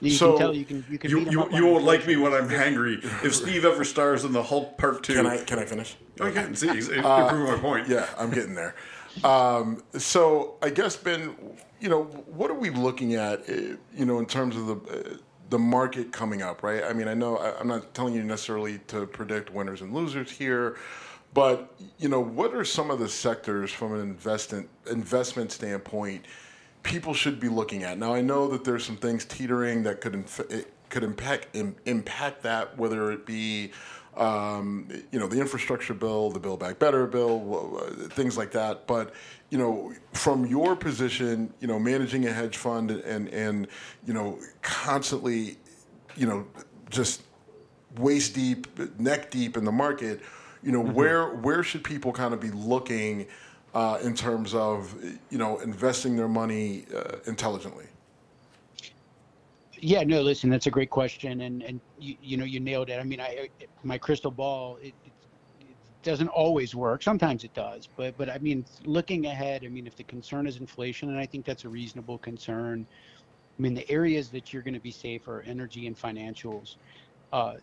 you 0.00 0.10
so 0.10 0.32
can 0.32 0.38
tell 0.38 0.54
you 0.54 0.64
can 0.64 0.84
you 0.90 0.98
can 0.98 1.10
you, 1.10 1.30
you, 1.30 1.48
you 1.52 1.66
won't 1.66 1.84
like 1.84 2.06
me 2.06 2.16
when 2.16 2.32
I'm 2.32 2.48
hangry. 2.48 3.04
If 3.24 3.34
Steve 3.34 3.64
ever 3.64 3.84
stars 3.84 4.24
in 4.24 4.32
the 4.32 4.42
Hulk 4.42 4.78
Part 4.78 5.02
Two, 5.02 5.14
can 5.14 5.26
I 5.26 5.44
can 5.44 5.58
I 5.58 5.64
finish? 5.64 5.96
Okay, 6.20 6.32
can 6.32 6.54
see, 6.54 6.98
uh, 6.98 7.28
prove 7.28 7.48
my 7.48 7.58
point. 7.58 7.88
Yeah, 7.88 8.08
I'm 8.18 8.30
getting 8.30 8.54
there. 8.54 8.74
Um, 9.24 9.82
so 9.96 10.56
I 10.62 10.70
guess 10.70 10.96
Ben, 10.96 11.34
you 11.80 11.88
know, 11.88 12.04
what 12.04 12.50
are 12.50 12.58
we 12.58 12.70
looking 12.70 13.14
at? 13.14 13.48
Eh, 13.48 13.76
you 13.94 14.04
know, 14.04 14.18
in 14.18 14.26
terms 14.26 14.56
of 14.56 14.66
the 14.66 14.74
uh, 14.74 15.16
the 15.50 15.58
market 15.58 16.12
coming 16.12 16.42
up, 16.42 16.62
right? 16.62 16.82
I 16.84 16.92
mean, 16.92 17.08
I 17.08 17.14
know 17.14 17.36
I, 17.36 17.60
am 17.60 17.68
not 17.68 17.94
telling 17.94 18.14
you 18.14 18.22
necessarily 18.22 18.78
to 18.88 19.06
predict 19.06 19.52
winners 19.52 19.80
and 19.80 19.92
losers 19.92 20.30
here, 20.30 20.76
but 21.34 21.74
you 21.98 22.08
know, 22.08 22.20
what 22.20 22.54
are 22.54 22.64
some 22.64 22.90
of 22.90 22.98
the 22.98 23.08
sectors 23.08 23.70
from 23.70 23.94
an 23.94 24.00
investment 24.00 24.68
investment 24.90 25.52
standpoint 25.52 26.24
people 26.82 27.14
should 27.14 27.38
be 27.38 27.48
looking 27.48 27.82
at? 27.84 27.98
Now, 27.98 28.14
I 28.14 28.20
know 28.20 28.48
that 28.48 28.64
there's 28.64 28.84
some 28.84 28.96
things 28.96 29.24
teetering 29.24 29.82
that 29.84 30.00
could 30.00 30.14
inf- 30.14 30.66
could 30.88 31.04
impact 31.04 31.48
Im- 31.54 31.76
impact 31.84 32.42
that, 32.42 32.76
whether 32.78 33.12
it 33.12 33.26
be 33.26 33.72
um, 34.16 34.88
you 35.12 35.18
know 35.18 35.26
the 35.26 35.40
infrastructure 35.40 35.94
bill, 35.94 36.30
the 36.30 36.40
Build 36.40 36.60
Back 36.60 36.78
Better 36.78 37.06
bill, 37.06 37.78
things 38.10 38.36
like 38.36 38.52
that. 38.52 38.86
But 38.86 39.12
you 39.50 39.58
know, 39.58 39.92
from 40.12 40.46
your 40.46 40.74
position, 40.74 41.52
you 41.60 41.66
know, 41.66 41.78
managing 41.78 42.26
a 42.26 42.32
hedge 42.32 42.56
fund 42.56 42.90
and 42.90 43.28
and 43.28 43.68
you 44.06 44.14
know, 44.14 44.38
constantly, 44.62 45.58
you 46.16 46.26
know, 46.26 46.46
just 46.90 47.22
waist 47.98 48.34
deep, 48.34 48.66
neck 48.98 49.30
deep 49.30 49.56
in 49.56 49.64
the 49.64 49.72
market, 49.72 50.20
you 50.62 50.72
know, 50.72 50.82
mm-hmm. 50.82 50.94
where 50.94 51.28
where 51.28 51.62
should 51.62 51.84
people 51.84 52.12
kind 52.12 52.32
of 52.32 52.40
be 52.40 52.50
looking 52.50 53.26
uh, 53.74 53.98
in 54.02 54.14
terms 54.14 54.54
of 54.54 54.94
you 55.30 55.38
know 55.38 55.58
investing 55.58 56.16
their 56.16 56.28
money 56.28 56.86
uh, 56.94 57.18
intelligently? 57.26 57.86
Yeah, 59.86 60.02
no, 60.02 60.20
listen, 60.20 60.50
that's 60.50 60.66
a 60.66 60.70
great 60.70 60.90
question, 60.90 61.42
and 61.42 61.62
and 61.62 61.80
you, 62.00 62.16
you 62.20 62.36
know 62.36 62.44
you 62.44 62.58
nailed 62.58 62.90
it. 62.90 62.98
I 62.98 63.04
mean, 63.04 63.20
I 63.20 63.48
my 63.84 63.96
crystal 63.96 64.32
ball 64.32 64.78
it, 64.82 64.92
doesn't 66.02 66.26
always 66.26 66.74
work. 66.74 67.04
Sometimes 67.04 67.44
it 67.44 67.54
does, 67.54 67.88
but 67.96 68.18
but 68.18 68.28
I 68.28 68.38
mean, 68.38 68.64
looking 68.84 69.26
ahead, 69.26 69.62
I 69.64 69.68
mean, 69.68 69.86
if 69.86 69.94
the 69.94 70.02
concern 70.02 70.48
is 70.48 70.56
inflation, 70.56 71.10
and 71.10 71.18
I 71.20 71.24
think 71.24 71.46
that's 71.46 71.64
a 71.64 71.68
reasonable 71.68 72.18
concern. 72.18 72.84
I 73.56 73.62
mean, 73.62 73.74
the 73.74 73.88
areas 73.88 74.28
that 74.30 74.52
you're 74.52 74.62
going 74.62 74.74
to 74.74 74.80
be 74.80 74.90
safe 74.90 75.28
are 75.28 75.42
energy 75.42 75.86
and 75.86 75.96
financials. 75.96 76.78
Uh, 77.32 77.54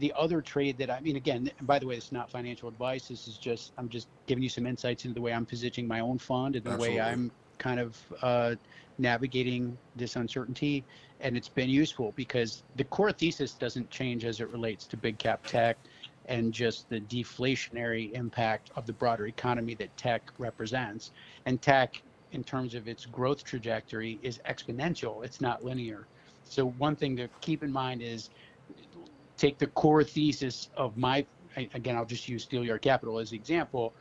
the 0.00 0.12
other 0.18 0.42
trade 0.42 0.76
that 0.76 0.90
I 0.90 1.00
mean, 1.00 1.16
again, 1.16 1.50
by 1.62 1.78
the 1.78 1.86
way, 1.86 1.96
it's 1.96 2.12
not 2.12 2.30
financial 2.30 2.68
advice. 2.68 3.08
This 3.08 3.26
is 3.26 3.38
just 3.38 3.72
I'm 3.78 3.88
just 3.88 4.08
giving 4.26 4.42
you 4.42 4.50
some 4.50 4.66
insights 4.66 5.06
into 5.06 5.14
the 5.14 5.22
way 5.22 5.32
I'm 5.32 5.46
positioning 5.46 5.88
my 5.88 6.00
own 6.00 6.18
fund 6.18 6.56
and 6.56 6.64
the 6.64 6.72
Absolutely. 6.72 6.98
way 6.98 7.00
I'm 7.00 7.32
kind 7.56 7.80
of 7.80 7.98
uh, 8.20 8.54
navigating 8.98 9.78
this 9.96 10.16
uncertainty. 10.16 10.84
And 11.20 11.36
it's 11.36 11.48
been 11.48 11.68
useful 11.68 12.12
because 12.16 12.62
the 12.76 12.84
core 12.84 13.12
thesis 13.12 13.52
doesn't 13.52 13.90
change 13.90 14.24
as 14.24 14.40
it 14.40 14.48
relates 14.50 14.86
to 14.86 14.96
big 14.96 15.18
cap 15.18 15.44
tech 15.46 15.76
and 16.26 16.52
just 16.52 16.88
the 16.88 17.00
deflationary 17.00 18.12
impact 18.12 18.70
of 18.76 18.86
the 18.86 18.92
broader 18.92 19.26
economy 19.26 19.74
that 19.74 19.94
tech 19.96 20.30
represents. 20.38 21.10
And 21.46 21.60
tech, 21.60 22.02
in 22.32 22.44
terms 22.44 22.74
of 22.74 22.88
its 22.88 23.04
growth 23.04 23.44
trajectory, 23.44 24.18
is 24.22 24.40
exponential, 24.48 25.24
it's 25.24 25.40
not 25.40 25.64
linear. 25.64 26.06
So, 26.44 26.66
one 26.78 26.96
thing 26.96 27.16
to 27.16 27.28
keep 27.40 27.62
in 27.62 27.72
mind 27.72 28.02
is 28.02 28.30
take 29.36 29.58
the 29.58 29.66
core 29.68 30.04
thesis 30.04 30.70
of 30.76 30.96
my, 30.96 31.26
again, 31.56 31.96
I'll 31.96 32.04
just 32.04 32.28
use 32.28 32.46
Steelyard 32.46 32.82
Capital 32.82 33.18
as 33.18 33.30
the 33.30 33.36
example 33.36 33.94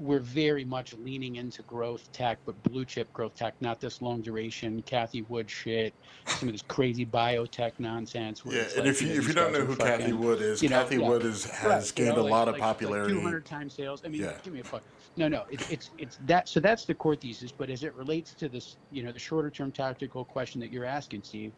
we're 0.00 0.20
very 0.20 0.64
much 0.64 0.94
leaning 0.94 1.36
into 1.36 1.62
growth 1.62 2.10
tech, 2.12 2.38
but 2.46 2.60
blue 2.64 2.84
chip 2.84 3.12
growth 3.12 3.34
tech, 3.34 3.54
not 3.60 3.80
this 3.80 4.00
long 4.00 4.22
duration 4.22 4.82
Cathie 4.82 5.22
Wood 5.28 5.48
shit, 5.50 5.94
some 6.26 6.48
of 6.48 6.54
this 6.54 6.62
crazy 6.62 7.04
biotech 7.04 7.72
nonsense. 7.78 8.42
Yeah, 8.44 8.62
and 8.62 8.78
like, 8.78 8.86
if 8.86 9.02
you, 9.02 9.08
you 9.08 9.14
know, 9.14 9.20
if 9.20 9.28
you 9.28 9.34
don't 9.34 9.52
know 9.52 9.64
who 9.64 9.74
fucking, 9.74 9.98
Cathie 9.98 10.12
Wood 10.12 10.40
is, 10.40 10.62
you 10.62 10.68
know, 10.70 10.82
Cathie 10.82 10.96
yeah. 10.96 11.08
Wood 11.08 11.24
is, 11.24 11.44
has 11.44 11.64
right, 11.64 11.94
gained 11.94 12.08
you 12.08 12.22
know, 12.22 12.28
a 12.28 12.30
lot 12.30 12.46
like, 12.46 12.56
of 12.56 12.60
popularity. 12.60 13.12
Like 13.12 13.22
200 13.22 13.44
times 13.44 13.74
sales. 13.74 14.02
I 14.04 14.08
mean, 14.08 14.22
yeah. 14.22 14.32
give 14.42 14.54
me 14.54 14.60
a 14.60 14.64
fuck. 14.64 14.82
No, 15.16 15.28
no, 15.28 15.44
it, 15.50 15.70
it's 15.70 15.90
it's 15.98 16.18
that. 16.26 16.48
So 16.48 16.60
that's 16.60 16.84
the 16.84 16.94
core 16.94 17.16
thesis. 17.16 17.52
But 17.52 17.68
as 17.68 17.84
it 17.84 17.94
relates 17.94 18.32
to 18.34 18.48
this, 18.48 18.76
you 18.90 19.02
know, 19.02 19.12
the 19.12 19.18
shorter 19.18 19.50
term 19.50 19.70
tactical 19.70 20.24
question 20.24 20.60
that 20.60 20.72
you're 20.72 20.84
asking, 20.84 21.22
Steve, 21.24 21.52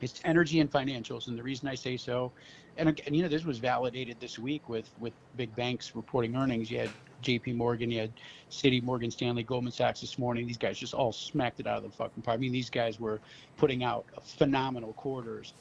it's 0.00 0.20
energy 0.24 0.60
and 0.60 0.70
financials. 0.70 1.28
And 1.28 1.38
the 1.38 1.42
reason 1.44 1.68
I 1.68 1.76
say 1.76 1.96
so, 1.96 2.34
and 2.76 2.88
again, 2.90 3.14
you 3.14 3.22
know, 3.22 3.28
this 3.28 3.44
was 3.44 3.58
validated 3.58 4.20
this 4.20 4.38
week 4.38 4.68
with 4.68 4.90
with 4.98 5.14
big 5.36 5.54
banks 5.56 5.94
reporting 5.94 6.36
earnings. 6.36 6.70
You 6.70 6.78
had 6.80 6.94
J.P. 7.22 7.54
Morgan, 7.54 7.90
you 7.90 8.00
had 8.00 8.14
Citi, 8.50 8.82
Morgan 8.82 9.10
Stanley, 9.10 9.44
Goldman 9.44 9.72
Sachs 9.72 10.00
this 10.02 10.18
morning. 10.18 10.46
These 10.46 10.58
guys 10.58 10.78
just 10.78 10.94
all 10.94 11.12
smacked 11.12 11.60
it 11.60 11.66
out 11.68 11.78
of 11.78 11.84
the 11.84 11.90
fucking 11.90 12.22
park. 12.24 12.36
I 12.36 12.40
mean, 12.40 12.52
these 12.52 12.70
guys 12.70 13.00
were 13.00 13.22
putting 13.56 13.84
out 13.84 14.06
phenomenal 14.24 14.94
quarters. 14.94 15.54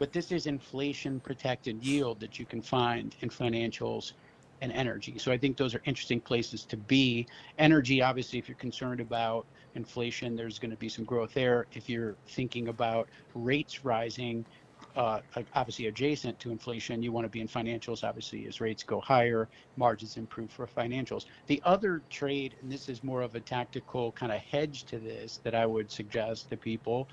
but 0.00 0.12
this 0.12 0.32
is 0.32 0.46
inflation 0.46 1.20
protected 1.20 1.84
yield 1.84 2.20
that 2.20 2.38
you 2.38 2.46
can 2.46 2.62
find 2.62 3.16
in 3.22 3.30
financials 3.30 4.14
and 4.62 4.72
energy. 4.72 5.18
So 5.18 5.30
I 5.32 5.36
think 5.36 5.56
those 5.56 5.74
are 5.74 5.82
interesting 5.84 6.20
places 6.20 6.64
to 6.66 6.76
be. 6.76 7.26
Energy, 7.58 8.00
obviously, 8.00 8.38
if 8.38 8.48
you're 8.48 8.56
concerned 8.56 9.00
about 9.00 9.44
inflation, 9.74 10.36
there's 10.36 10.58
going 10.58 10.70
to 10.70 10.76
be 10.76 10.88
some 10.88 11.04
growth 11.04 11.34
there. 11.34 11.66
If 11.72 11.88
you're 11.90 12.14
thinking 12.28 12.68
about 12.68 13.08
rates 13.34 13.84
rising, 13.84 14.46
uh, 14.94 15.20
obviously 15.54 15.86
adjacent 15.88 16.38
to 16.40 16.50
inflation, 16.50 17.02
you 17.02 17.10
want 17.10 17.24
to 17.24 17.28
be 17.28 17.40
in 17.40 17.48
financials, 17.48 18.04
obviously, 18.04 18.46
as 18.46 18.60
rates 18.60 18.84
go 18.84 19.00
higher, 19.00 19.48
margins 19.76 20.16
improve 20.16 20.50
for 20.50 20.66
financials. 20.66 21.24
The 21.48 21.60
other 21.64 22.02
trade, 22.08 22.54
and 22.62 22.70
this 22.70 22.88
is 22.88 23.02
more 23.02 23.22
of 23.22 23.34
a 23.34 23.40
tactical 23.40 24.12
kind 24.12 24.30
of 24.30 24.38
hedge 24.38 24.84
to 24.84 24.98
this 24.98 25.40
that 25.42 25.56
I 25.56 25.66
would 25.66 25.90
suggest 25.90 26.50
to 26.50 26.56
people, 26.56 27.08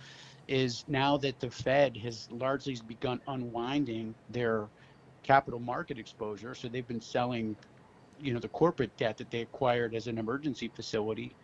is 0.47 0.83
now 0.87 1.17
that 1.17 1.39
the 1.39 1.49
Fed 1.49 1.97
has 1.97 2.27
largely 2.31 2.77
begun 2.87 3.21
unwinding 3.27 4.13
their 4.29 4.67
capital 5.23 5.59
market 5.59 5.97
exposure. 5.97 6.55
So 6.55 6.67
they've 6.67 6.87
been 6.87 7.01
selling, 7.01 7.55
you 8.19 8.33
know, 8.33 8.39
the 8.39 8.49
corporate 8.49 8.95
debt 8.97 9.17
that 9.17 9.31
they 9.31 9.41
acquired 9.41 9.95
as 9.95 10.07
an 10.07 10.17
emergency 10.17 10.71
facility. 10.73 11.35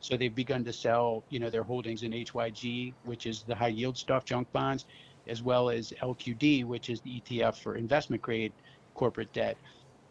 So 0.00 0.16
they've 0.16 0.34
begun 0.34 0.64
to 0.64 0.72
sell, 0.72 1.24
you 1.28 1.38
know, 1.38 1.50
their 1.50 1.62
holdings 1.62 2.02
in 2.02 2.12
HYG, 2.12 2.94
which 3.04 3.26
is 3.26 3.42
the 3.42 3.54
high 3.54 3.68
yield 3.68 3.96
stuff, 3.96 4.24
junk 4.24 4.50
bonds, 4.52 4.86
as 5.26 5.42
well 5.42 5.70
as 5.70 5.92
LQD, 6.02 6.64
which 6.64 6.88
is 6.88 7.00
the 7.02 7.20
ETF 7.20 7.56
for 7.56 7.76
investment 7.76 8.22
grade 8.22 8.52
corporate 8.94 9.32
debt. 9.32 9.56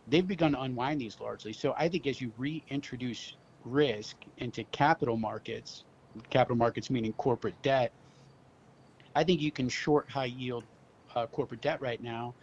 They've 0.07 0.25
begun 0.27 0.53
to 0.53 0.61
unwind 0.61 1.01
these 1.01 1.19
largely. 1.19 1.53
So 1.53 1.73
I 1.77 1.89
think 1.89 2.07
as 2.07 2.21
you 2.21 2.31
reintroduce 2.37 3.35
risk 3.65 4.15
into 4.37 4.63
capital 4.65 5.17
markets, 5.17 5.83
capital 6.29 6.57
markets 6.57 6.89
meaning 6.89 7.13
corporate 7.13 7.59
debt, 7.61 7.91
I 9.15 9.23
think 9.23 9.41
you 9.41 9.51
can 9.51 9.69
short 9.69 10.09
high 10.09 10.25
yield 10.25 10.63
uh, 11.15 11.25
corporate 11.27 11.61
debt 11.61 11.81
right 11.81 12.01
now 12.01 12.33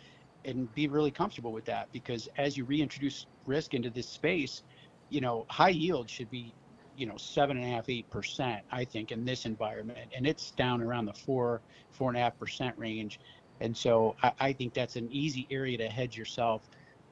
and 0.47 0.73
be 0.75 0.87
really 0.87 1.11
comfortable 1.11 1.53
with 1.53 1.65
that 1.65 1.93
because 1.93 2.29
as 2.39 2.57
you 2.57 2.65
reintroduce 2.65 3.27
risk 3.47 3.75
into 3.75 3.91
this 3.91 4.09
space, 4.09 4.63
you 5.11 5.21
know, 5.21 5.45
high 5.49 5.71
yield 5.71 6.09
should 6.09 6.31
be, 6.31 6.55
you 6.97 7.05
know, 7.05 7.17
seven 7.17 7.57
and 7.57 7.67
a 7.67 7.69
half, 7.69 7.89
eight 7.89 8.09
percent, 8.11 8.63
I 8.71 8.85
think, 8.85 9.13
in 9.13 9.25
this 9.25 9.45
environment. 9.45 10.11
And 10.17 10.27
it's 10.27 10.53
down 10.53 10.81
around 10.81 11.07
the 11.07 11.13
four, 11.13 11.61
four 11.91 12.09
and 12.09 12.17
a 12.17 12.21
half 12.21 12.39
percent 12.39 12.79
range. 12.79 13.21
And 13.61 13.77
so 13.77 14.17
I, 14.23 14.33
I, 14.41 14.53
think 14.53 14.73
that's 14.73 14.97
an 14.97 15.09
easy 15.11 15.47
area 15.51 15.77
to 15.79 15.89
hedge 15.89 16.17
yourself 16.17 16.63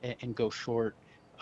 and, 0.03 0.14
and 0.22 0.35
go 0.35 0.49
short. 0.49 0.95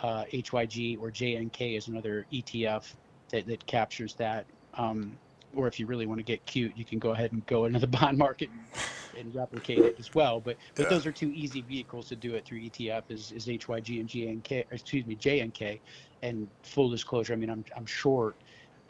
Uh, 0.03 0.25
HYG 0.33 0.99
or 1.01 1.11
JNK 1.11 1.77
is 1.77 1.89
another 1.89 2.27
ETF 2.33 2.95
that, 3.29 3.47
that 3.47 3.67
captures 3.67 4.15
that. 4.15 4.47
Um, 4.75 5.19
or 5.55 5.67
if 5.69 5.79
you 5.79 5.87
really 5.87 6.07
want 6.07 6.19
to 6.19 6.25
get 6.25 6.45
cute, 6.47 6.73
you 6.77 6.85
can 6.85 6.99
go 6.99 7.11
ahead 7.11 7.33
and 7.33 7.45
go 7.47 7.67
into 7.67 7.79
the 7.79 7.87
bond 7.87 8.17
market 8.17 8.49
and, 9.19 9.35
replicate 9.35 9.79
it 9.79 9.97
as 9.99 10.15
well. 10.15 10.41
But 10.41 10.57
but 10.75 10.85
yeah. 10.85 10.89
those 10.91 11.07
are 11.07 11.13
two 11.13 11.31
easy 11.35 11.63
vehicles 11.63 12.09
to 12.09 12.17
do 12.17 12.35
it 12.35 12.45
through 12.45 12.61
ETF 12.61 13.05
is, 13.09 13.33
is 13.33 13.47
HYG 13.47 14.01
and 14.01 14.09
GNK, 14.09 14.65
excuse 14.71 15.07
me, 15.07 15.17
JNK. 15.17 15.81
And 16.23 16.49
full 16.63 16.91
disclosure, 16.91 17.33
I 17.33 17.37
mean, 17.37 17.51
I'm 17.51 17.65
I'm 17.77 17.87
short 17.87 18.37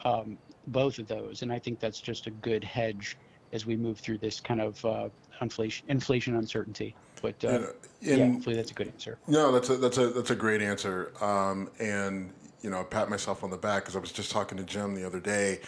um, 0.05 0.37
both 0.67 0.99
of 0.99 1.07
those, 1.07 1.41
and 1.41 1.51
I 1.51 1.59
think 1.59 1.79
that's 1.79 1.99
just 1.99 2.27
a 2.27 2.31
good 2.31 2.63
hedge 2.63 3.17
as 3.51 3.65
we 3.65 3.75
move 3.75 3.99
through 3.99 4.17
this 4.17 4.39
kind 4.39 4.61
of 4.61 4.83
uh, 4.85 5.09
inflation 5.41 5.85
inflation 5.89 6.35
uncertainty. 6.35 6.95
But 7.21 7.43
uh, 7.43 7.47
and, 7.47 7.67
yeah, 8.01 8.31
hopefully 8.31 8.55
that's 8.55 8.71
a 8.71 8.73
good 8.75 8.87
answer. 8.87 9.17
No, 9.27 9.51
that's 9.51 9.69
a 9.69 9.77
that's 9.77 9.97
a 9.97 10.09
that's 10.09 10.31
a 10.31 10.35
great 10.35 10.61
answer. 10.61 11.13
Um, 11.21 11.69
and 11.79 12.33
you 12.61 12.69
know, 12.69 12.79
I 12.79 12.83
pat 12.83 13.09
myself 13.09 13.43
on 13.43 13.49
the 13.49 13.57
back 13.57 13.83
because 13.83 13.95
I 13.95 13.99
was 13.99 14.11
just 14.11 14.31
talking 14.31 14.57
to 14.57 14.63
Jim 14.63 14.95
the 14.95 15.05
other 15.05 15.19
day 15.19 15.59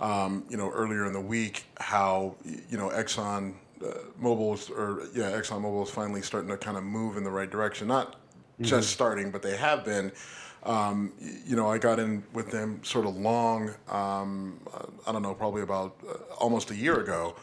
um, 0.00 0.44
you 0.48 0.56
know, 0.56 0.70
earlier 0.70 1.06
in 1.06 1.12
the 1.12 1.20
week, 1.20 1.64
how 1.78 2.34
you 2.44 2.78
know 2.78 2.88
Exxon 2.88 3.54
uh, 3.84 3.94
Mobil's 4.18 4.70
or 4.70 5.08
yeah, 5.14 5.30
Exxon 5.30 5.62
Mobil 5.62 5.82
is 5.82 5.90
finally 5.90 6.22
starting 6.22 6.50
to 6.50 6.56
kind 6.56 6.76
of 6.76 6.84
move 6.84 7.16
in 7.16 7.24
the 7.24 7.30
right 7.30 7.50
direction. 7.50 7.88
Not 7.88 8.12
mm-hmm. 8.12 8.64
just 8.64 8.90
starting, 8.90 9.30
but 9.30 9.42
they 9.42 9.56
have 9.56 9.84
been. 9.84 10.12
Um, 10.62 11.12
you 11.46 11.56
know, 11.56 11.68
I 11.68 11.78
got 11.78 11.98
in 11.98 12.22
with 12.34 12.50
them 12.50 12.84
sort 12.84 13.06
of 13.06 13.16
long. 13.16 13.74
Um, 13.88 14.60
I 15.06 15.12
don't 15.12 15.22
know, 15.22 15.34
probably 15.34 15.62
about 15.62 15.96
uh, 16.06 16.34
almost 16.34 16.70
a 16.70 16.76
year 16.76 17.00
ago, 17.00 17.34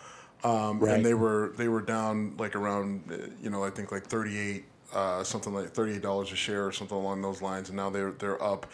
um, 0.44 0.80
right. 0.80 0.94
and 0.94 1.06
they 1.06 1.16
were 1.16 1.54
they 1.58 1.68
were 1.68 1.82
down 1.82 2.36
like 2.38 2.56
around 2.56 3.04
uh, 3.12 3.28
you 3.42 3.50
know 3.50 3.64
I 3.64 3.70
think 3.70 3.92
like 3.92 4.06
thirty 4.06 4.38
eight. 4.38 4.66
Uh, 4.94 5.22
something 5.22 5.54
like 5.54 5.70
thirty-eight 5.72 6.02
dollars 6.02 6.32
a 6.32 6.36
share 6.38 6.66
or 6.66 6.72
something 6.72 6.96
along 6.96 7.22
those 7.22 7.42
lines, 7.42 7.68
and 7.68 7.76
now 7.76 7.90
they're 7.90 8.12
they're 8.12 8.42
up 8.42 8.66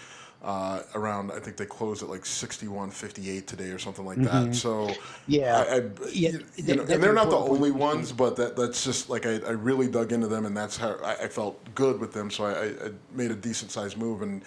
uh, 0.43 0.81
around 0.95 1.31
I 1.31 1.39
think 1.39 1.55
they 1.57 1.65
closed 1.65 2.03
at 2.03 2.09
like 2.09 2.23
61.58 2.23 3.45
today 3.45 3.69
or 3.69 3.79
something 3.79 4.05
like 4.05 4.17
mm-hmm. 4.17 4.49
that. 4.49 4.55
So 4.55 4.91
yeah, 5.27 5.63
I, 5.69 5.75
I, 5.75 5.81
yeah, 6.11 6.29
you, 6.31 6.45
you 6.57 6.75
know, 6.75 6.83
and 6.83 7.01
they're 7.01 7.13
not 7.13 7.29
the 7.29 7.37
only 7.37 7.71
ones, 7.71 8.11
but 8.11 8.35
that 8.35 8.55
that's 8.55 8.83
just 8.83 9.09
like 9.09 9.25
I, 9.25 9.37
I 9.39 9.51
really 9.51 9.87
dug 9.87 10.11
into 10.11 10.27
them, 10.27 10.45
and 10.45 10.55
that's 10.55 10.75
how 10.75 10.95
I, 11.03 11.13
I 11.23 11.27
felt 11.27 11.59
good 11.75 11.99
with 11.99 12.11
them. 12.13 12.29
So 12.29 12.45
I, 12.45 12.87
I 12.87 12.91
made 13.13 13.31
a 13.31 13.35
decent 13.35 13.71
sized 13.71 13.97
move, 13.97 14.21
and 14.21 14.43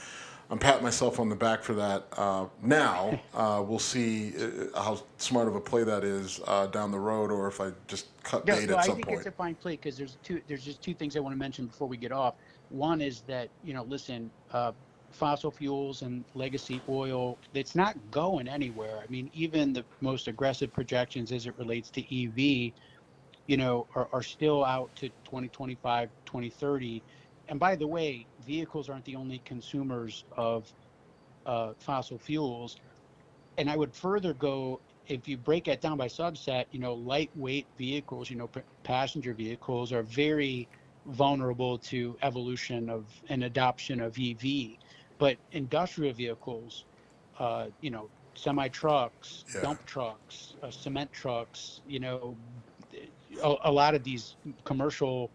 I'm 0.51 0.59
patting 0.59 0.83
myself 0.83 1.19
on 1.19 1.31
the 1.31 1.35
back 1.35 1.63
for 1.63 1.73
that. 1.75 2.07
Uh, 2.13 2.47
now 2.63 3.19
uh, 3.35 3.65
we'll 3.67 3.79
see 3.79 4.35
uh, 4.37 4.83
how 4.83 5.03
smart 5.17 5.49
of 5.49 5.57
a 5.57 5.61
play 5.61 5.83
that 5.83 6.05
is 6.05 6.41
uh, 6.47 6.67
down 6.67 6.91
the 6.91 7.01
road, 7.01 7.31
or 7.33 7.49
if 7.49 7.61
I 7.61 7.71
just 7.87 8.09
cut 8.23 8.47
no, 8.47 8.55
bait 8.55 8.69
no, 8.69 8.77
at 8.77 8.85
some 8.85 8.97
point. 8.97 9.05
I 9.05 9.09
think 9.09 9.19
it's 9.19 9.27
a 9.27 9.33
fine 9.33 9.55
play 9.55 9.73
because 9.73 9.97
there's 9.97 10.19
two. 10.23 10.43
There's 10.47 10.65
just 10.65 10.83
two 10.83 10.93
things 10.93 11.17
I 11.17 11.21
want 11.21 11.33
to 11.33 11.39
mention 11.39 11.67
before 11.67 11.89
we 11.89 11.97
get 11.97 12.13
off. 12.13 12.35
One 12.69 13.01
is 13.01 13.23
that 13.23 13.49
you 13.65 13.73
know, 13.73 13.85
listen, 13.85 14.31
uh, 14.53 14.73
fossil 15.17 15.51
fuels 15.51 16.03
and 16.03 16.25
legacy 16.35 16.83
oil, 16.89 17.39
it's 17.55 17.75
not 17.75 17.97
going 18.11 18.49
anywhere. 18.49 19.01
I 19.03 19.07
mean, 19.09 19.31
even 19.33 19.73
the 19.73 19.85
most 20.01 20.29
aggressive 20.29 20.73
projections 20.73 21.33
as 21.33 21.47
it 21.47 21.57
relates 21.59 21.91
to 21.93 22.03
EV, 22.03 22.73
you 23.47 23.57
know, 23.57 23.87
are, 23.95 24.09
are 24.13 24.23
still 24.23 24.65
out 24.65 24.95
to 24.97 25.09
2025, 25.25 26.11
2030. 26.27 27.05
And 27.49 27.61
by 27.61 27.77
the 27.77 27.87
way, 27.87 28.29
vehicles 28.41 28.89
aren't 28.89 29.05
the 29.05 29.17
only 29.17 29.41
consumers 29.41 30.25
of 30.37 30.73
uh, 31.47 31.73
fossil 31.79 32.19
fuels. 32.19 32.77
And 33.59 33.71
I 33.71 33.77
would 33.77 33.95
further 33.95 34.35
go 34.35 34.83
if 35.07 35.29
you 35.29 35.39
break 35.39 35.65
that 35.67 35.81
down 35.81 35.97
by 35.97 36.09
subset, 36.09 36.67
you 36.71 36.81
know, 36.81 36.95
lightweight 36.95 37.69
vehicles, 37.79 38.29
you 38.29 38.37
know, 38.37 38.49
p- 38.49 38.61
passenger 38.83 39.35
vehicles 39.35 39.93
are 39.93 40.03
very 40.03 40.69
vulnerable 41.07 41.79
to 41.79 42.17
evolution 42.23 42.91
of 42.91 43.13
and 43.29 43.45
adoption 43.45 44.01
of 44.01 44.17
EV. 44.19 44.77
But 45.19 45.37
industrial 45.53 46.13
vehicles, 46.13 46.85
uh, 47.39 47.67
you 47.81 47.91
know, 47.91 48.09
semi 48.35 48.69
trucks, 48.69 49.45
yeah. 49.55 49.63
dump 49.63 49.85
trucks, 49.87 50.55
uh, 50.63 50.71
cement 50.71 51.13
trucks, 51.13 51.81
you 51.89 52.01
know, 52.01 52.37
a, 53.43 53.55
a, 53.65 53.73
lot 53.73 53.95
of 53.95 54.05
these 54.05 54.37
commercial, 54.65 55.31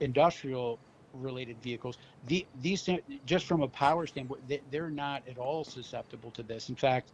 industrial 0.00 0.78
related 1.14 1.56
vehicles, 1.62 1.98
the, 2.26 2.46
these 2.60 2.88
just 3.26 3.46
from 3.46 3.62
a 3.62 3.68
power 3.68 4.06
standpoint, 4.06 4.42
they, 4.48 4.78
are 4.78 4.90
not 4.90 5.22
at 5.28 5.38
all 5.38 5.64
susceptible 5.64 6.30
to 6.30 6.42
this. 6.42 6.68
In 6.68 6.76
fact, 6.76 7.12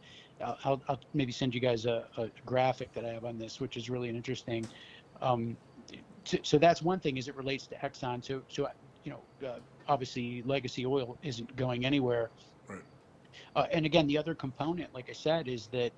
I'll, 0.64 0.80
I'll 0.88 1.00
maybe 1.14 1.32
send 1.32 1.54
you 1.54 1.60
guys 1.60 1.86
a, 1.86 2.06
a, 2.16 2.28
graphic 2.46 2.92
that 2.92 3.04
I 3.04 3.08
have 3.08 3.24
on 3.24 3.38
this, 3.38 3.60
which 3.60 3.76
is 3.76 3.90
really 3.90 4.08
interesting. 4.08 4.66
Um, 5.20 5.56
so 6.42 6.58
that's 6.58 6.82
one 6.82 7.00
thing 7.00 7.18
as 7.18 7.28
it 7.28 7.36
relates 7.36 7.66
to 7.68 7.74
Exxon. 7.76 8.22
So, 8.24 8.42
so 8.48 8.68
you 9.08 9.14
know, 9.42 9.48
uh, 9.48 9.58
obviously 9.88 10.42
legacy 10.42 10.84
oil 10.84 11.16
isn't 11.22 11.54
going 11.56 11.86
anywhere. 11.86 12.30
Right. 12.68 12.82
Uh, 13.56 13.66
and 13.72 13.86
again, 13.86 14.06
the 14.06 14.18
other 14.18 14.34
component, 14.34 14.92
like 14.92 15.08
I 15.08 15.14
said, 15.14 15.48
is 15.48 15.68
that 15.68 15.92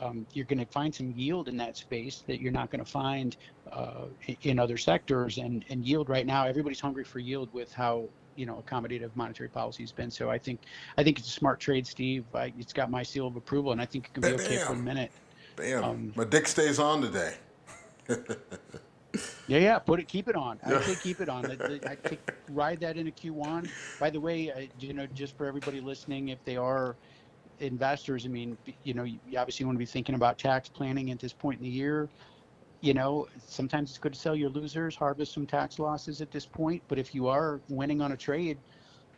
um, 0.00 0.26
you're 0.32 0.46
going 0.46 0.60
to 0.60 0.66
find 0.66 0.94
some 0.94 1.12
yield 1.16 1.48
in 1.48 1.56
that 1.56 1.76
space 1.76 2.22
that 2.28 2.40
you're 2.40 2.52
not 2.52 2.70
going 2.70 2.84
to 2.84 2.90
find 2.90 3.36
uh, 3.72 4.06
in 4.42 4.58
other 4.58 4.76
sectors. 4.76 5.38
And, 5.38 5.64
and 5.70 5.84
yield 5.84 6.08
right 6.08 6.24
now, 6.24 6.46
everybody's 6.46 6.80
hungry 6.80 7.04
for 7.04 7.18
yield 7.18 7.52
with 7.52 7.72
how 7.72 8.08
you 8.36 8.46
know 8.46 8.64
accommodative 8.64 9.10
monetary 9.14 9.48
policy 9.48 9.82
has 9.82 9.92
been. 9.92 10.10
So 10.10 10.30
I 10.30 10.38
think 10.38 10.60
I 10.96 11.04
think 11.04 11.18
it's 11.18 11.28
a 11.28 11.32
smart 11.32 11.60
trade, 11.60 11.86
Steve. 11.86 12.24
I, 12.32 12.52
it's 12.58 12.72
got 12.72 12.90
my 12.90 13.02
seal 13.02 13.26
of 13.26 13.36
approval, 13.36 13.72
and 13.72 13.80
I 13.80 13.86
think 13.86 14.06
it 14.06 14.14
can 14.14 14.22
be 14.22 14.34
okay 14.42 14.58
for 14.58 14.72
a 14.72 14.76
minute. 14.76 15.10
Bam! 15.56 15.84
Um, 15.84 16.12
my 16.16 16.24
dick 16.24 16.46
stays 16.46 16.78
on 16.78 17.02
today. 17.02 17.34
Yeah, 19.46 19.58
yeah. 19.58 19.78
Put 19.78 20.00
it, 20.00 20.08
keep 20.08 20.28
it 20.28 20.36
on. 20.36 20.60
I 20.64 20.80
say 20.82 20.94
keep 20.94 21.20
it 21.20 21.28
on. 21.28 21.50
I 21.50 21.96
take, 22.08 22.20
ride 22.50 22.80
that 22.80 22.96
into 22.96 23.10
Q1. 23.10 23.70
By 23.98 24.10
the 24.10 24.20
way, 24.20 24.52
I, 24.52 24.70
you 24.78 24.92
know, 24.92 25.06
just 25.06 25.36
for 25.36 25.46
everybody 25.46 25.80
listening, 25.80 26.28
if 26.28 26.44
they 26.44 26.56
are 26.56 26.96
investors, 27.58 28.24
I 28.24 28.28
mean, 28.28 28.56
you 28.82 28.94
know, 28.94 29.04
you 29.04 29.18
obviously 29.36 29.66
want 29.66 29.76
to 29.76 29.80
be 29.80 29.86
thinking 29.86 30.14
about 30.14 30.38
tax 30.38 30.68
planning 30.68 31.10
at 31.10 31.18
this 31.18 31.32
point 31.32 31.58
in 31.58 31.64
the 31.64 31.70
year. 31.70 32.08
You 32.80 32.94
know, 32.94 33.26
sometimes 33.46 33.90
it's 33.90 33.98
good 33.98 34.14
to 34.14 34.18
sell 34.18 34.34
your 34.34 34.50
losers, 34.50 34.96
harvest 34.96 35.34
some 35.34 35.46
tax 35.46 35.78
losses 35.78 36.20
at 36.20 36.30
this 36.30 36.46
point. 36.46 36.82
But 36.88 36.98
if 36.98 37.14
you 37.14 37.28
are 37.28 37.60
winning 37.68 38.00
on 38.00 38.12
a 38.12 38.16
trade, 38.16 38.58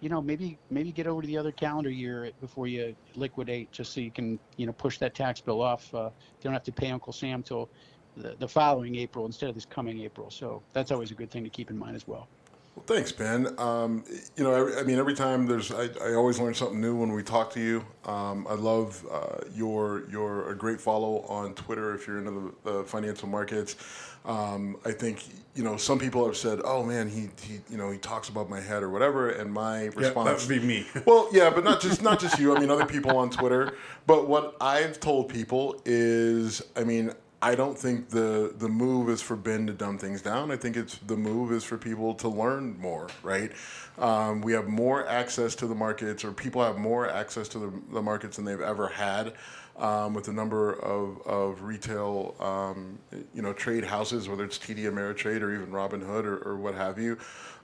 you 0.01 0.11
know, 0.11 0.21
maybe 0.21 0.59
maybe 0.69 0.93
get 0.93 1.07
over 1.07 1.23
to 1.23 1.27
the 1.27 1.39
other 1.39 1.53
calendar 1.53 1.89
year 1.91 2.31
before 2.41 2.67
you 2.67 2.95
liquidate, 3.15 3.73
just 3.73 3.95
so 3.95 4.01
you 4.01 4.13
can, 4.13 4.39
you 4.57 4.67
know, 4.67 4.73
push 4.73 4.99
that 4.99 5.15
tax 5.15 5.41
bill 5.41 5.63
off. 5.63 5.93
Uh, 5.95 6.05
you 6.05 6.43
don't 6.43 6.53
have 6.53 6.63
to 6.65 6.73
pay 6.73 6.91
Uncle 6.91 7.13
Sam 7.13 7.43
till 7.43 7.71
the, 8.17 8.37
the 8.39 8.49
following 8.49 8.97
April 8.97 9.27
instead 9.27 9.49
of 9.49 9.55
this 9.55 9.65
coming 9.65 10.01
April. 10.01 10.31
So 10.31 10.63
that's 10.73 10.91
always 10.91 11.11
a 11.11 11.15
good 11.15 11.31
thing 11.31 11.45
to 11.45 11.51
keep 11.51 11.71
in 11.71 11.79
mind 11.79 11.97
as 11.97 12.07
well. 12.07 12.29
Well, 12.75 12.85
thanks, 12.87 13.13
Ben. 13.13 13.55
Um, 13.59 14.05
you 14.37 14.43
know, 14.43 14.53
every, 14.53 14.77
I 14.77 14.83
mean, 14.83 14.99
every 14.99 15.15
time 15.15 15.47
there's, 15.47 15.71
I, 15.71 15.89
I, 16.03 16.15
always 16.15 16.41
learn 16.41 16.55
something 16.55 16.81
new 16.81 16.97
when 16.97 17.13
we 17.13 17.23
talk 17.23 17.53
to 17.53 17.61
you. 17.61 17.85
Um, 18.05 18.49
I 18.49 18.55
love 18.55 19.07
uh, 19.13 19.45
your 19.55 20.09
your 20.11 20.51
a 20.51 20.57
great 20.57 20.81
follow 20.81 21.21
on 21.29 21.55
Twitter 21.55 21.95
if 21.95 22.09
you're 22.09 22.19
into 22.19 22.53
the, 22.65 22.73
the 22.73 22.85
financial 22.85 23.29
markets. 23.29 23.77
Um, 24.25 24.79
I 24.85 24.91
think 24.91 25.23
you 25.55 25.63
know 25.63 25.77
some 25.77 26.01
people 26.01 26.27
have 26.27 26.37
said, 26.37 26.61
"Oh 26.65 26.83
man, 26.83 27.09
he, 27.09 27.29
he 27.43 27.61
you 27.71 27.77
know 27.77 27.91
he 27.91 27.99
talks 27.99 28.29
above 28.29 28.49
my 28.49 28.61
head 28.61 28.83
or 28.83 28.91
whatever," 28.91 29.29
and 29.29 29.53
my 29.53 29.85
response 29.85 30.17
yeah, 30.17 30.25
that 30.25 30.41
would 30.41 30.49
be 30.49 30.67
me. 30.67 30.87
well, 31.07 31.29
yeah, 31.31 31.51
but 31.51 31.63
not 31.63 31.81
just 31.81 32.03
not 32.03 32.19
just 32.19 32.41
you. 32.41 32.57
I 32.57 32.59
mean, 32.59 32.71
other 32.71 32.87
people 32.87 33.17
on 33.17 33.31
Twitter. 33.31 33.77
But 34.07 34.27
what 34.27 34.57
I've 34.61 34.99
told 34.99 35.29
people 35.29 35.81
is, 35.85 36.63
I 36.75 36.85
mean, 36.85 37.13
I 37.45 37.55
don't 37.55 37.79
think 37.79 38.09
the 38.09 38.55
the 38.57 38.71
move 38.71 39.11
is 39.11 39.21
for 39.21 39.37
Ben 39.37 39.67
to 39.67 39.75
dumb 39.75 39.99
things 39.99 40.23
down. 40.23 40.51
I 40.51 40.57
think 40.57 40.79
it's 40.79 40.97
the 41.07 41.17
move 41.17 41.53
is 41.53 41.63
for 41.63 41.77
people 41.77 42.15
to 42.15 42.29
learn 42.29 42.81
more. 42.81 43.09
Right? 43.23 43.53
Um, 43.99 44.41
we 44.41 44.55
have 44.55 44.67
more 44.67 45.07
access 45.07 45.55
to 45.57 45.67
the 45.67 45.75
markets, 45.75 46.25
or 46.25 46.33
people 46.33 46.65
have 46.65 46.79
more 46.79 47.07
access 47.07 47.47
to 47.49 47.59
the, 47.59 47.73
the 47.93 48.01
markets 48.01 48.37
than 48.37 48.47
they've 48.47 48.61
ever 48.63 48.89
had. 48.89 49.35
Um, 49.77 50.15
with 50.15 50.27
the 50.27 50.33
number 50.33 50.75
of, 50.75 51.21
of 51.27 51.63
retail, 51.63 52.37
um, 52.39 52.97
you 53.35 53.43
know, 53.43 53.53
trade 53.53 53.83
houses, 53.83 54.29
whether 54.29 54.45
it's 54.45 54.57
TD 54.57 54.85
Ameritrade 54.85 55.43
or 55.43 55.53
even 55.53 55.73
Robinhood 55.73 56.25
or, 56.25 56.37
or 56.49 56.57
what 56.57 56.77
have 56.77 56.97
you. 56.97 57.19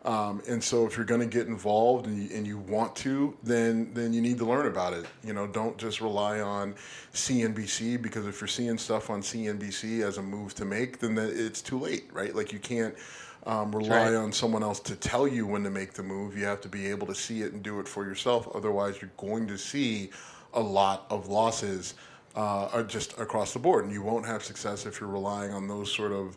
Um, 0.04 0.40
and 0.48 0.64
so 0.64 0.86
if 0.86 0.96
you're 0.96 1.04
going 1.04 1.20
to 1.20 1.26
get 1.26 1.46
involved 1.46 2.06
and 2.06 2.22
you, 2.22 2.34
and 2.34 2.46
you 2.46 2.56
want 2.58 2.96
to, 2.96 3.36
then 3.42 3.92
then 3.92 4.14
you 4.14 4.22
need 4.22 4.38
to 4.38 4.46
learn 4.46 4.66
about 4.66 4.94
it. 4.94 5.04
You 5.22 5.34
know, 5.34 5.46
don't 5.46 5.76
just 5.76 6.00
rely 6.00 6.40
on 6.40 6.74
CNBC 7.12 8.00
because 8.00 8.26
if 8.26 8.40
you're 8.40 8.48
seeing 8.48 8.78
stuff 8.78 9.10
on 9.10 9.20
CNBC 9.20 10.00
as 10.02 10.16
a 10.16 10.22
move 10.22 10.54
to 10.54 10.64
make, 10.64 11.00
then 11.00 11.18
it's 11.18 11.60
too 11.60 11.78
late, 11.78 12.08
right? 12.14 12.34
Like 12.34 12.50
you 12.50 12.58
can't 12.58 12.94
um, 13.46 13.74
rely 13.74 14.10
right. 14.10 14.14
on 14.14 14.32
someone 14.32 14.62
else 14.62 14.80
to 14.80 14.96
tell 14.96 15.28
you 15.28 15.46
when 15.46 15.64
to 15.64 15.70
make 15.70 15.92
the 15.92 16.02
move. 16.02 16.36
You 16.36 16.44
have 16.44 16.62
to 16.62 16.68
be 16.68 16.86
able 16.86 17.06
to 17.06 17.14
see 17.14 17.42
it 17.42 17.52
and 17.52 17.62
do 17.62 17.78
it 17.78 17.86
for 17.86 18.06
yourself. 18.06 18.48
Otherwise, 18.54 19.02
you're 19.02 19.10
going 19.18 19.46
to 19.48 19.58
see 19.58 20.10
a 20.54 20.60
lot 20.60 21.06
of 21.10 21.28
losses 21.28 21.94
uh, 22.36 22.82
just 22.84 23.18
across 23.18 23.52
the 23.52 23.58
board, 23.58 23.84
and 23.84 23.92
you 23.92 24.02
won't 24.02 24.24
have 24.24 24.42
success 24.42 24.86
if 24.86 25.00
you're 25.00 25.10
relying 25.10 25.52
on 25.52 25.68
those 25.68 25.92
sort 25.92 26.12
of 26.12 26.36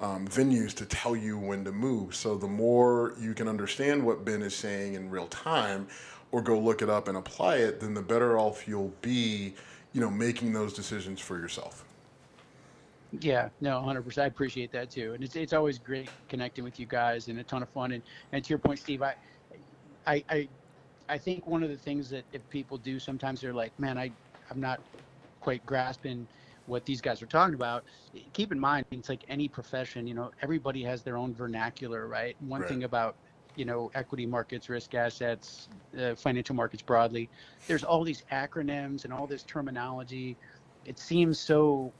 um, 0.00 0.26
venues 0.26 0.74
to 0.74 0.86
tell 0.86 1.14
you 1.14 1.38
when 1.38 1.64
to 1.64 1.72
move. 1.72 2.14
So 2.14 2.36
the 2.36 2.48
more 2.48 3.14
you 3.18 3.34
can 3.34 3.48
understand 3.48 4.04
what 4.04 4.24
Ben 4.24 4.42
is 4.42 4.54
saying 4.54 4.94
in 4.94 5.10
real 5.10 5.26
time, 5.28 5.86
or 6.32 6.42
go 6.42 6.58
look 6.58 6.82
it 6.82 6.90
up 6.90 7.06
and 7.08 7.16
apply 7.16 7.56
it, 7.56 7.80
then 7.80 7.94
the 7.94 8.02
better 8.02 8.38
off 8.38 8.66
you'll 8.66 8.92
be, 9.02 9.54
you 9.92 10.00
know, 10.00 10.10
making 10.10 10.52
those 10.52 10.72
decisions 10.72 11.20
for 11.20 11.38
yourself. 11.38 11.84
Yeah, 13.20 13.48
no, 13.60 13.80
100%. 13.80 14.20
I 14.20 14.26
appreciate 14.26 14.72
that 14.72 14.90
too, 14.90 15.14
and 15.14 15.22
it's 15.22 15.36
it's 15.36 15.52
always 15.52 15.78
great 15.78 16.10
connecting 16.28 16.64
with 16.64 16.80
you 16.80 16.86
guys 16.86 17.28
and 17.28 17.38
a 17.38 17.44
ton 17.44 17.62
of 17.62 17.68
fun. 17.68 17.92
And 17.92 18.02
and 18.32 18.42
to 18.44 18.48
your 18.48 18.58
point, 18.58 18.80
Steve, 18.80 19.02
I 19.02 19.14
I 20.06 20.24
I, 20.28 20.48
I 21.08 21.18
think 21.18 21.46
one 21.46 21.62
of 21.62 21.68
the 21.68 21.76
things 21.76 22.10
that 22.10 22.24
if 22.32 22.48
people 22.50 22.78
do 22.78 22.98
sometimes 22.98 23.40
they're 23.40 23.52
like, 23.52 23.78
man, 23.78 23.96
I 23.96 24.10
I'm 24.50 24.60
not 24.60 24.80
quite 25.40 25.64
grasping 25.66 26.26
what 26.66 26.84
these 26.84 27.00
guys 27.00 27.22
are 27.22 27.26
talking 27.26 27.54
about, 27.54 27.84
keep 28.32 28.52
in 28.52 28.58
mind 28.58 28.86
it's 28.90 29.08
like 29.08 29.24
any 29.28 29.48
profession. 29.48 30.06
You 30.06 30.14
know, 30.14 30.30
everybody 30.42 30.82
has 30.84 31.02
their 31.02 31.16
own 31.16 31.34
vernacular, 31.34 32.06
right? 32.06 32.36
One 32.40 32.60
right. 32.60 32.68
thing 32.68 32.84
about 32.84 33.16
you 33.56 33.64
know 33.64 33.90
equity 33.94 34.26
markets, 34.26 34.68
risk 34.68 34.94
assets, 34.94 35.68
uh, 35.98 36.14
financial 36.14 36.54
markets 36.54 36.82
broadly, 36.82 37.28
there's 37.66 37.84
all 37.84 38.04
these 38.04 38.24
acronyms 38.32 39.04
and 39.04 39.12
all 39.12 39.26
this 39.26 39.42
terminology. 39.42 40.36
It 40.84 40.98
seems 40.98 41.38
so 41.38 41.92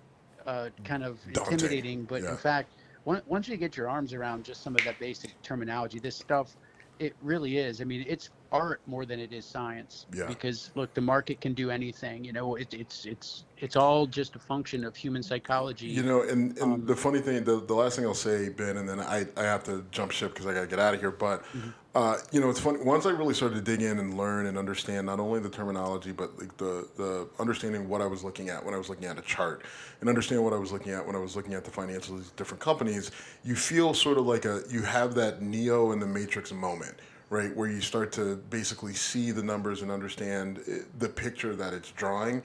uh, 0.46 0.70
kind 0.84 1.04
of 1.04 1.18
Daunting. 1.32 1.54
intimidating, 1.54 2.04
but 2.04 2.22
yeah. 2.22 2.30
in 2.30 2.36
fact, 2.36 2.70
once 3.04 3.48
you 3.48 3.56
get 3.56 3.76
your 3.76 3.88
arms 3.88 4.12
around 4.14 4.44
just 4.44 4.62
some 4.62 4.74
of 4.74 4.84
that 4.84 4.98
basic 4.98 5.40
terminology, 5.42 5.98
this 5.98 6.16
stuff, 6.16 6.56
it 6.98 7.14
really 7.22 7.58
is. 7.58 7.80
I 7.80 7.84
mean, 7.84 8.04
it's 8.08 8.30
art 8.55 8.80
more 8.86 9.05
than 9.05 9.18
it 9.18 9.32
is 9.32 9.44
science. 9.44 10.07
Yeah. 10.14 10.26
Because 10.26 10.70
look, 10.76 10.94
the 10.94 11.00
market 11.00 11.40
can 11.40 11.52
do 11.52 11.70
anything. 11.70 12.24
You 12.24 12.32
know, 12.32 12.55
it, 12.55 12.72
it's 12.72 13.05
it's 13.05 13.44
it's 13.59 13.74
all 13.74 14.07
just 14.07 14.36
a 14.36 14.38
function 14.38 14.84
of 14.84 14.94
human 14.94 15.22
psychology. 15.22 15.88
You 15.88 16.05
know, 16.05 16.22
and, 16.22 16.57
and 16.59 16.62
um, 16.62 16.86
the 16.86 16.94
funny 16.94 17.20
thing, 17.20 17.42
the, 17.44 17.61
the 17.61 17.74
last 17.74 17.96
thing 17.96 18.07
I'll 18.07 18.14
say, 18.14 18.48
Ben, 18.48 18.76
and 18.76 18.88
then 18.88 19.00
I, 19.00 19.26
I 19.36 19.42
have 19.42 19.64
to 19.64 19.84
jump 19.90 20.12
ship 20.12 20.32
because 20.32 20.46
I 20.46 20.55
got 20.55 20.62
to 20.62 20.66
get 20.68 20.78
out 20.78 20.94
of 20.94 21.00
here. 21.00 21.11
But 21.11 21.42
mm-hmm. 21.46 21.70
uh, 21.96 22.18
you 22.30 22.40
know, 22.40 22.48
it's 22.48 22.61
funny. 22.61 22.78
Once 22.82 23.07
I 23.07 23.11
really 23.11 23.34
started 23.34 23.57
to 23.57 23.61
dig 23.61 23.82
in 23.82 23.98
and 23.98 24.16
learn 24.16 24.46
and 24.46 24.57
understand 24.57 25.07
not 25.07 25.18
only 25.18 25.40
the 25.40 25.50
terminology, 25.50 26.12
but 26.12 26.38
like 26.38 26.57
the 26.57 26.88
the 26.96 27.28
understanding 27.40 27.88
what 27.88 28.00
I 28.00 28.07
was 28.07 28.22
looking 28.22 28.50
at 28.50 28.64
when 28.64 28.72
I 28.72 28.78
was 28.78 28.88
looking 28.88 29.07
at 29.07 29.18
a 29.18 29.22
chart, 29.22 29.64
and 30.00 30.09
understand 30.09 30.44
what 30.44 30.52
I 30.52 30.59
was 30.59 30.70
looking 30.70 30.92
at 30.92 31.05
when 31.05 31.16
I 31.16 31.20
was 31.20 31.34
looking 31.34 31.55
at 31.55 31.64
the 31.64 31.72
financials 31.72 32.11
of 32.11 32.18
these 32.18 32.30
different 32.30 32.61
companies, 32.61 33.11
you 33.44 33.57
feel 33.57 33.94
sort 33.94 34.16
of 34.16 34.26
like 34.26 34.44
a 34.44 34.62
you 34.70 34.82
have 34.82 35.14
that 35.16 35.42
Neo 35.42 35.90
in 35.90 35.98
the 35.98 36.07
Matrix 36.07 36.52
moment 36.52 36.94
right? 37.35 37.55
Where 37.57 37.68
you 37.68 37.80
start 37.80 38.12
to 38.12 38.37
basically 38.37 38.95
see 38.95 39.32
the 39.32 39.43
numbers 39.43 39.82
and 39.82 39.91
understand 39.91 40.61
it, 40.68 40.99
the 41.01 41.09
picture 41.09 41.57
that 41.57 41.74
it's 41.74 41.91
drawing. 41.91 42.45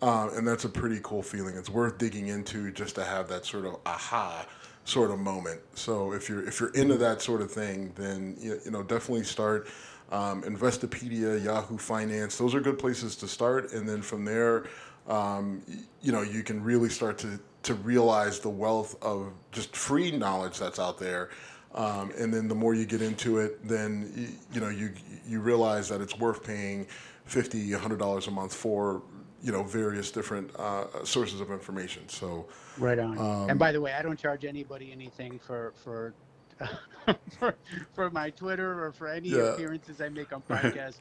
Uh, 0.00 0.30
and 0.34 0.48
that's 0.48 0.64
a 0.64 0.68
pretty 0.68 0.98
cool 1.02 1.22
feeling. 1.22 1.54
It's 1.56 1.68
worth 1.68 1.98
digging 1.98 2.28
into 2.28 2.72
just 2.72 2.94
to 2.94 3.04
have 3.04 3.28
that 3.28 3.44
sort 3.44 3.66
of 3.66 3.76
aha 3.84 4.46
sort 4.86 5.10
of 5.10 5.18
moment. 5.18 5.60
So 5.74 6.12
if 6.12 6.30
you're 6.30 6.42
if 6.48 6.58
you're 6.58 6.70
into 6.70 6.96
that 6.96 7.20
sort 7.20 7.42
of 7.42 7.52
thing, 7.52 7.92
then 7.96 8.34
you, 8.40 8.58
you 8.64 8.70
know 8.70 8.82
definitely 8.82 9.24
start 9.24 9.68
um, 10.10 10.42
Investopedia, 10.42 11.44
Yahoo 11.44 11.76
Finance. 11.76 12.38
Those 12.38 12.54
are 12.54 12.60
good 12.60 12.78
places 12.78 13.16
to 13.16 13.28
start, 13.28 13.74
and 13.74 13.86
then 13.86 14.00
from 14.00 14.24
there, 14.24 14.64
um, 15.06 15.60
you 16.00 16.12
know 16.12 16.22
you 16.22 16.42
can 16.42 16.64
really 16.64 16.88
start 16.88 17.18
to 17.18 17.38
to 17.64 17.74
realize 17.74 18.40
the 18.40 18.48
wealth 18.48 18.96
of 19.02 19.34
just 19.52 19.76
free 19.76 20.10
knowledge 20.10 20.58
that's 20.58 20.78
out 20.78 20.98
there 20.98 21.28
um, 21.74 22.10
and 22.18 22.32
then 22.32 22.48
the 22.48 22.54
more 22.54 22.74
you 22.74 22.84
get 22.84 23.02
into 23.02 23.38
it, 23.38 23.66
then 23.66 24.12
you, 24.16 24.28
you, 24.52 24.60
know 24.60 24.68
you 24.68 24.92
you 25.26 25.40
realize 25.40 25.88
that 25.88 26.00
it's 26.00 26.18
worth 26.18 26.42
paying 26.42 26.86
fifty, 27.24 27.72
hundred 27.72 27.98
dollars 27.98 28.26
a 28.26 28.30
month 28.30 28.54
for 28.54 29.02
you 29.42 29.52
know 29.52 29.62
various 29.62 30.10
different 30.10 30.54
uh, 30.56 31.04
sources 31.04 31.40
of 31.40 31.50
information. 31.50 32.08
So 32.08 32.46
right 32.78 32.98
on. 32.98 33.18
Um, 33.18 33.50
and 33.50 33.58
by 33.58 33.72
the 33.72 33.80
way, 33.80 33.92
I 33.92 34.02
don't 34.02 34.18
charge 34.18 34.44
anybody 34.44 34.90
anything 34.90 35.38
for 35.38 35.72
for 35.84 36.14
for, 37.38 37.54
for 37.94 38.10
my 38.10 38.30
Twitter 38.30 38.84
or 38.84 38.92
for 38.92 39.08
any 39.08 39.28
yeah. 39.28 39.54
appearances 39.54 40.00
I 40.00 40.08
make 40.08 40.32
on 40.32 40.42
podcasts 40.50 40.98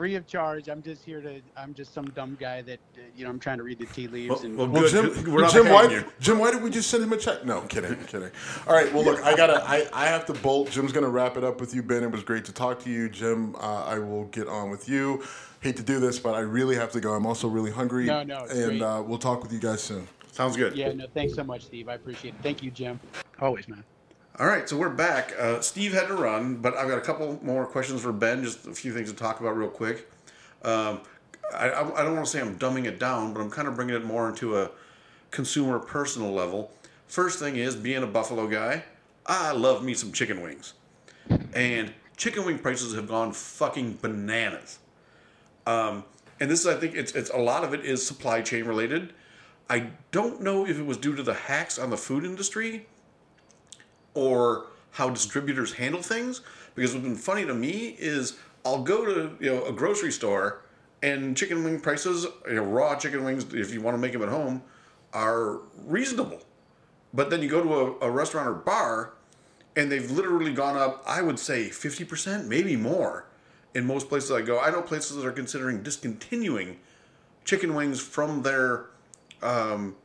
free 0.00 0.14
of 0.14 0.26
charge. 0.26 0.70
I'm 0.70 0.80
just 0.80 1.04
here 1.04 1.20
to. 1.20 1.42
I'm 1.58 1.74
just 1.74 1.92
some 1.92 2.06
dumb 2.12 2.34
guy 2.40 2.62
that 2.62 2.80
uh, 2.96 3.02
you 3.14 3.24
know. 3.24 3.28
I'm 3.28 3.38
trying 3.38 3.58
to 3.58 3.64
read 3.64 3.78
the 3.78 3.84
tea 3.84 4.08
leaves. 4.08 4.30
Well, 4.30 4.42
and 4.42 4.56
well, 4.56 4.66
well 4.66 4.88
Jim, 4.88 5.12
Jim, 5.12 5.68
why, 5.68 6.04
Jim, 6.20 6.38
why 6.38 6.50
did 6.50 6.62
we 6.62 6.70
just 6.70 6.88
send 6.88 7.02
him 7.02 7.12
a 7.12 7.18
check? 7.18 7.44
No, 7.44 7.60
I'm 7.60 7.68
kidding, 7.68 7.92
I'm 7.92 8.06
kidding. 8.06 8.30
All 8.66 8.72
right, 8.72 8.90
well, 8.94 9.04
look, 9.04 9.22
I 9.22 9.36
gotta. 9.36 9.62
I, 9.62 9.86
I 9.92 10.06
have 10.06 10.24
to 10.26 10.32
bolt. 10.32 10.70
Jim's 10.70 10.92
gonna 10.92 11.10
wrap 11.10 11.36
it 11.36 11.44
up 11.44 11.60
with 11.60 11.74
you, 11.74 11.82
Ben. 11.82 12.02
It 12.02 12.10
was 12.10 12.24
great 12.24 12.46
to 12.46 12.52
talk 12.52 12.80
to 12.84 12.90
you, 12.90 13.10
Jim. 13.10 13.54
Uh, 13.56 13.84
I 13.84 13.98
will 13.98 14.24
get 14.26 14.48
on 14.48 14.70
with 14.70 14.88
you. 14.88 15.22
Hate 15.60 15.76
to 15.76 15.82
do 15.82 16.00
this, 16.00 16.18
but 16.18 16.34
I 16.34 16.40
really 16.40 16.76
have 16.76 16.92
to 16.92 17.00
go. 17.00 17.12
I'm 17.12 17.26
also 17.26 17.46
really 17.46 17.70
hungry. 17.70 18.06
No, 18.06 18.22
no, 18.22 18.46
and 18.46 18.80
uh, 18.80 19.02
we'll 19.06 19.18
talk 19.18 19.42
with 19.42 19.52
you 19.52 19.60
guys 19.60 19.82
soon. 19.82 20.08
Sounds 20.32 20.56
good. 20.56 20.78
Yeah, 20.78 20.92
no, 20.92 21.08
thanks 21.12 21.34
so 21.34 21.44
much, 21.44 21.66
Steve. 21.66 21.90
I 21.90 21.94
appreciate 21.96 22.36
it. 22.36 22.42
Thank 22.42 22.62
you, 22.62 22.70
Jim. 22.70 22.98
Always, 23.38 23.68
man. 23.68 23.84
All 24.38 24.46
right, 24.46 24.66
so 24.66 24.76
we're 24.78 24.88
back. 24.88 25.34
Uh, 25.38 25.60
Steve 25.60 25.92
had 25.92 26.06
to 26.06 26.14
run, 26.14 26.56
but 26.56 26.74
I've 26.74 26.88
got 26.88 26.96
a 26.96 27.02
couple 27.02 27.38
more 27.42 27.66
questions 27.66 28.00
for 28.00 28.12
Ben. 28.12 28.42
Just 28.42 28.66
a 28.66 28.72
few 28.72 28.94
things 28.94 29.10
to 29.10 29.16
talk 29.16 29.40
about 29.40 29.56
real 29.56 29.68
quick. 29.68 30.10
Um, 30.62 31.00
I, 31.52 31.68
I 31.70 32.04
don't 32.04 32.14
want 32.14 32.24
to 32.24 32.30
say 32.30 32.40
I'm 32.40 32.58
dumbing 32.58 32.86
it 32.86 32.98
down, 32.98 33.34
but 33.34 33.40
I'm 33.40 33.50
kind 33.50 33.68
of 33.68 33.74
bringing 33.74 33.96
it 33.96 34.04
more 34.04 34.28
into 34.28 34.56
a 34.56 34.70
consumer 35.30 35.78
personal 35.78 36.32
level. 36.32 36.70
First 37.06 37.38
thing 37.38 37.56
is 37.56 37.74
being 37.76 38.02
a 38.02 38.06
Buffalo 38.06 38.46
guy, 38.46 38.84
I 39.26 39.52
love 39.52 39.84
me 39.84 39.94
some 39.94 40.12
chicken 40.12 40.40
wings. 40.40 40.72
And 41.52 41.92
chicken 42.16 42.46
wing 42.46 42.60
prices 42.60 42.94
have 42.94 43.08
gone 43.08 43.32
fucking 43.32 43.98
bananas. 44.00 44.78
Um, 45.66 46.04
and 46.38 46.50
this 46.50 46.60
is, 46.60 46.66
I 46.66 46.76
think, 46.76 46.94
it's, 46.94 47.12
it's 47.12 47.30
a 47.30 47.38
lot 47.38 47.64
of 47.64 47.74
it 47.74 47.84
is 47.84 48.06
supply 48.06 48.40
chain 48.42 48.64
related. 48.64 49.12
I 49.68 49.90
don't 50.12 50.40
know 50.40 50.66
if 50.66 50.78
it 50.78 50.86
was 50.86 50.96
due 50.96 51.14
to 51.16 51.22
the 51.22 51.34
hacks 51.34 51.78
on 51.78 51.90
the 51.90 51.96
food 51.98 52.24
industry 52.24 52.86
or 54.14 54.66
how 54.92 55.10
distributors 55.10 55.74
handle 55.74 56.02
things. 56.02 56.40
Because 56.74 56.92
what's 56.92 57.04
been 57.04 57.16
funny 57.16 57.44
to 57.46 57.54
me 57.54 57.96
is 57.98 58.38
I'll 58.64 58.82
go 58.82 59.04
to 59.04 59.36
you 59.40 59.50
know 59.50 59.64
a 59.64 59.72
grocery 59.72 60.12
store 60.12 60.62
and 61.02 61.36
chicken 61.36 61.64
wing 61.64 61.80
prices, 61.80 62.26
you 62.46 62.54
know, 62.54 62.62
raw 62.62 62.94
chicken 62.96 63.24
wings, 63.24 63.52
if 63.54 63.72
you 63.72 63.80
want 63.80 63.94
to 63.94 63.98
make 63.98 64.12
them 64.12 64.22
at 64.22 64.28
home, 64.28 64.62
are 65.12 65.60
reasonable. 65.84 66.40
But 67.12 67.30
then 67.30 67.42
you 67.42 67.48
go 67.48 67.62
to 67.62 68.04
a, 68.04 68.08
a 68.08 68.10
restaurant 68.10 68.48
or 68.48 68.54
bar, 68.54 69.14
and 69.74 69.90
they've 69.90 70.10
literally 70.10 70.52
gone 70.52 70.76
up. 70.76 71.02
I 71.06 71.22
would 71.22 71.38
say 71.38 71.68
fifty 71.70 72.04
percent, 72.04 72.46
maybe 72.46 72.76
more, 72.76 73.26
in 73.74 73.86
most 73.86 74.08
places 74.08 74.30
I 74.30 74.42
go. 74.42 74.60
I 74.60 74.70
know 74.70 74.82
places 74.82 75.16
that 75.16 75.26
are 75.26 75.32
considering 75.32 75.82
discontinuing 75.82 76.78
chicken 77.44 77.74
wings 77.74 78.00
from 78.00 78.42
their 78.42 78.86
um, 79.42 79.96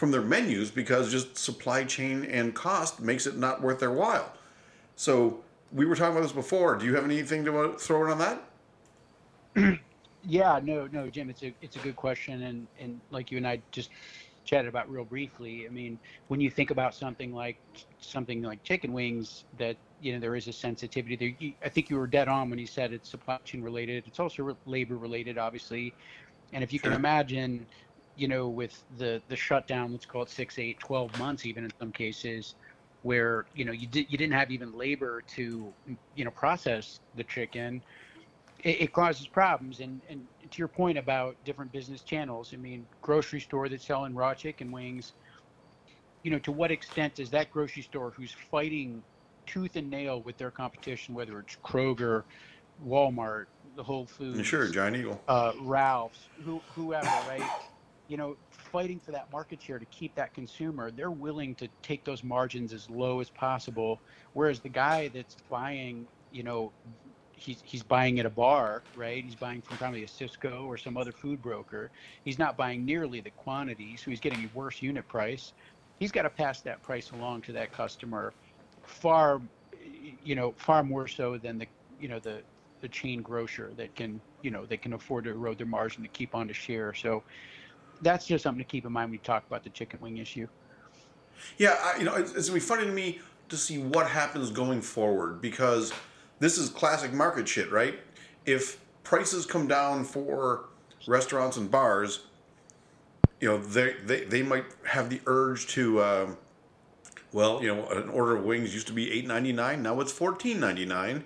from 0.00 0.10
their 0.12 0.22
menus 0.22 0.70
because 0.70 1.12
just 1.12 1.36
supply 1.36 1.84
chain 1.84 2.24
and 2.24 2.54
cost 2.54 3.00
makes 3.00 3.26
it 3.26 3.36
not 3.36 3.60
worth 3.60 3.80
their 3.80 3.90
while. 3.90 4.32
So 4.96 5.44
we 5.70 5.84
were 5.84 5.94
talking 5.94 6.12
about 6.16 6.22
this 6.22 6.32
before. 6.32 6.76
Do 6.76 6.86
you 6.86 6.94
have 6.94 7.04
anything 7.04 7.44
to 7.44 7.58
uh, 7.58 7.76
throw 7.76 8.06
in 8.06 8.10
on 8.10 8.18
that? 8.18 8.42
yeah, 10.22 10.60
no, 10.62 10.88
no, 10.90 11.10
Jim. 11.10 11.30
It's 11.30 11.42
a 11.42 11.54
it's 11.60 11.76
a 11.76 11.80
good 11.80 11.96
question, 11.96 12.42
and 12.42 12.68
and 12.78 13.00
like 13.10 13.30
you 13.30 13.36
and 13.38 13.46
I 13.46 13.62
just 13.72 13.90
chatted 14.44 14.68
about 14.68 14.90
real 14.90 15.04
briefly. 15.04 15.66
I 15.66 15.70
mean, 15.70 15.98
when 16.28 16.40
you 16.40 16.50
think 16.50 16.70
about 16.70 16.94
something 16.94 17.32
like 17.32 17.58
something 18.00 18.42
like 18.42 18.62
chicken 18.62 18.92
wings 18.92 19.44
that 19.58 19.76
you 20.00 20.12
know 20.14 20.20
there 20.20 20.36
is 20.36 20.48
a 20.48 20.52
sensitivity 20.52 21.16
there. 21.16 21.34
You, 21.38 21.54
I 21.64 21.68
think 21.68 21.90
you 21.90 21.96
were 21.96 22.06
dead 22.06 22.28
on 22.28 22.50
when 22.50 22.58
you 22.58 22.66
said 22.66 22.92
it's 22.92 23.10
supply 23.10 23.38
chain 23.44 23.62
related. 23.62 24.04
It's 24.06 24.20
also 24.20 24.56
labor 24.66 24.96
related, 24.96 25.38
obviously. 25.38 25.94
And 26.52 26.64
if 26.64 26.72
you 26.72 26.80
Sure. 26.80 26.90
can 26.90 26.92
imagine, 26.94 27.66
you 28.20 28.28
know, 28.28 28.50
with 28.50 28.84
the 28.98 29.22
the 29.28 29.36
shutdown, 29.36 29.92
let's 29.92 30.06
call 30.06 30.24
it 30.24 30.30
six, 30.30 30.58
eight, 30.58 30.78
12 30.80 31.18
months, 31.18 31.46
even 31.46 31.64
in 31.64 31.70
some 31.80 31.92
cases, 31.92 32.56
where 33.02 33.46
you 33.54 33.64
know 33.66 33.72
you 33.72 33.88
did 33.88 34.12
you 34.12 34.18
didn't 34.18 34.34
have 34.34 34.52
even 34.52 34.72
labor 34.72 35.22
to 35.36 35.74
you 36.14 36.24
know 36.26 36.32
process 36.32 37.00
the 37.16 37.24
chicken, 37.24 37.82
it, 38.60 38.82
it 38.82 38.92
causes 38.92 39.28
problems. 39.28 39.80
And 39.80 40.02
and 40.10 40.28
to 40.50 40.58
your 40.58 40.68
point 40.68 40.98
about 40.98 41.36
different 41.44 41.72
business 41.72 42.02
channels, 42.04 42.52
I 42.54 42.58
mean, 42.58 42.88
grocery 43.02 43.40
store 43.40 43.70
that's 43.70 43.86
selling 43.86 44.14
raw 44.14 44.34
chicken 44.34 44.72
wings 44.72 45.14
you 46.24 46.32
know, 46.32 46.40
to 46.40 46.52
what 46.52 46.72
extent 46.72 47.16
does 47.16 47.30
that 47.30 47.50
grocery 47.50 47.82
store 47.82 48.12
who's 48.16 48.34
fighting 48.50 49.04
tooth 49.46 49.76
and 49.76 49.90
nail 49.90 50.22
with 50.22 50.38
their 50.38 50.52
competition, 50.52 51.14
whether 51.14 51.40
it's 51.40 51.56
Kroger, 51.64 52.24
Walmart, 52.84 53.46
the 53.76 53.84
Whole 53.84 54.06
Foods, 54.06 54.46
Sure, 54.46 54.68
Giant 54.68 54.96
Eagle. 54.98 55.24
uh, 55.28 55.52
Ralph's, 55.60 56.30
who, 56.44 56.62
whoever, 56.74 57.08
right? 57.08 57.42
You 58.10 58.16
know, 58.16 58.36
fighting 58.50 58.98
for 58.98 59.12
that 59.12 59.30
market 59.30 59.62
share 59.62 59.78
to 59.78 59.86
keep 59.86 60.16
that 60.16 60.34
consumer, 60.34 60.90
they're 60.90 61.12
willing 61.12 61.54
to 61.56 61.68
take 61.84 62.04
those 62.04 62.24
margins 62.24 62.72
as 62.72 62.90
low 62.90 63.20
as 63.20 63.30
possible. 63.30 64.02
Whereas 64.32 64.60
the 64.60 64.68
guy 64.68 65.10
that's 65.10 65.36
buying, 65.48 66.08
you 66.30 66.42
know, 66.42 66.74
he's 67.32 67.62
he's 67.64 67.84
buying 67.84 68.18
at 68.18 68.26
a 68.26 68.30
bar, 68.30 68.86
right? 68.96 69.22
He's 69.22 69.36
buying 69.36 69.62
from 69.62 69.78
probably 69.78 70.02
a 70.02 70.08
Sysco 70.08 70.64
or 70.64 70.76
some 70.76 70.96
other 70.96 71.12
food 71.12 71.40
broker. 71.40 71.92
He's 72.24 72.38
not 72.38 72.56
buying 72.56 72.84
nearly 72.84 73.20
the 73.20 73.30
quantity, 73.30 73.96
so 73.96 74.10
he's 74.10 74.20
getting 74.20 74.44
a 74.44 74.48
worse 74.48 74.82
unit 74.82 75.06
price. 75.08 75.52
He's 76.00 76.12
got 76.12 76.22
to 76.22 76.30
pass 76.30 76.62
that 76.62 76.82
price 76.82 77.12
along 77.12 77.42
to 77.42 77.52
that 77.52 77.72
customer, 77.72 78.34
far, 78.86 79.42
you 79.80 80.34
know, 80.34 80.56
far 80.58 80.82
more 80.82 81.06
so 81.06 81.38
than 81.38 81.58
the, 81.58 81.68
you 81.96 82.08
know, 82.08 82.18
the 82.18 82.44
the 82.80 82.88
chain 82.88 83.22
grocer 83.22 83.74
that 83.76 83.94
can, 83.94 84.22
you 84.42 84.50
know, 84.50 84.66
they 84.66 84.78
can 84.78 84.94
afford 84.94 85.24
to 85.24 85.30
erode 85.30 85.58
their 85.58 85.66
margin 85.66 86.02
to 86.02 86.08
keep 86.08 86.34
on 86.34 86.48
to 86.48 86.54
share. 86.54 86.94
So 86.94 87.24
that's 88.02 88.26
just 88.26 88.42
something 88.42 88.62
to 88.62 88.68
keep 88.68 88.84
in 88.84 88.92
mind 88.92 89.06
when 89.06 89.12
we 89.12 89.18
talk 89.18 89.44
about 89.46 89.64
the 89.64 89.70
chicken 89.70 90.00
wing 90.00 90.18
issue. 90.18 90.46
Yeah, 91.58 91.76
I, 91.82 91.98
you 91.98 92.04
know, 92.04 92.14
it's, 92.14 92.32
it's 92.32 92.48
gonna 92.48 92.60
be 92.60 92.64
funny 92.64 92.84
to 92.84 92.92
me 92.92 93.20
to 93.48 93.56
see 93.56 93.78
what 93.78 94.06
happens 94.06 94.50
going 94.50 94.82
forward 94.82 95.40
because 95.40 95.92
this 96.38 96.58
is 96.58 96.68
classic 96.68 97.12
market 97.12 97.48
shit, 97.48 97.70
right? 97.70 97.98
If 98.46 98.80
prices 99.04 99.46
come 99.46 99.66
down 99.66 100.04
for 100.04 100.66
restaurants 101.06 101.56
and 101.56 101.70
bars, 101.70 102.26
you 103.40 103.48
know, 103.48 103.58
they 103.58 103.96
they, 104.04 104.24
they 104.24 104.42
might 104.42 104.64
have 104.84 105.10
the 105.10 105.20
urge 105.26 105.66
to, 105.68 106.02
um, 106.02 106.36
well, 107.32 107.62
you 107.62 107.74
know, 107.74 107.86
an 107.88 108.08
order 108.10 108.36
of 108.36 108.44
wings 108.44 108.74
used 108.74 108.86
to 108.88 108.92
be 108.92 109.10
eight 109.10 109.26
ninety 109.26 109.52
nine, 109.52 109.82
now 109.82 110.00
it's 110.00 110.12
fourteen 110.12 110.60
ninety 110.60 110.84
nine. 110.84 111.24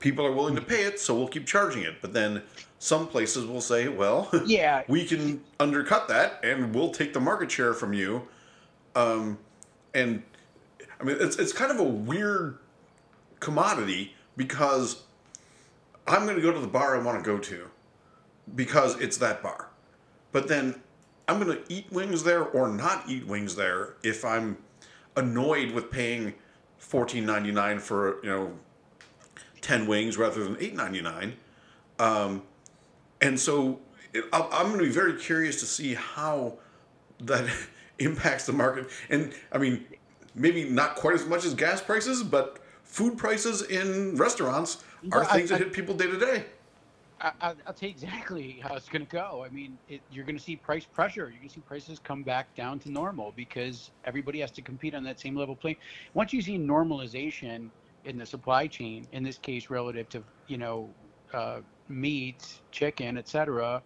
People 0.00 0.26
are 0.26 0.32
willing 0.32 0.54
to 0.54 0.60
pay 0.60 0.84
it, 0.84 1.00
so 1.00 1.14
we'll 1.14 1.28
keep 1.28 1.46
charging 1.46 1.82
it. 1.82 2.02
But 2.02 2.12
then 2.12 2.42
some 2.84 3.08
places 3.08 3.46
will 3.46 3.62
say, 3.62 3.88
well, 3.88 4.28
Yeah. 4.44 4.82
we 4.88 5.06
can 5.06 5.42
undercut 5.58 6.06
that 6.08 6.38
and 6.44 6.74
we'll 6.74 6.90
take 6.90 7.14
the 7.14 7.20
market 7.20 7.50
share 7.50 7.72
from 7.72 7.94
you. 7.94 8.28
Um, 8.94 9.38
and 9.94 10.22
I 11.00 11.04
mean, 11.04 11.16
it's, 11.18 11.36
it's 11.36 11.54
kind 11.54 11.70
of 11.72 11.78
a 11.80 11.84
weird 11.84 12.58
commodity 13.40 14.12
because 14.36 15.02
I'm 16.06 16.24
going 16.24 16.36
to 16.36 16.42
go 16.42 16.52
to 16.52 16.60
the 16.60 16.66
bar 16.66 16.94
I 16.94 17.02
want 17.02 17.18
to 17.18 17.24
go 17.24 17.38
to 17.38 17.70
because 18.54 19.00
it's 19.00 19.16
that 19.16 19.42
bar. 19.42 19.70
But 20.32 20.48
then 20.48 20.78
I'm 21.26 21.42
going 21.42 21.56
to 21.56 21.72
eat 21.72 21.90
wings 21.90 22.22
there 22.22 22.44
or 22.44 22.68
not 22.68 23.08
eat 23.08 23.26
wings 23.26 23.56
there 23.56 23.94
if 24.02 24.26
I'm 24.26 24.58
annoyed 25.16 25.70
with 25.70 25.90
paying 25.90 26.34
$14.99 26.82 27.80
for, 27.80 28.22
you 28.22 28.28
know, 28.28 28.52
10 29.62 29.86
wings 29.86 30.18
rather 30.18 30.44
than 30.44 30.56
$8.99. 30.56 31.32
Um, 31.98 32.42
and 33.24 33.40
so 33.40 33.80
I'm 34.32 34.42
I'm 34.52 34.66
going 34.68 34.78
to 34.78 34.84
be 34.84 34.90
very 34.90 35.14
curious 35.14 35.58
to 35.60 35.66
see 35.66 35.94
how 35.94 36.58
that 37.20 37.44
impacts 37.98 38.46
the 38.46 38.52
market. 38.52 38.88
And 39.10 39.32
I 39.50 39.58
mean, 39.58 39.84
maybe 40.34 40.64
not 40.68 40.96
quite 40.96 41.14
as 41.14 41.26
much 41.26 41.44
as 41.44 41.54
gas 41.54 41.80
prices, 41.80 42.22
but 42.22 42.58
food 42.84 43.16
prices 43.16 43.62
in 43.62 44.16
restaurants 44.16 44.84
are 45.10 45.20
Well, 45.20 45.28
I- 45.30 45.36
things 45.36 45.48
that 45.50 45.56
I- 45.56 45.64
hit 45.64 45.72
people 45.72 45.94
day 45.94 46.06
to 46.06 46.18
day. 46.18 46.44
I, 47.20 47.32
I- 47.40 47.54
I'll 47.66 47.72
tell 47.72 47.88
you 47.88 47.94
exactly 47.94 48.58
how 48.62 48.74
it's 48.74 48.88
going 48.88 49.06
to 49.06 49.10
go. 49.10 49.44
I 49.46 49.48
mean, 49.48 49.78
it, 49.88 50.00
you're 50.12 50.24
going 50.24 50.36
to 50.36 50.42
see 50.42 50.56
price 50.56 50.84
pressure. 50.84 51.22
You're 51.30 51.38
going 51.38 51.48
to 51.48 51.54
see 51.54 51.60
prices 51.60 51.98
come 51.98 52.22
back 52.22 52.54
down 52.54 52.78
to 52.80 52.90
normal 52.90 53.32
because 53.36 53.90
everybody 54.04 54.40
has 54.40 54.50
to 54.52 54.62
compete 54.62 54.94
on 54.94 55.02
that 55.04 55.18
same 55.20 55.34
level 55.36 55.56
playing. 55.56 55.76
Once 56.12 56.32
you 56.32 56.42
see 56.42 56.58
normalization 56.58 57.70
in 58.04 58.18
the 58.18 58.26
supply 58.26 58.66
chain, 58.66 59.06
in 59.12 59.22
this 59.22 59.38
case, 59.38 59.70
relative 59.70 60.08
to 60.10 60.22
you 60.48 60.58
know 60.58 60.90
uh, 61.32 61.60
meat, 61.88 62.62
chicken, 62.70 63.18
etc., 63.18 63.82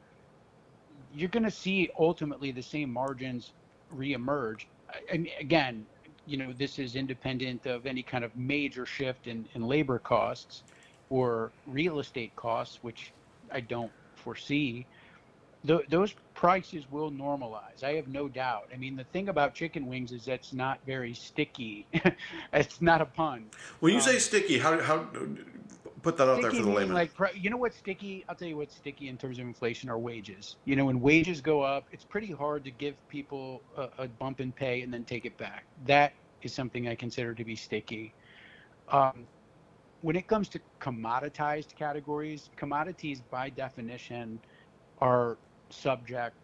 you're 1.12 1.28
going 1.28 1.44
to 1.44 1.50
see 1.50 1.90
ultimately 1.98 2.52
the 2.52 2.62
same 2.62 2.92
margins 2.92 3.54
reemerge. 3.94 4.66
I, 4.90 5.14
I 5.14 5.18
mean, 5.18 5.32
again, 5.40 5.86
you 6.26 6.36
know, 6.36 6.52
this 6.52 6.78
is 6.78 6.96
independent 6.96 7.66
of 7.66 7.86
any 7.86 8.02
kind 8.02 8.24
of 8.24 8.36
major 8.36 8.86
shift 8.86 9.26
in, 9.26 9.48
in 9.54 9.62
labor 9.62 9.98
costs 9.98 10.64
or 11.10 11.52
real 11.66 12.00
estate 12.00 12.36
costs, 12.36 12.82
which 12.82 13.14
I 13.50 13.60
don't 13.60 13.92
foresee. 14.14 14.86
Th- 15.66 15.86
those 15.88 16.14
prices 16.34 16.90
will 16.90 17.10
normalize. 17.10 17.82
I 17.82 17.94
have 17.94 18.08
no 18.08 18.28
doubt. 18.28 18.68
I 18.72 18.76
mean, 18.76 18.96
the 18.96 19.04
thing 19.04 19.28
about 19.28 19.54
chicken 19.54 19.86
wings 19.86 20.12
is 20.12 20.24
that's 20.26 20.52
not 20.52 20.80
very 20.86 21.14
sticky. 21.14 21.88
it's 22.52 22.80
not 22.82 23.00
a 23.00 23.06
pun. 23.06 23.50
When 23.80 23.92
you 23.92 23.98
Um, 23.98 24.04
say 24.04 24.18
sticky, 24.18 24.58
how, 24.58 24.80
how 24.80 25.08
put 26.02 26.16
that 26.16 26.28
out 26.28 26.40
there 26.42 26.50
for 26.50 26.62
the 26.62 26.70
layman? 26.70 26.94
like 26.94 27.10
you 27.34 27.50
know 27.50 27.56
what's 27.56 27.76
sticky? 27.76 28.24
I'll 28.28 28.34
tell 28.34 28.48
you 28.48 28.56
what's 28.56 28.76
sticky 28.76 29.08
in 29.08 29.18
terms 29.18 29.38
of 29.38 29.46
inflation 29.46 29.88
are 29.88 29.98
wages. 29.98 30.56
You 30.64 30.76
know, 30.76 30.86
when 30.86 31.00
wages 31.00 31.40
go 31.40 31.62
up, 31.62 31.86
it's 31.90 32.04
pretty 32.04 32.32
hard 32.32 32.64
to 32.64 32.70
give 32.70 32.96
people 33.08 33.62
a, 33.76 33.88
a 33.98 34.08
bump 34.08 34.40
in 34.40 34.52
pay 34.52 34.82
and 34.82 34.92
then 34.92 35.04
take 35.04 35.24
it 35.24 35.36
back. 35.38 35.64
That 35.86 36.12
is 36.42 36.54
something 36.54 36.88
I 36.88 36.94
consider 36.94 37.34
to 37.34 37.44
be 37.44 37.56
sticky. 37.56 38.14
Um, 38.90 39.26
when 40.00 40.16
it 40.16 40.28
comes 40.28 40.48
to 40.50 40.60
commoditized 40.80 41.74
categories, 41.74 42.50
commodities 42.56 43.20
by 43.30 43.50
definition 43.50 44.40
are 45.00 45.38
subject, 45.70 46.36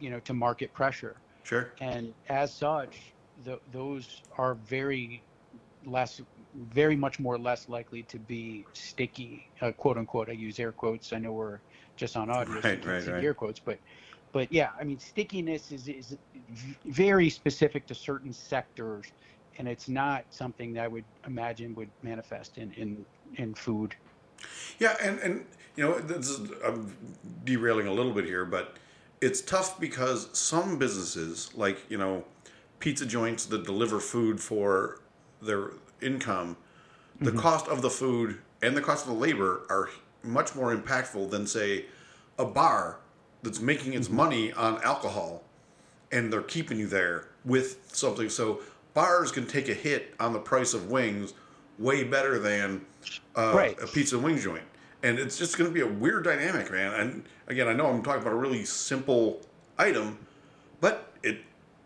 you 0.00 0.10
know, 0.10 0.20
to 0.20 0.34
market 0.34 0.72
pressure 0.72 1.16
sure. 1.46 1.72
and 1.80 2.12
as 2.28 2.54
such, 2.54 3.14
th- 3.44 3.60
those 3.72 4.22
are 4.38 4.54
very 4.54 5.22
less, 5.84 6.20
very 6.72 6.96
much 6.96 7.18
more 7.18 7.38
less 7.38 7.68
likely 7.68 8.02
to 8.04 8.18
be 8.18 8.64
sticky, 8.72 9.48
uh, 9.60 9.72
quote 9.72 9.98
unquote. 9.98 10.28
I 10.28 10.32
use 10.32 10.58
air 10.58 10.72
quotes. 10.72 11.12
I 11.12 11.18
know 11.18 11.32
we're 11.32 11.60
just 11.96 12.16
on 12.16 12.30
audio, 12.30 12.52
so 12.52 12.56
you 12.56 12.62
can't 12.62 12.84
right, 12.86 13.02
see 13.02 13.10
right. 13.10 13.24
air 13.24 13.34
quotes, 13.34 13.58
but, 13.58 13.78
but 14.32 14.52
yeah, 14.52 14.70
I 14.80 14.84
mean, 14.84 14.98
stickiness 14.98 15.72
is 15.72 15.88
is 15.88 16.16
very 16.84 17.30
specific 17.30 17.86
to 17.86 17.94
certain 17.94 18.32
sectors, 18.32 19.06
and 19.58 19.66
it's 19.68 19.88
not 19.88 20.24
something 20.30 20.72
that 20.74 20.84
I 20.84 20.88
would 20.88 21.04
imagine 21.26 21.74
would 21.74 21.90
manifest 22.02 22.58
in 22.58 22.72
in 22.72 23.04
in 23.36 23.54
food. 23.54 23.94
Yeah, 24.78 24.96
and, 25.00 25.18
and 25.20 25.46
you 25.76 25.84
know, 25.84 25.98
this 25.98 26.28
is, 26.28 26.50
I'm 26.64 26.96
derailing 27.44 27.86
a 27.86 27.92
little 27.92 28.12
bit 28.12 28.24
here, 28.24 28.44
but 28.44 28.76
it's 29.20 29.40
tough 29.40 29.80
because 29.80 30.28
some 30.38 30.78
businesses, 30.78 31.50
like, 31.54 31.78
you 31.88 31.98
know, 31.98 32.24
pizza 32.78 33.06
joints 33.06 33.46
that 33.46 33.64
deliver 33.64 34.00
food 34.00 34.40
for 34.40 35.00
their 35.40 35.70
income, 36.00 36.56
the 37.20 37.32
cost 37.32 37.66
of 37.68 37.82
the 37.82 37.90
food 37.90 38.38
and 38.62 38.76
the 38.76 38.80
cost 38.82 39.06
of 39.06 39.12
the 39.12 39.18
labor 39.18 39.62
are 39.70 39.88
much 40.22 40.54
more 40.54 40.74
impactful 40.74 41.30
than, 41.30 41.46
say, 41.46 41.86
a 42.38 42.44
bar 42.44 42.98
that's 43.42 43.60
making 43.60 43.94
its 43.94 44.10
money 44.10 44.52
on 44.52 44.82
alcohol 44.82 45.42
and 46.12 46.32
they're 46.32 46.42
keeping 46.42 46.78
you 46.78 46.86
there 46.86 47.28
with 47.44 47.78
something. 47.92 48.28
So 48.28 48.60
bars 48.94 49.30
can 49.32 49.46
take 49.46 49.68
a 49.68 49.74
hit 49.74 50.14
on 50.20 50.32
the 50.32 50.38
price 50.38 50.74
of 50.74 50.90
wings 50.90 51.34
way 51.78 52.04
better 52.04 52.38
than 52.38 52.84
uh, 53.36 53.52
Right. 53.54 53.80
a 53.82 53.86
pizza 53.86 54.16
and 54.16 54.24
wing 54.24 54.38
joint. 54.38 54.64
And 55.02 55.18
it's 55.18 55.38
just 55.38 55.56
going 55.58 55.70
to 55.70 55.74
be 55.74 55.82
a 55.82 55.86
weird 55.86 56.24
dynamic, 56.24 56.70
man. 56.70 56.92
And 56.94 57.24
again, 57.46 57.68
I 57.68 57.72
know 57.72 57.86
I'm 57.86 58.02
talking 58.02 58.22
about 58.22 58.32
a 58.32 58.36
really 58.36 58.64
simple 58.64 59.40
item, 59.78 60.18
but 60.80 61.12
it 61.22 61.38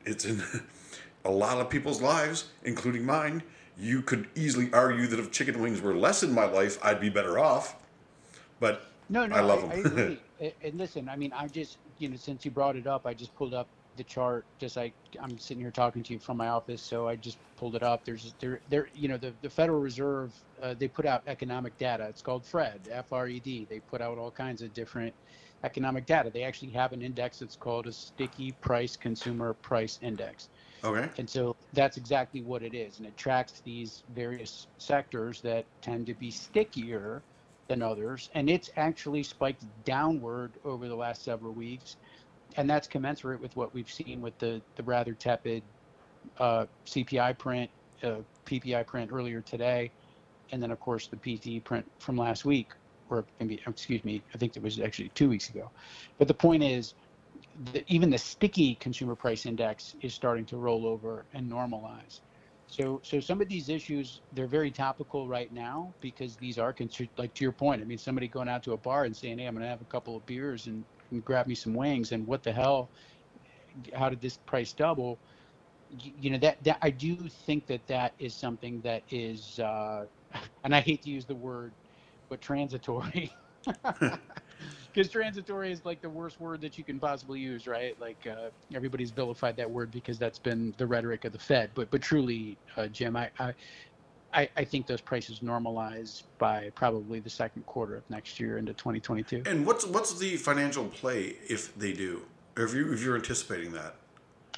it's 0.04 0.24
in 0.24 0.42
a 1.24 1.30
lot 1.30 1.58
of 1.58 1.68
people's 1.68 2.00
lives, 2.00 2.46
including 2.64 3.04
mine. 3.04 3.42
You 3.80 4.02
could 4.02 4.28
easily 4.34 4.70
argue 4.74 5.06
that 5.06 5.18
if 5.18 5.30
chicken 5.32 5.60
wings 5.60 5.80
were 5.80 5.94
less 5.94 6.22
in 6.22 6.32
my 6.32 6.44
life, 6.44 6.78
I'd 6.84 7.00
be 7.00 7.08
better 7.08 7.38
off. 7.38 7.76
But 8.60 8.82
No, 9.08 9.26
no, 9.26 9.36
I 9.36 9.40
love 9.40 9.64
I, 9.70 9.82
them. 9.82 10.18
A- 10.40 10.54
and 10.62 10.78
listen, 10.78 11.08
I 11.08 11.16
mean, 11.16 11.32
I 11.32 11.48
just, 11.48 11.78
you 11.98 12.08
know, 12.10 12.16
since 12.16 12.44
you 12.44 12.50
brought 12.50 12.76
it 12.76 12.86
up, 12.86 13.06
I 13.06 13.14
just 13.14 13.34
pulled 13.34 13.54
up 13.54 13.70
the 13.96 14.04
chart. 14.04 14.46
Just 14.58 14.76
like 14.76 14.94
I'm 15.20 15.38
sitting 15.38 15.62
here 15.62 15.70
talking 15.70 16.02
to 16.02 16.12
you 16.12 16.18
from 16.18 16.36
my 16.36 16.48
office, 16.48 16.82
so 16.82 17.08
I 17.08 17.16
just 17.16 17.38
pulled 17.56 17.74
it 17.74 17.82
up. 17.82 18.04
There's, 18.04 18.34
there, 18.38 18.60
there, 18.68 18.88
you 18.94 19.08
know, 19.08 19.16
the, 19.16 19.34
the 19.40 19.50
Federal 19.50 19.80
Reserve, 19.80 20.34
uh, 20.62 20.74
they 20.78 20.88
put 20.88 21.06
out 21.06 21.22
economic 21.26 21.76
data. 21.78 22.06
It's 22.08 22.22
called 22.22 22.44
FRED, 22.46 22.88
F-R-E-D. 22.90 23.66
They 23.70 23.80
put 23.80 24.02
out 24.02 24.18
all 24.18 24.30
kinds 24.30 24.60
of 24.62 24.74
different 24.74 25.14
economic 25.64 26.06
data. 26.06 26.30
They 26.30 26.42
actually 26.42 26.70
have 26.72 26.92
an 26.92 27.02
index 27.02 27.38
that's 27.38 27.56
called 27.56 27.86
a 27.86 27.92
sticky 27.92 28.52
price 28.60 28.96
consumer 28.96 29.54
price 29.54 29.98
index. 30.02 30.48
Okay. 30.82 31.08
And 31.18 31.28
so 31.28 31.56
that's 31.72 31.96
exactly 31.96 32.42
what 32.42 32.62
it 32.62 32.74
is. 32.74 32.98
And 32.98 33.06
it 33.06 33.16
tracks 33.16 33.60
these 33.64 34.02
various 34.14 34.66
sectors 34.78 35.40
that 35.42 35.64
tend 35.82 36.06
to 36.06 36.14
be 36.14 36.30
stickier 36.30 37.22
than 37.68 37.82
others. 37.82 38.30
And 38.34 38.48
it's 38.48 38.70
actually 38.76 39.22
spiked 39.22 39.64
downward 39.84 40.52
over 40.64 40.88
the 40.88 40.94
last 40.94 41.22
several 41.24 41.52
weeks. 41.52 41.96
And 42.56 42.68
that's 42.68 42.88
commensurate 42.88 43.40
with 43.40 43.54
what 43.56 43.72
we've 43.74 43.90
seen 43.90 44.20
with 44.20 44.36
the, 44.38 44.60
the 44.76 44.82
rather 44.82 45.12
tepid 45.12 45.62
uh, 46.38 46.66
CPI 46.86 47.38
print, 47.38 47.70
uh, 48.02 48.16
PPI 48.46 48.86
print 48.86 49.10
earlier 49.12 49.40
today. 49.40 49.90
And 50.52 50.62
then, 50.62 50.70
of 50.70 50.80
course, 50.80 51.06
the 51.06 51.16
PCE 51.16 51.62
print 51.62 51.88
from 52.00 52.16
last 52.16 52.44
week, 52.44 52.70
or 53.08 53.24
maybe, 53.38 53.60
excuse 53.66 54.04
me, 54.04 54.22
I 54.34 54.38
think 54.38 54.56
it 54.56 54.62
was 54.62 54.80
actually 54.80 55.10
two 55.10 55.28
weeks 55.28 55.48
ago. 55.50 55.70
But 56.18 56.26
the 56.26 56.34
point 56.34 56.62
is, 56.62 56.94
the, 57.60 57.84
even 57.92 58.10
the 58.10 58.18
sticky 58.18 58.76
consumer 58.76 59.16
price 59.16 59.46
index 59.46 59.94
is 60.02 60.14
starting 60.14 60.46
to 60.46 60.58
roll 60.58 60.86
over 60.86 61.28
and 61.34 61.50
normalize. 61.50 62.20
So, 62.66 63.00
so 63.04 63.20
some 63.20 63.42
of 63.42 63.48
these 63.48 63.68
issues 63.68 64.22
they're 64.32 64.48
very 64.48 64.72
topical 64.72 65.28
right 65.28 65.52
now 65.52 65.94
because 66.00 66.36
these 66.38 66.58
are 66.58 66.74
like 67.18 67.34
to 67.34 67.44
your 67.44 67.52
point. 67.52 67.82
I 67.82 67.86
mean, 67.86 67.98
somebody 67.98 68.28
going 68.28 68.48
out 68.48 68.64
to 68.64 68.72
a 68.74 68.78
bar 68.78 69.04
and 69.04 69.16
saying, 69.16 69.38
"Hey, 69.40 69.46
I'm 69.46 69.54
going 69.54 69.64
to 69.64 69.68
have 69.70 69.82
a 69.82 69.86
couple 69.86 70.16
of 70.16 70.26
beers 70.26 70.68
and, 70.68 70.86
and 71.10 71.24
grab 71.24 71.48
me 71.48 71.54
some 71.56 71.74
wings," 71.74 72.12
and 72.12 72.26
what 72.26 72.44
the 72.44 72.52
hell? 72.52 72.92
How 73.94 74.10
did 74.10 74.20
this 74.22 74.38
price 74.38 74.72
double? 74.74 75.20
You, 75.88 76.12
you 76.16 76.30
know 76.30 76.38
that 76.38 76.64
that 76.64 76.78
I 76.82 76.90
do 76.90 77.28
think 77.28 77.66
that 77.68 77.86
that 77.88 78.14
is 78.18 78.38
something 78.38 78.82
that 78.82 79.04
is, 79.10 79.58
uh, 79.58 80.06
and 80.64 80.74
I 80.74 80.80
hate 80.80 81.02
to 81.02 81.10
use 81.10 81.26
the 81.26 81.36
word, 81.36 81.76
but 82.30 82.40
transitory. 82.40 83.32
because 84.92 85.10
transitory 85.10 85.72
is 85.72 85.84
like 85.84 86.00
the 86.00 86.08
worst 86.08 86.40
word 86.40 86.60
that 86.60 86.76
you 86.78 86.84
can 86.84 86.98
possibly 86.98 87.40
use, 87.40 87.66
right? 87.66 87.98
Like 88.00 88.26
uh, 88.26 88.50
everybody's 88.74 89.10
vilified 89.10 89.56
that 89.56 89.70
word 89.70 89.90
because 89.90 90.18
that's 90.18 90.38
been 90.38 90.74
the 90.78 90.86
rhetoric 90.86 91.24
of 91.24 91.32
the 91.32 91.38
Fed. 91.38 91.70
But 91.74 91.90
but 91.90 92.02
truly, 92.02 92.56
uh, 92.76 92.86
Jim, 92.88 93.16
I, 93.16 93.30
I 94.32 94.48
I 94.56 94.64
think 94.64 94.86
those 94.86 95.00
prices 95.00 95.40
normalize 95.40 96.22
by 96.38 96.70
probably 96.74 97.20
the 97.20 97.30
second 97.30 97.66
quarter 97.66 97.96
of 97.96 98.08
next 98.10 98.38
year 98.38 98.58
into 98.58 98.72
2022. 98.72 99.42
And 99.46 99.66
what's 99.66 99.86
what's 99.86 100.18
the 100.18 100.36
financial 100.36 100.86
play 100.86 101.36
if 101.48 101.74
they 101.76 101.92
do, 101.92 102.22
or 102.56 102.64
if 102.64 102.74
you 102.74 102.92
if 102.92 103.02
you're 103.02 103.16
anticipating 103.16 103.72
that? 103.72 103.96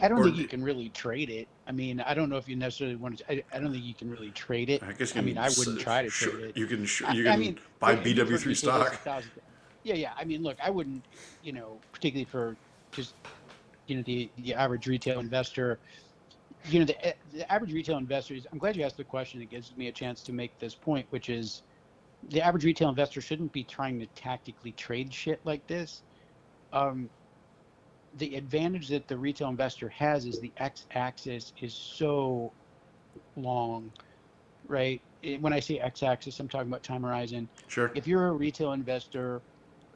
I 0.00 0.08
don't 0.08 0.18
or 0.18 0.24
think 0.24 0.36
you 0.36 0.48
can 0.48 0.64
really 0.64 0.88
trade 0.88 1.28
it. 1.28 1.48
I 1.66 1.72
mean, 1.72 2.00
I 2.00 2.14
don't 2.14 2.30
know 2.30 2.38
if 2.38 2.48
you 2.48 2.56
necessarily 2.56 2.96
want 2.96 3.18
to. 3.18 3.32
I, 3.32 3.44
I 3.52 3.58
don't 3.60 3.72
think 3.72 3.84
you 3.84 3.94
can 3.94 4.10
really 4.10 4.30
trade 4.30 4.70
it. 4.70 4.82
I 4.82 4.92
guess. 4.92 5.16
I 5.16 5.20
mean, 5.20 5.36
I 5.36 5.48
wouldn't 5.58 5.80
try 5.80 6.02
to 6.02 6.08
trade 6.08 6.34
it. 6.34 6.56
You 6.56 6.66
can. 6.66 6.80
You 7.14 7.24
can 7.24 7.28
I 7.28 7.36
mean, 7.36 7.58
buy 7.78 7.96
BW3 7.96 8.56
stock. 8.56 8.98
Yeah, 9.82 9.94
yeah. 9.94 10.12
I 10.16 10.24
mean, 10.24 10.42
look, 10.42 10.58
I 10.62 10.70
wouldn't, 10.70 11.06
you 11.40 11.52
know, 11.52 11.82
particularly 11.92 12.24
for 12.24 12.56
just, 12.92 13.16
you 13.86 13.96
know, 13.96 14.02
the 14.02 14.32
the 14.36 14.54
average 14.54 14.86
retail 14.86 15.20
investor. 15.20 15.80
You 16.64 16.80
know, 16.80 16.84
the, 16.84 17.14
the 17.32 17.52
average 17.52 17.72
retail 17.72 17.98
investor 17.98 18.34
is. 18.34 18.46
I'm 18.52 18.58
glad 18.58 18.76
you 18.76 18.84
asked 18.84 18.96
the 18.96 19.04
question. 19.04 19.42
It 19.42 19.46
gives 19.50 19.76
me 19.76 19.88
a 19.88 19.92
chance 19.92 20.22
to 20.24 20.32
make 20.32 20.58
this 20.58 20.74
point, 20.76 21.06
which 21.10 21.28
is, 21.28 21.62
the 22.22 22.40
average 22.40 22.64
retail 22.64 22.88
investor 22.88 23.20
shouldn't 23.20 23.52
be 23.52 23.64
trying 23.64 23.98
to 23.98 24.06
tactically 24.08 24.72
trade 24.72 25.12
shit 25.12 25.40
like 25.44 25.66
this. 25.66 26.04
Um, 26.72 27.10
the 28.14 28.36
advantage 28.36 28.88
that 28.88 29.08
the 29.08 29.18
retail 29.18 29.48
investor 29.48 29.88
has 29.88 30.26
is 30.26 30.38
the 30.38 30.52
x-axis 30.58 31.52
is 31.60 31.74
so 31.74 32.54
long, 33.36 33.92
right? 34.68 35.02
When 35.40 35.52
I 35.52 35.60
say 35.60 35.78
x-axis, 35.80 36.38
I'm 36.38 36.48
talking 36.48 36.68
about 36.68 36.82
time 36.84 37.02
horizon. 37.02 37.48
Sure. 37.66 37.90
If 37.96 38.06
you're 38.06 38.28
a 38.28 38.32
retail 38.32 38.72
investor 38.72 39.42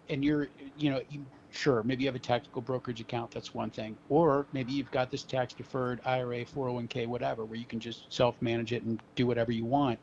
and 0.08 0.24
you're, 0.24 0.48
you 0.76 0.90
know, 0.90 1.00
you, 1.10 1.24
sure, 1.50 1.82
maybe 1.82 2.04
you 2.04 2.08
have 2.08 2.16
a 2.16 2.20
tactical 2.20 2.62
brokerage 2.62 3.00
account, 3.00 3.30
that's 3.30 3.54
one 3.54 3.70
thing. 3.70 3.96
Or 4.08 4.46
maybe 4.52 4.72
you've 4.72 4.90
got 4.90 5.10
this 5.10 5.22
tax 5.22 5.54
deferred 5.54 6.00
IRA, 6.04 6.44
401k, 6.44 7.06
whatever, 7.06 7.44
where 7.44 7.58
you 7.58 7.64
can 7.64 7.80
just 7.80 8.12
self 8.12 8.40
manage 8.40 8.72
it 8.72 8.82
and 8.82 9.00
do 9.14 9.26
whatever 9.26 9.52
you 9.52 9.64
want. 9.64 9.98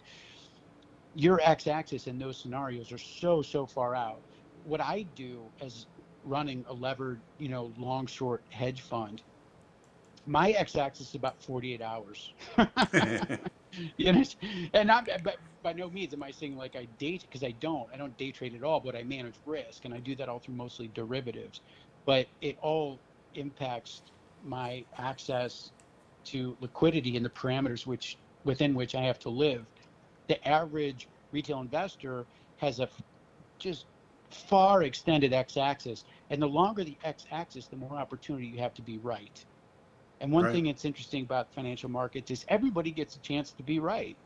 Your 1.15 1.39
x 1.43 1.67
axis 1.67 2.07
in 2.07 2.17
those 2.17 2.37
scenarios 2.37 2.91
are 2.91 2.97
so, 2.97 3.41
so 3.41 3.65
far 3.65 3.95
out. 3.95 4.19
What 4.65 4.81
I 4.81 5.05
do 5.15 5.41
as 5.61 5.85
running 6.25 6.65
a 6.67 6.73
levered, 6.73 7.19
you 7.37 7.49
know, 7.49 7.71
long 7.77 8.07
short 8.07 8.41
hedge 8.49 8.81
fund, 8.81 9.21
my 10.25 10.51
x 10.51 10.75
axis 10.75 11.09
is 11.09 11.15
about 11.15 11.41
48 11.43 11.81
hours. 11.81 12.33
you 13.97 14.13
know, 14.13 14.23
and 14.73 14.91
I'm, 14.91 15.05
but 15.23 15.37
by 15.63 15.73
no 15.73 15.89
means 15.89 16.13
am 16.13 16.21
I 16.21 16.31
saying 16.31 16.57
like 16.57 16.75
I 16.75 16.87
date 16.99 17.21
because 17.21 17.43
I 17.43 17.51
don't. 17.51 17.87
I 17.93 17.97
don't 17.97 18.15
day 18.17 18.31
trade 18.31 18.53
at 18.53 18.63
all, 18.63 18.79
but 18.79 18.95
I 18.95 19.03
manage 19.03 19.35
risk, 19.45 19.85
and 19.85 19.93
I 19.93 19.99
do 19.99 20.15
that 20.15 20.29
all 20.29 20.39
through 20.39 20.55
mostly 20.55 20.89
derivatives. 20.89 21.61
But 22.05 22.27
it 22.41 22.57
all 22.61 22.99
impacts 23.33 24.03
my 24.43 24.85
access 24.97 25.71
to 26.25 26.57
liquidity 26.59 27.15
and 27.15 27.25
the 27.25 27.29
parameters 27.29 27.87
which 27.87 28.17
within 28.43 28.75
which 28.75 28.93
I 28.93 29.01
have 29.01 29.19
to 29.19 29.29
live. 29.29 29.65
The 30.27 30.45
average 30.47 31.07
retail 31.31 31.61
investor 31.61 32.25
has 32.57 32.79
a 32.79 32.89
just 33.59 33.85
far 34.31 34.83
extended 34.83 35.33
x-axis, 35.33 36.03
and 36.29 36.41
the 36.41 36.47
longer 36.47 36.83
the 36.83 36.97
x-axis, 37.03 37.67
the 37.67 37.77
more 37.77 37.95
opportunity 37.95 38.47
you 38.47 38.59
have 38.59 38.73
to 38.73 38.81
be 38.81 38.97
right. 38.97 39.45
And 40.21 40.31
one 40.31 40.45
right. 40.45 40.53
thing 40.53 40.65
that's 40.65 40.85
interesting 40.85 41.23
about 41.23 41.53
financial 41.53 41.89
markets 41.89 42.31
is 42.31 42.45
everybody 42.47 42.91
gets 42.91 43.15
a 43.15 43.19
chance 43.19 43.51
to 43.53 43.63
be 43.63 43.79
right. 43.79 44.17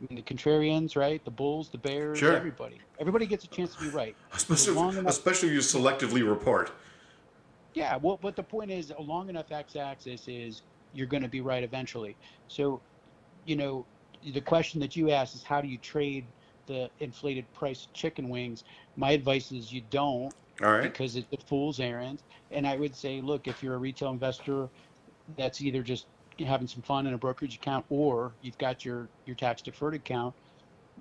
I 0.00 0.06
mean, 0.08 0.16
the 0.16 0.34
contrarians, 0.34 0.96
right? 0.96 1.24
The 1.24 1.30
bulls, 1.30 1.70
the 1.70 1.78
bears, 1.78 2.18
sure. 2.18 2.36
everybody. 2.36 2.78
Everybody 2.98 3.26
gets 3.26 3.44
a 3.44 3.48
chance 3.48 3.74
to 3.76 3.80
be 3.82 3.88
right. 3.88 4.14
Especially, 4.32 4.78
enough, 4.78 5.06
especially 5.06 5.50
you 5.50 5.60
selectively 5.60 6.28
report. 6.28 6.70
Yeah, 7.74 7.96
well, 7.96 8.18
but 8.20 8.36
the 8.36 8.42
point 8.42 8.70
is, 8.70 8.92
a 8.96 9.02
long 9.02 9.28
enough 9.28 9.52
x-axis 9.52 10.28
is 10.28 10.62
you're 10.94 11.06
going 11.06 11.22
to 11.22 11.28
be 11.28 11.40
right 11.40 11.62
eventually. 11.62 12.16
So, 12.48 12.80
you 13.44 13.56
know, 13.56 13.86
the 14.32 14.40
question 14.40 14.80
that 14.80 14.96
you 14.96 15.10
asked 15.10 15.34
is 15.34 15.42
how 15.42 15.60
do 15.60 15.68
you 15.68 15.78
trade 15.78 16.24
the 16.66 16.90
inflated 17.00 17.50
price 17.54 17.86
of 17.86 17.92
chicken 17.92 18.28
wings? 18.28 18.64
My 18.96 19.12
advice 19.12 19.52
is 19.52 19.72
you 19.72 19.82
don't. 19.90 20.34
All 20.62 20.72
right. 20.72 20.84
Because 20.84 21.16
it's 21.16 21.32
a 21.32 21.36
fool's 21.46 21.80
errand. 21.80 22.22
And 22.50 22.66
I 22.66 22.76
would 22.76 22.94
say, 22.94 23.20
look, 23.20 23.46
if 23.46 23.62
you're 23.62 23.74
a 23.74 23.78
retail 23.78 24.10
investor 24.10 24.68
that's 25.36 25.60
either 25.60 25.82
just 25.82 26.06
having 26.44 26.66
some 26.66 26.82
fun 26.82 27.06
in 27.06 27.14
a 27.14 27.18
brokerage 27.18 27.54
account 27.54 27.84
or 27.88 28.32
you've 28.42 28.58
got 28.58 28.84
your 28.84 29.08
your 29.24 29.36
tax 29.36 29.62
deferred 29.62 29.94
account 29.94 30.34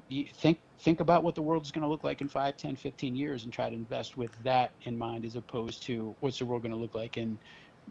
you 0.10 0.26
think 0.34 0.60
think 0.80 1.00
about 1.00 1.24
what 1.24 1.36
the 1.36 1.42
world 1.42 1.64
is 1.64 1.72
going 1.72 1.82
to 1.82 1.88
look 1.88 2.04
like 2.04 2.22
in 2.22 2.28
5 2.28 2.58
10 2.58 2.76
15 2.76 3.16
years 3.16 3.44
and 3.44 3.54
try 3.54 3.70
to 3.70 3.76
invest 3.76 4.18
with 4.18 4.32
that 4.44 4.72
in 4.84 4.98
mind 4.98 5.26
as 5.26 5.36
opposed 5.36 5.84
to 5.84 6.16
what's 6.20 6.40
the 6.40 6.46
world 6.46 6.62
going 6.62 6.74
to 6.74 6.78
look 6.78 6.96
like 6.96 7.18
in 7.18 7.38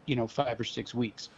you 0.07 0.17
know 0.17 0.27
five 0.27 0.59
or 0.59 0.65
six 0.65 0.95
weeks. 0.95 1.29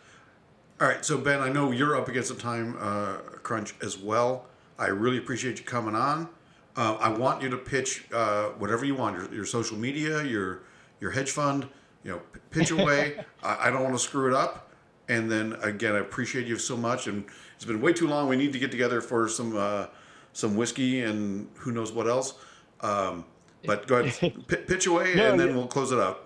All 0.81 0.89
right 0.89 1.05
so 1.05 1.19
ben 1.19 1.41
i 1.41 1.49
know 1.49 1.71
you're 1.71 1.97
up 1.97 2.09
against 2.09 2.31
a 2.31 2.35
time 2.35 2.77
uh, 2.81 3.17
crunch 3.43 3.75
as 3.83 3.99
well. 3.99 4.47
I 4.79 4.89
really 4.89 5.19
appreciate 5.19 5.59
you 5.59 5.65
coming 5.65 5.95
on. 5.95 6.29
Uh, 6.77 6.97
i 7.01 7.09
want 7.09 7.43
you 7.43 7.49
to 7.49 7.57
pitch 7.57 8.07
uh, 8.13 8.49
whatever 8.59 8.85
you 8.85 8.95
want 8.95 9.17
your, 9.17 9.35
your 9.35 9.45
social 9.47 9.77
media 9.77 10.23
your 10.23 10.63
your 11.01 11.11
hedge 11.11 11.31
fund 11.31 11.69
you 12.05 12.13
know 12.13 12.21
pitch 12.51 12.71
away. 12.71 13.25
I, 13.43 13.69
I 13.69 13.71
don't 13.71 13.83
want 13.83 13.95
to 13.95 14.03
screw 14.03 14.29
it 14.29 14.35
up 14.35 14.66
and 15.09 15.31
then 15.31 15.55
again, 15.63 15.95
I 15.95 15.99
appreciate 15.99 16.47
you 16.47 16.59
so 16.59 16.77
much. 16.77 17.07
And 17.07 17.25
it's 17.55 17.65
been 17.65 17.81
way 17.81 17.93
too 17.93 18.07
long. 18.07 18.29
We 18.29 18.37
need 18.37 18.53
to 18.53 18.59
get 18.59 18.71
together 18.71 19.01
for 19.01 19.29
some 19.29 19.57
uh, 19.57 19.87
some 20.33 20.57
whiskey 20.57 21.03
and 21.03 21.49
who 21.57 21.73
knows 21.73 21.93
what 21.93 22.07
else. 22.07 22.35
Um, 22.81 23.25
but 23.65 23.87
go 23.87 23.97
ahead, 23.97 24.35
p- 24.49 24.57
pitch 24.57 24.87
away, 24.87 25.15
no, 25.15 25.31
and 25.31 25.41
then 25.41 25.49
yeah. 25.49 25.55
we'll 25.55 25.67
close 25.67 25.93
it 25.93 25.99
up. 25.99 26.26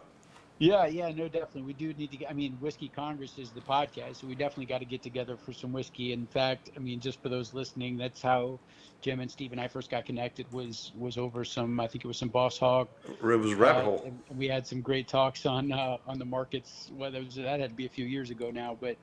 Yeah, 0.61 0.85
yeah, 0.85 1.11
no, 1.11 1.27
definitely. 1.27 1.63
We 1.63 1.73
do 1.73 1.95
need 1.95 2.11
to 2.11 2.19
get, 2.19 2.31
I 2.31 2.35
mean, 2.35 2.53
Whiskey 2.61 2.91
Congress 2.91 3.39
is 3.39 3.51
the 3.51 3.63
podcast, 3.63 4.17
so 4.17 4.27
we 4.27 4.35
definitely 4.35 4.67
got 4.67 4.81
to 4.81 4.85
get 4.85 5.03
together 5.03 5.39
for 5.39 5.55
some 5.55 5.73
whiskey. 5.73 6.13
In 6.13 6.27
fact, 6.27 6.69
I 6.77 6.81
mean, 6.81 7.01
just 7.01 7.23
for 7.23 7.31
those 7.31 7.55
listening, 7.55 7.97
that's 7.97 8.21
how 8.21 8.61
Jim 9.01 9.21
and 9.21 9.31
Steve 9.31 9.53
and 9.53 9.61
I 9.61 9.69
first 9.69 9.91
got 9.91 10.05
connected 10.05 10.53
was 10.53 10.93
was 10.95 11.17
over 11.17 11.47
some, 11.47 11.81
I 11.81 11.87
think 11.87 12.05
it 12.05 12.09
was 12.09 12.19
some 12.19 12.29
Boss 12.29 12.59
Hog. 12.59 12.89
It 13.09 13.23
was 13.23 13.55
rabbit 13.55 13.85
hole. 13.85 14.05
Uh, 14.07 14.35
we 14.35 14.49
had 14.49 14.67
some 14.67 14.83
great 14.83 15.09
talks 15.09 15.47
on 15.47 15.73
uh, 15.73 15.97
on 16.07 16.19
the 16.19 16.27
markets. 16.27 16.91
Well, 16.93 17.11
that, 17.11 17.25
was, 17.25 17.37
that 17.37 17.59
had 17.59 17.71
to 17.71 17.77
be 17.77 17.87
a 17.87 17.91
few 17.91 18.05
years 18.05 18.29
ago 18.29 18.51
now, 18.51 18.77
but 18.79 18.99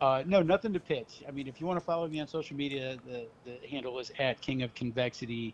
uh, 0.00 0.22
no, 0.24 0.40
nothing 0.40 0.72
to 0.72 0.78
pitch. 0.78 1.24
I 1.26 1.32
mean, 1.32 1.48
if 1.48 1.60
you 1.60 1.66
want 1.66 1.80
to 1.80 1.84
follow 1.84 2.06
me 2.06 2.20
on 2.20 2.28
social 2.28 2.56
media, 2.56 2.96
the, 3.04 3.26
the 3.44 3.58
handle 3.68 3.98
is 3.98 4.12
at 4.20 4.40
King 4.40 4.62
of 4.62 4.72
Convexity. 4.76 5.52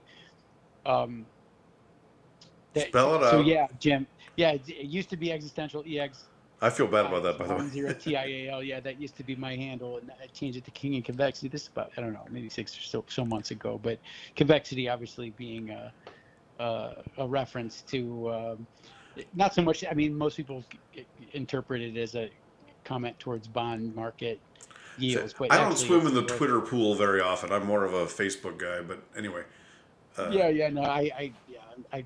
Um, 0.84 1.24
that, 2.74 2.88
Spell 2.88 3.14
it 3.16 3.22
out. 3.22 3.30
So 3.30 3.40
yeah, 3.40 3.66
Jim. 3.78 4.06
Yeah, 4.36 4.52
it 4.52 4.66
used 4.66 5.10
to 5.10 5.16
be 5.16 5.30
existential 5.30 5.84
ex. 5.86 6.24
I 6.62 6.70
feel 6.70 6.86
bad 6.86 7.06
about 7.06 7.22
that, 7.24 7.38
by 7.38 7.46
the 7.48 7.56
way. 7.56 7.68
Zero 7.68 7.92
T 7.92 8.16
I 8.16 8.24
A 8.24 8.48
L. 8.50 8.62
Yeah, 8.62 8.80
that 8.80 9.00
used 9.00 9.16
to 9.16 9.24
be 9.24 9.34
my 9.36 9.56
handle, 9.56 9.98
and 9.98 10.10
I 10.10 10.26
changed 10.28 10.56
it 10.56 10.64
to 10.64 10.70
King 10.70 10.94
and 10.94 11.04
Convexity. 11.04 11.48
This 11.48 11.62
is 11.62 11.68
about 11.68 11.90
I 11.96 12.00
don't 12.00 12.12
know, 12.12 12.24
maybe 12.30 12.48
six 12.48 12.76
or 12.78 12.80
so, 12.82 13.04
so 13.08 13.24
months 13.24 13.50
ago. 13.50 13.80
But 13.82 13.98
convexity, 14.36 14.88
obviously, 14.88 15.30
being 15.30 15.70
a, 15.70 15.92
a, 16.60 17.02
a 17.18 17.26
reference 17.26 17.82
to 17.88 18.32
um, 18.32 18.66
not 19.34 19.54
so 19.54 19.62
much. 19.62 19.84
I 19.90 19.92
mean, 19.92 20.16
most 20.16 20.36
people 20.36 20.64
interpret 21.32 21.82
it 21.82 21.96
as 21.96 22.14
a 22.14 22.30
comment 22.84 23.18
towards 23.18 23.48
bond 23.48 23.94
market 23.94 24.40
yields. 24.98 25.34
But 25.36 25.52
I 25.52 25.58
don't 25.58 25.76
swim 25.76 26.06
in 26.06 26.14
the 26.14 26.24
Twitter 26.24 26.60
pool 26.60 26.94
very 26.94 27.20
often. 27.20 27.52
I'm 27.52 27.66
more 27.66 27.84
of 27.84 27.92
a 27.92 28.06
Facebook 28.06 28.56
guy. 28.56 28.80
But 28.80 29.02
anyway. 29.16 29.42
Uh, 30.16 30.28
yeah, 30.30 30.48
yeah, 30.48 30.68
no, 30.68 30.82
I, 30.82 31.10
I, 31.16 31.32
yeah, 31.48 31.58
I 31.90 32.04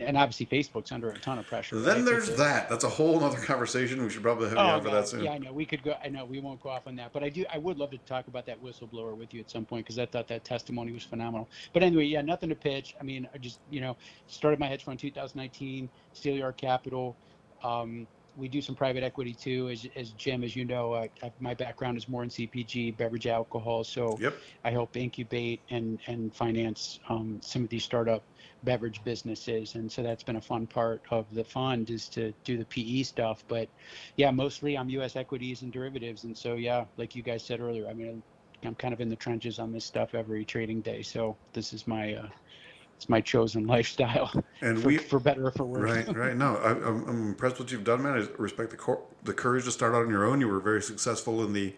and 0.00 0.16
obviously 0.16 0.46
Facebook's 0.46 0.92
under 0.92 1.10
a 1.10 1.18
ton 1.18 1.38
of 1.38 1.46
pressure. 1.46 1.78
Then 1.80 1.96
right? 1.96 2.04
there's 2.04 2.24
Because- 2.26 2.38
that. 2.38 2.68
That's 2.68 2.84
a 2.84 2.88
whole 2.88 3.22
other 3.24 3.38
conversation. 3.38 4.02
We 4.02 4.10
should 4.10 4.22
probably 4.22 4.48
have 4.48 4.58
you 4.58 4.62
on 4.64 4.82
for 4.82 4.88
Oh, 4.88 4.92
that 4.92 5.08
soon. 5.08 5.24
Yeah, 5.24 5.32
I 5.32 5.38
know. 5.38 5.52
We 5.52 5.64
could 5.64 5.82
go. 5.82 5.94
I 6.02 6.08
know 6.08 6.24
we 6.24 6.38
won't 6.40 6.60
go 6.60 6.68
off 6.70 6.86
on 6.86 6.96
that, 6.96 7.12
but 7.12 7.22
I 7.22 7.28
do. 7.28 7.44
I 7.52 7.58
would 7.58 7.78
love 7.78 7.90
to 7.90 7.98
talk 7.98 8.28
about 8.28 8.46
that 8.46 8.62
whistleblower 8.62 9.16
with 9.16 9.32
you 9.34 9.40
at 9.40 9.50
some 9.50 9.64
point 9.64 9.84
because 9.86 9.98
I 9.98 10.06
thought 10.06 10.28
that 10.28 10.44
testimony 10.44 10.92
was 10.92 11.02
phenomenal. 11.02 11.48
But 11.72 11.82
anyway, 11.82 12.04
yeah, 12.04 12.22
nothing 12.22 12.48
to 12.48 12.54
pitch. 12.54 12.94
I 13.00 13.04
mean, 13.04 13.28
I 13.34 13.38
just 13.38 13.60
you 13.70 13.80
know 13.80 13.96
started 14.26 14.60
my 14.60 14.66
hedge 14.66 14.84
fund 14.84 15.02
in 15.02 15.10
2019, 15.10 15.88
Steelyard 16.14 16.56
Capital. 16.56 17.16
Um, 17.62 18.06
we 18.36 18.48
do 18.48 18.60
some 18.60 18.74
private 18.74 19.02
equity 19.02 19.32
too. 19.32 19.70
As, 19.70 19.86
as 19.96 20.10
Jim, 20.10 20.44
as 20.44 20.54
you 20.54 20.66
know, 20.66 20.92
uh, 20.92 21.06
my 21.40 21.54
background 21.54 21.96
is 21.96 22.06
more 22.06 22.22
in 22.22 22.28
CPG, 22.28 22.94
beverage, 22.96 23.26
alcohol. 23.26 23.82
So 23.82 24.18
Yep. 24.20 24.34
I 24.62 24.70
help 24.70 24.94
incubate 24.96 25.60
and 25.70 25.98
and 26.06 26.34
finance 26.34 27.00
um, 27.08 27.40
some 27.42 27.62
of 27.64 27.70
these 27.70 27.82
startup 27.84 28.22
beverage 28.64 29.02
businesses, 29.04 29.74
and 29.74 29.90
so 29.90 30.02
that's 30.02 30.22
been 30.22 30.36
a 30.36 30.40
fun 30.40 30.66
part 30.66 31.02
of 31.10 31.26
the 31.32 31.44
fund 31.44 31.90
is 31.90 32.08
to 32.10 32.32
do 32.44 32.58
the 32.58 32.64
PE 32.66 33.02
stuff. 33.02 33.44
But 33.48 33.68
yeah, 34.16 34.30
mostly 34.30 34.76
I'm 34.76 34.88
U.S. 34.90 35.16
equities 35.16 35.62
and 35.62 35.72
derivatives, 35.72 36.24
and 36.24 36.36
so 36.36 36.54
yeah, 36.54 36.84
like 36.96 37.14
you 37.14 37.22
guys 37.22 37.44
said 37.44 37.60
earlier, 37.60 37.88
I 37.88 37.94
mean, 37.94 38.22
I'm 38.64 38.74
kind 38.74 38.94
of 38.94 39.00
in 39.00 39.08
the 39.08 39.16
trenches 39.16 39.58
on 39.58 39.72
this 39.72 39.84
stuff 39.84 40.14
every 40.14 40.44
trading 40.44 40.80
day. 40.80 41.02
So 41.02 41.36
this 41.52 41.72
is 41.72 41.86
my 41.86 42.14
uh, 42.14 42.28
it's 42.96 43.08
my 43.08 43.20
chosen 43.20 43.66
lifestyle, 43.66 44.32
And 44.60 44.80
for, 44.80 44.88
we 44.88 44.98
for 44.98 45.20
better 45.20 45.46
or 45.46 45.50
for 45.50 45.64
worse. 45.64 45.90
Right, 45.90 46.16
right. 46.16 46.36
No, 46.36 46.56
I, 46.56 46.70
I'm, 46.70 47.08
I'm 47.08 47.28
impressed 47.28 47.58
with 47.58 47.66
what 47.66 47.72
you've 47.72 47.84
done, 47.84 48.02
man. 48.02 48.14
I 48.14 48.26
respect 48.40 48.70
the 48.70 48.76
cor- 48.76 49.02
the 49.22 49.34
courage 49.34 49.64
to 49.64 49.70
start 49.70 49.94
out 49.94 50.02
on 50.02 50.10
your 50.10 50.24
own. 50.24 50.40
You 50.40 50.48
were 50.48 50.60
very 50.60 50.82
successful 50.82 51.44
in 51.44 51.52
the 51.52 51.74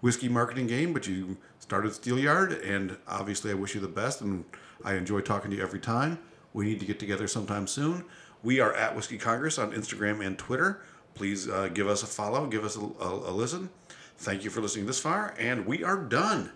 whiskey 0.00 0.28
marketing 0.28 0.66
game, 0.66 0.92
but 0.92 1.06
you 1.06 1.38
started 1.58 1.92
Steelyard, 1.92 2.66
and 2.68 2.96
obviously, 3.08 3.50
I 3.50 3.54
wish 3.54 3.74
you 3.74 3.80
the 3.80 3.88
best. 3.88 4.20
And 4.20 4.44
I 4.84 4.94
enjoy 4.94 5.20
talking 5.20 5.50
to 5.50 5.56
you 5.56 5.62
every 5.62 5.80
time. 5.80 6.18
We 6.52 6.64
need 6.64 6.80
to 6.80 6.86
get 6.86 6.98
together 6.98 7.28
sometime 7.28 7.66
soon. 7.66 8.04
We 8.42 8.60
are 8.60 8.74
at 8.74 8.96
Whiskey 8.96 9.18
Congress 9.18 9.58
on 9.58 9.72
Instagram 9.72 10.24
and 10.24 10.38
Twitter. 10.38 10.82
Please 11.14 11.48
uh, 11.48 11.68
give 11.68 11.88
us 11.88 12.02
a 12.02 12.06
follow, 12.06 12.46
give 12.46 12.64
us 12.64 12.76
a, 12.76 12.80
a, 12.80 13.30
a 13.30 13.32
listen. 13.32 13.68
Thank 14.18 14.44
you 14.44 14.50
for 14.50 14.60
listening 14.60 14.86
this 14.86 15.00
far, 15.00 15.34
and 15.38 15.66
we 15.66 15.82
are 15.84 15.96
done. 15.96 16.50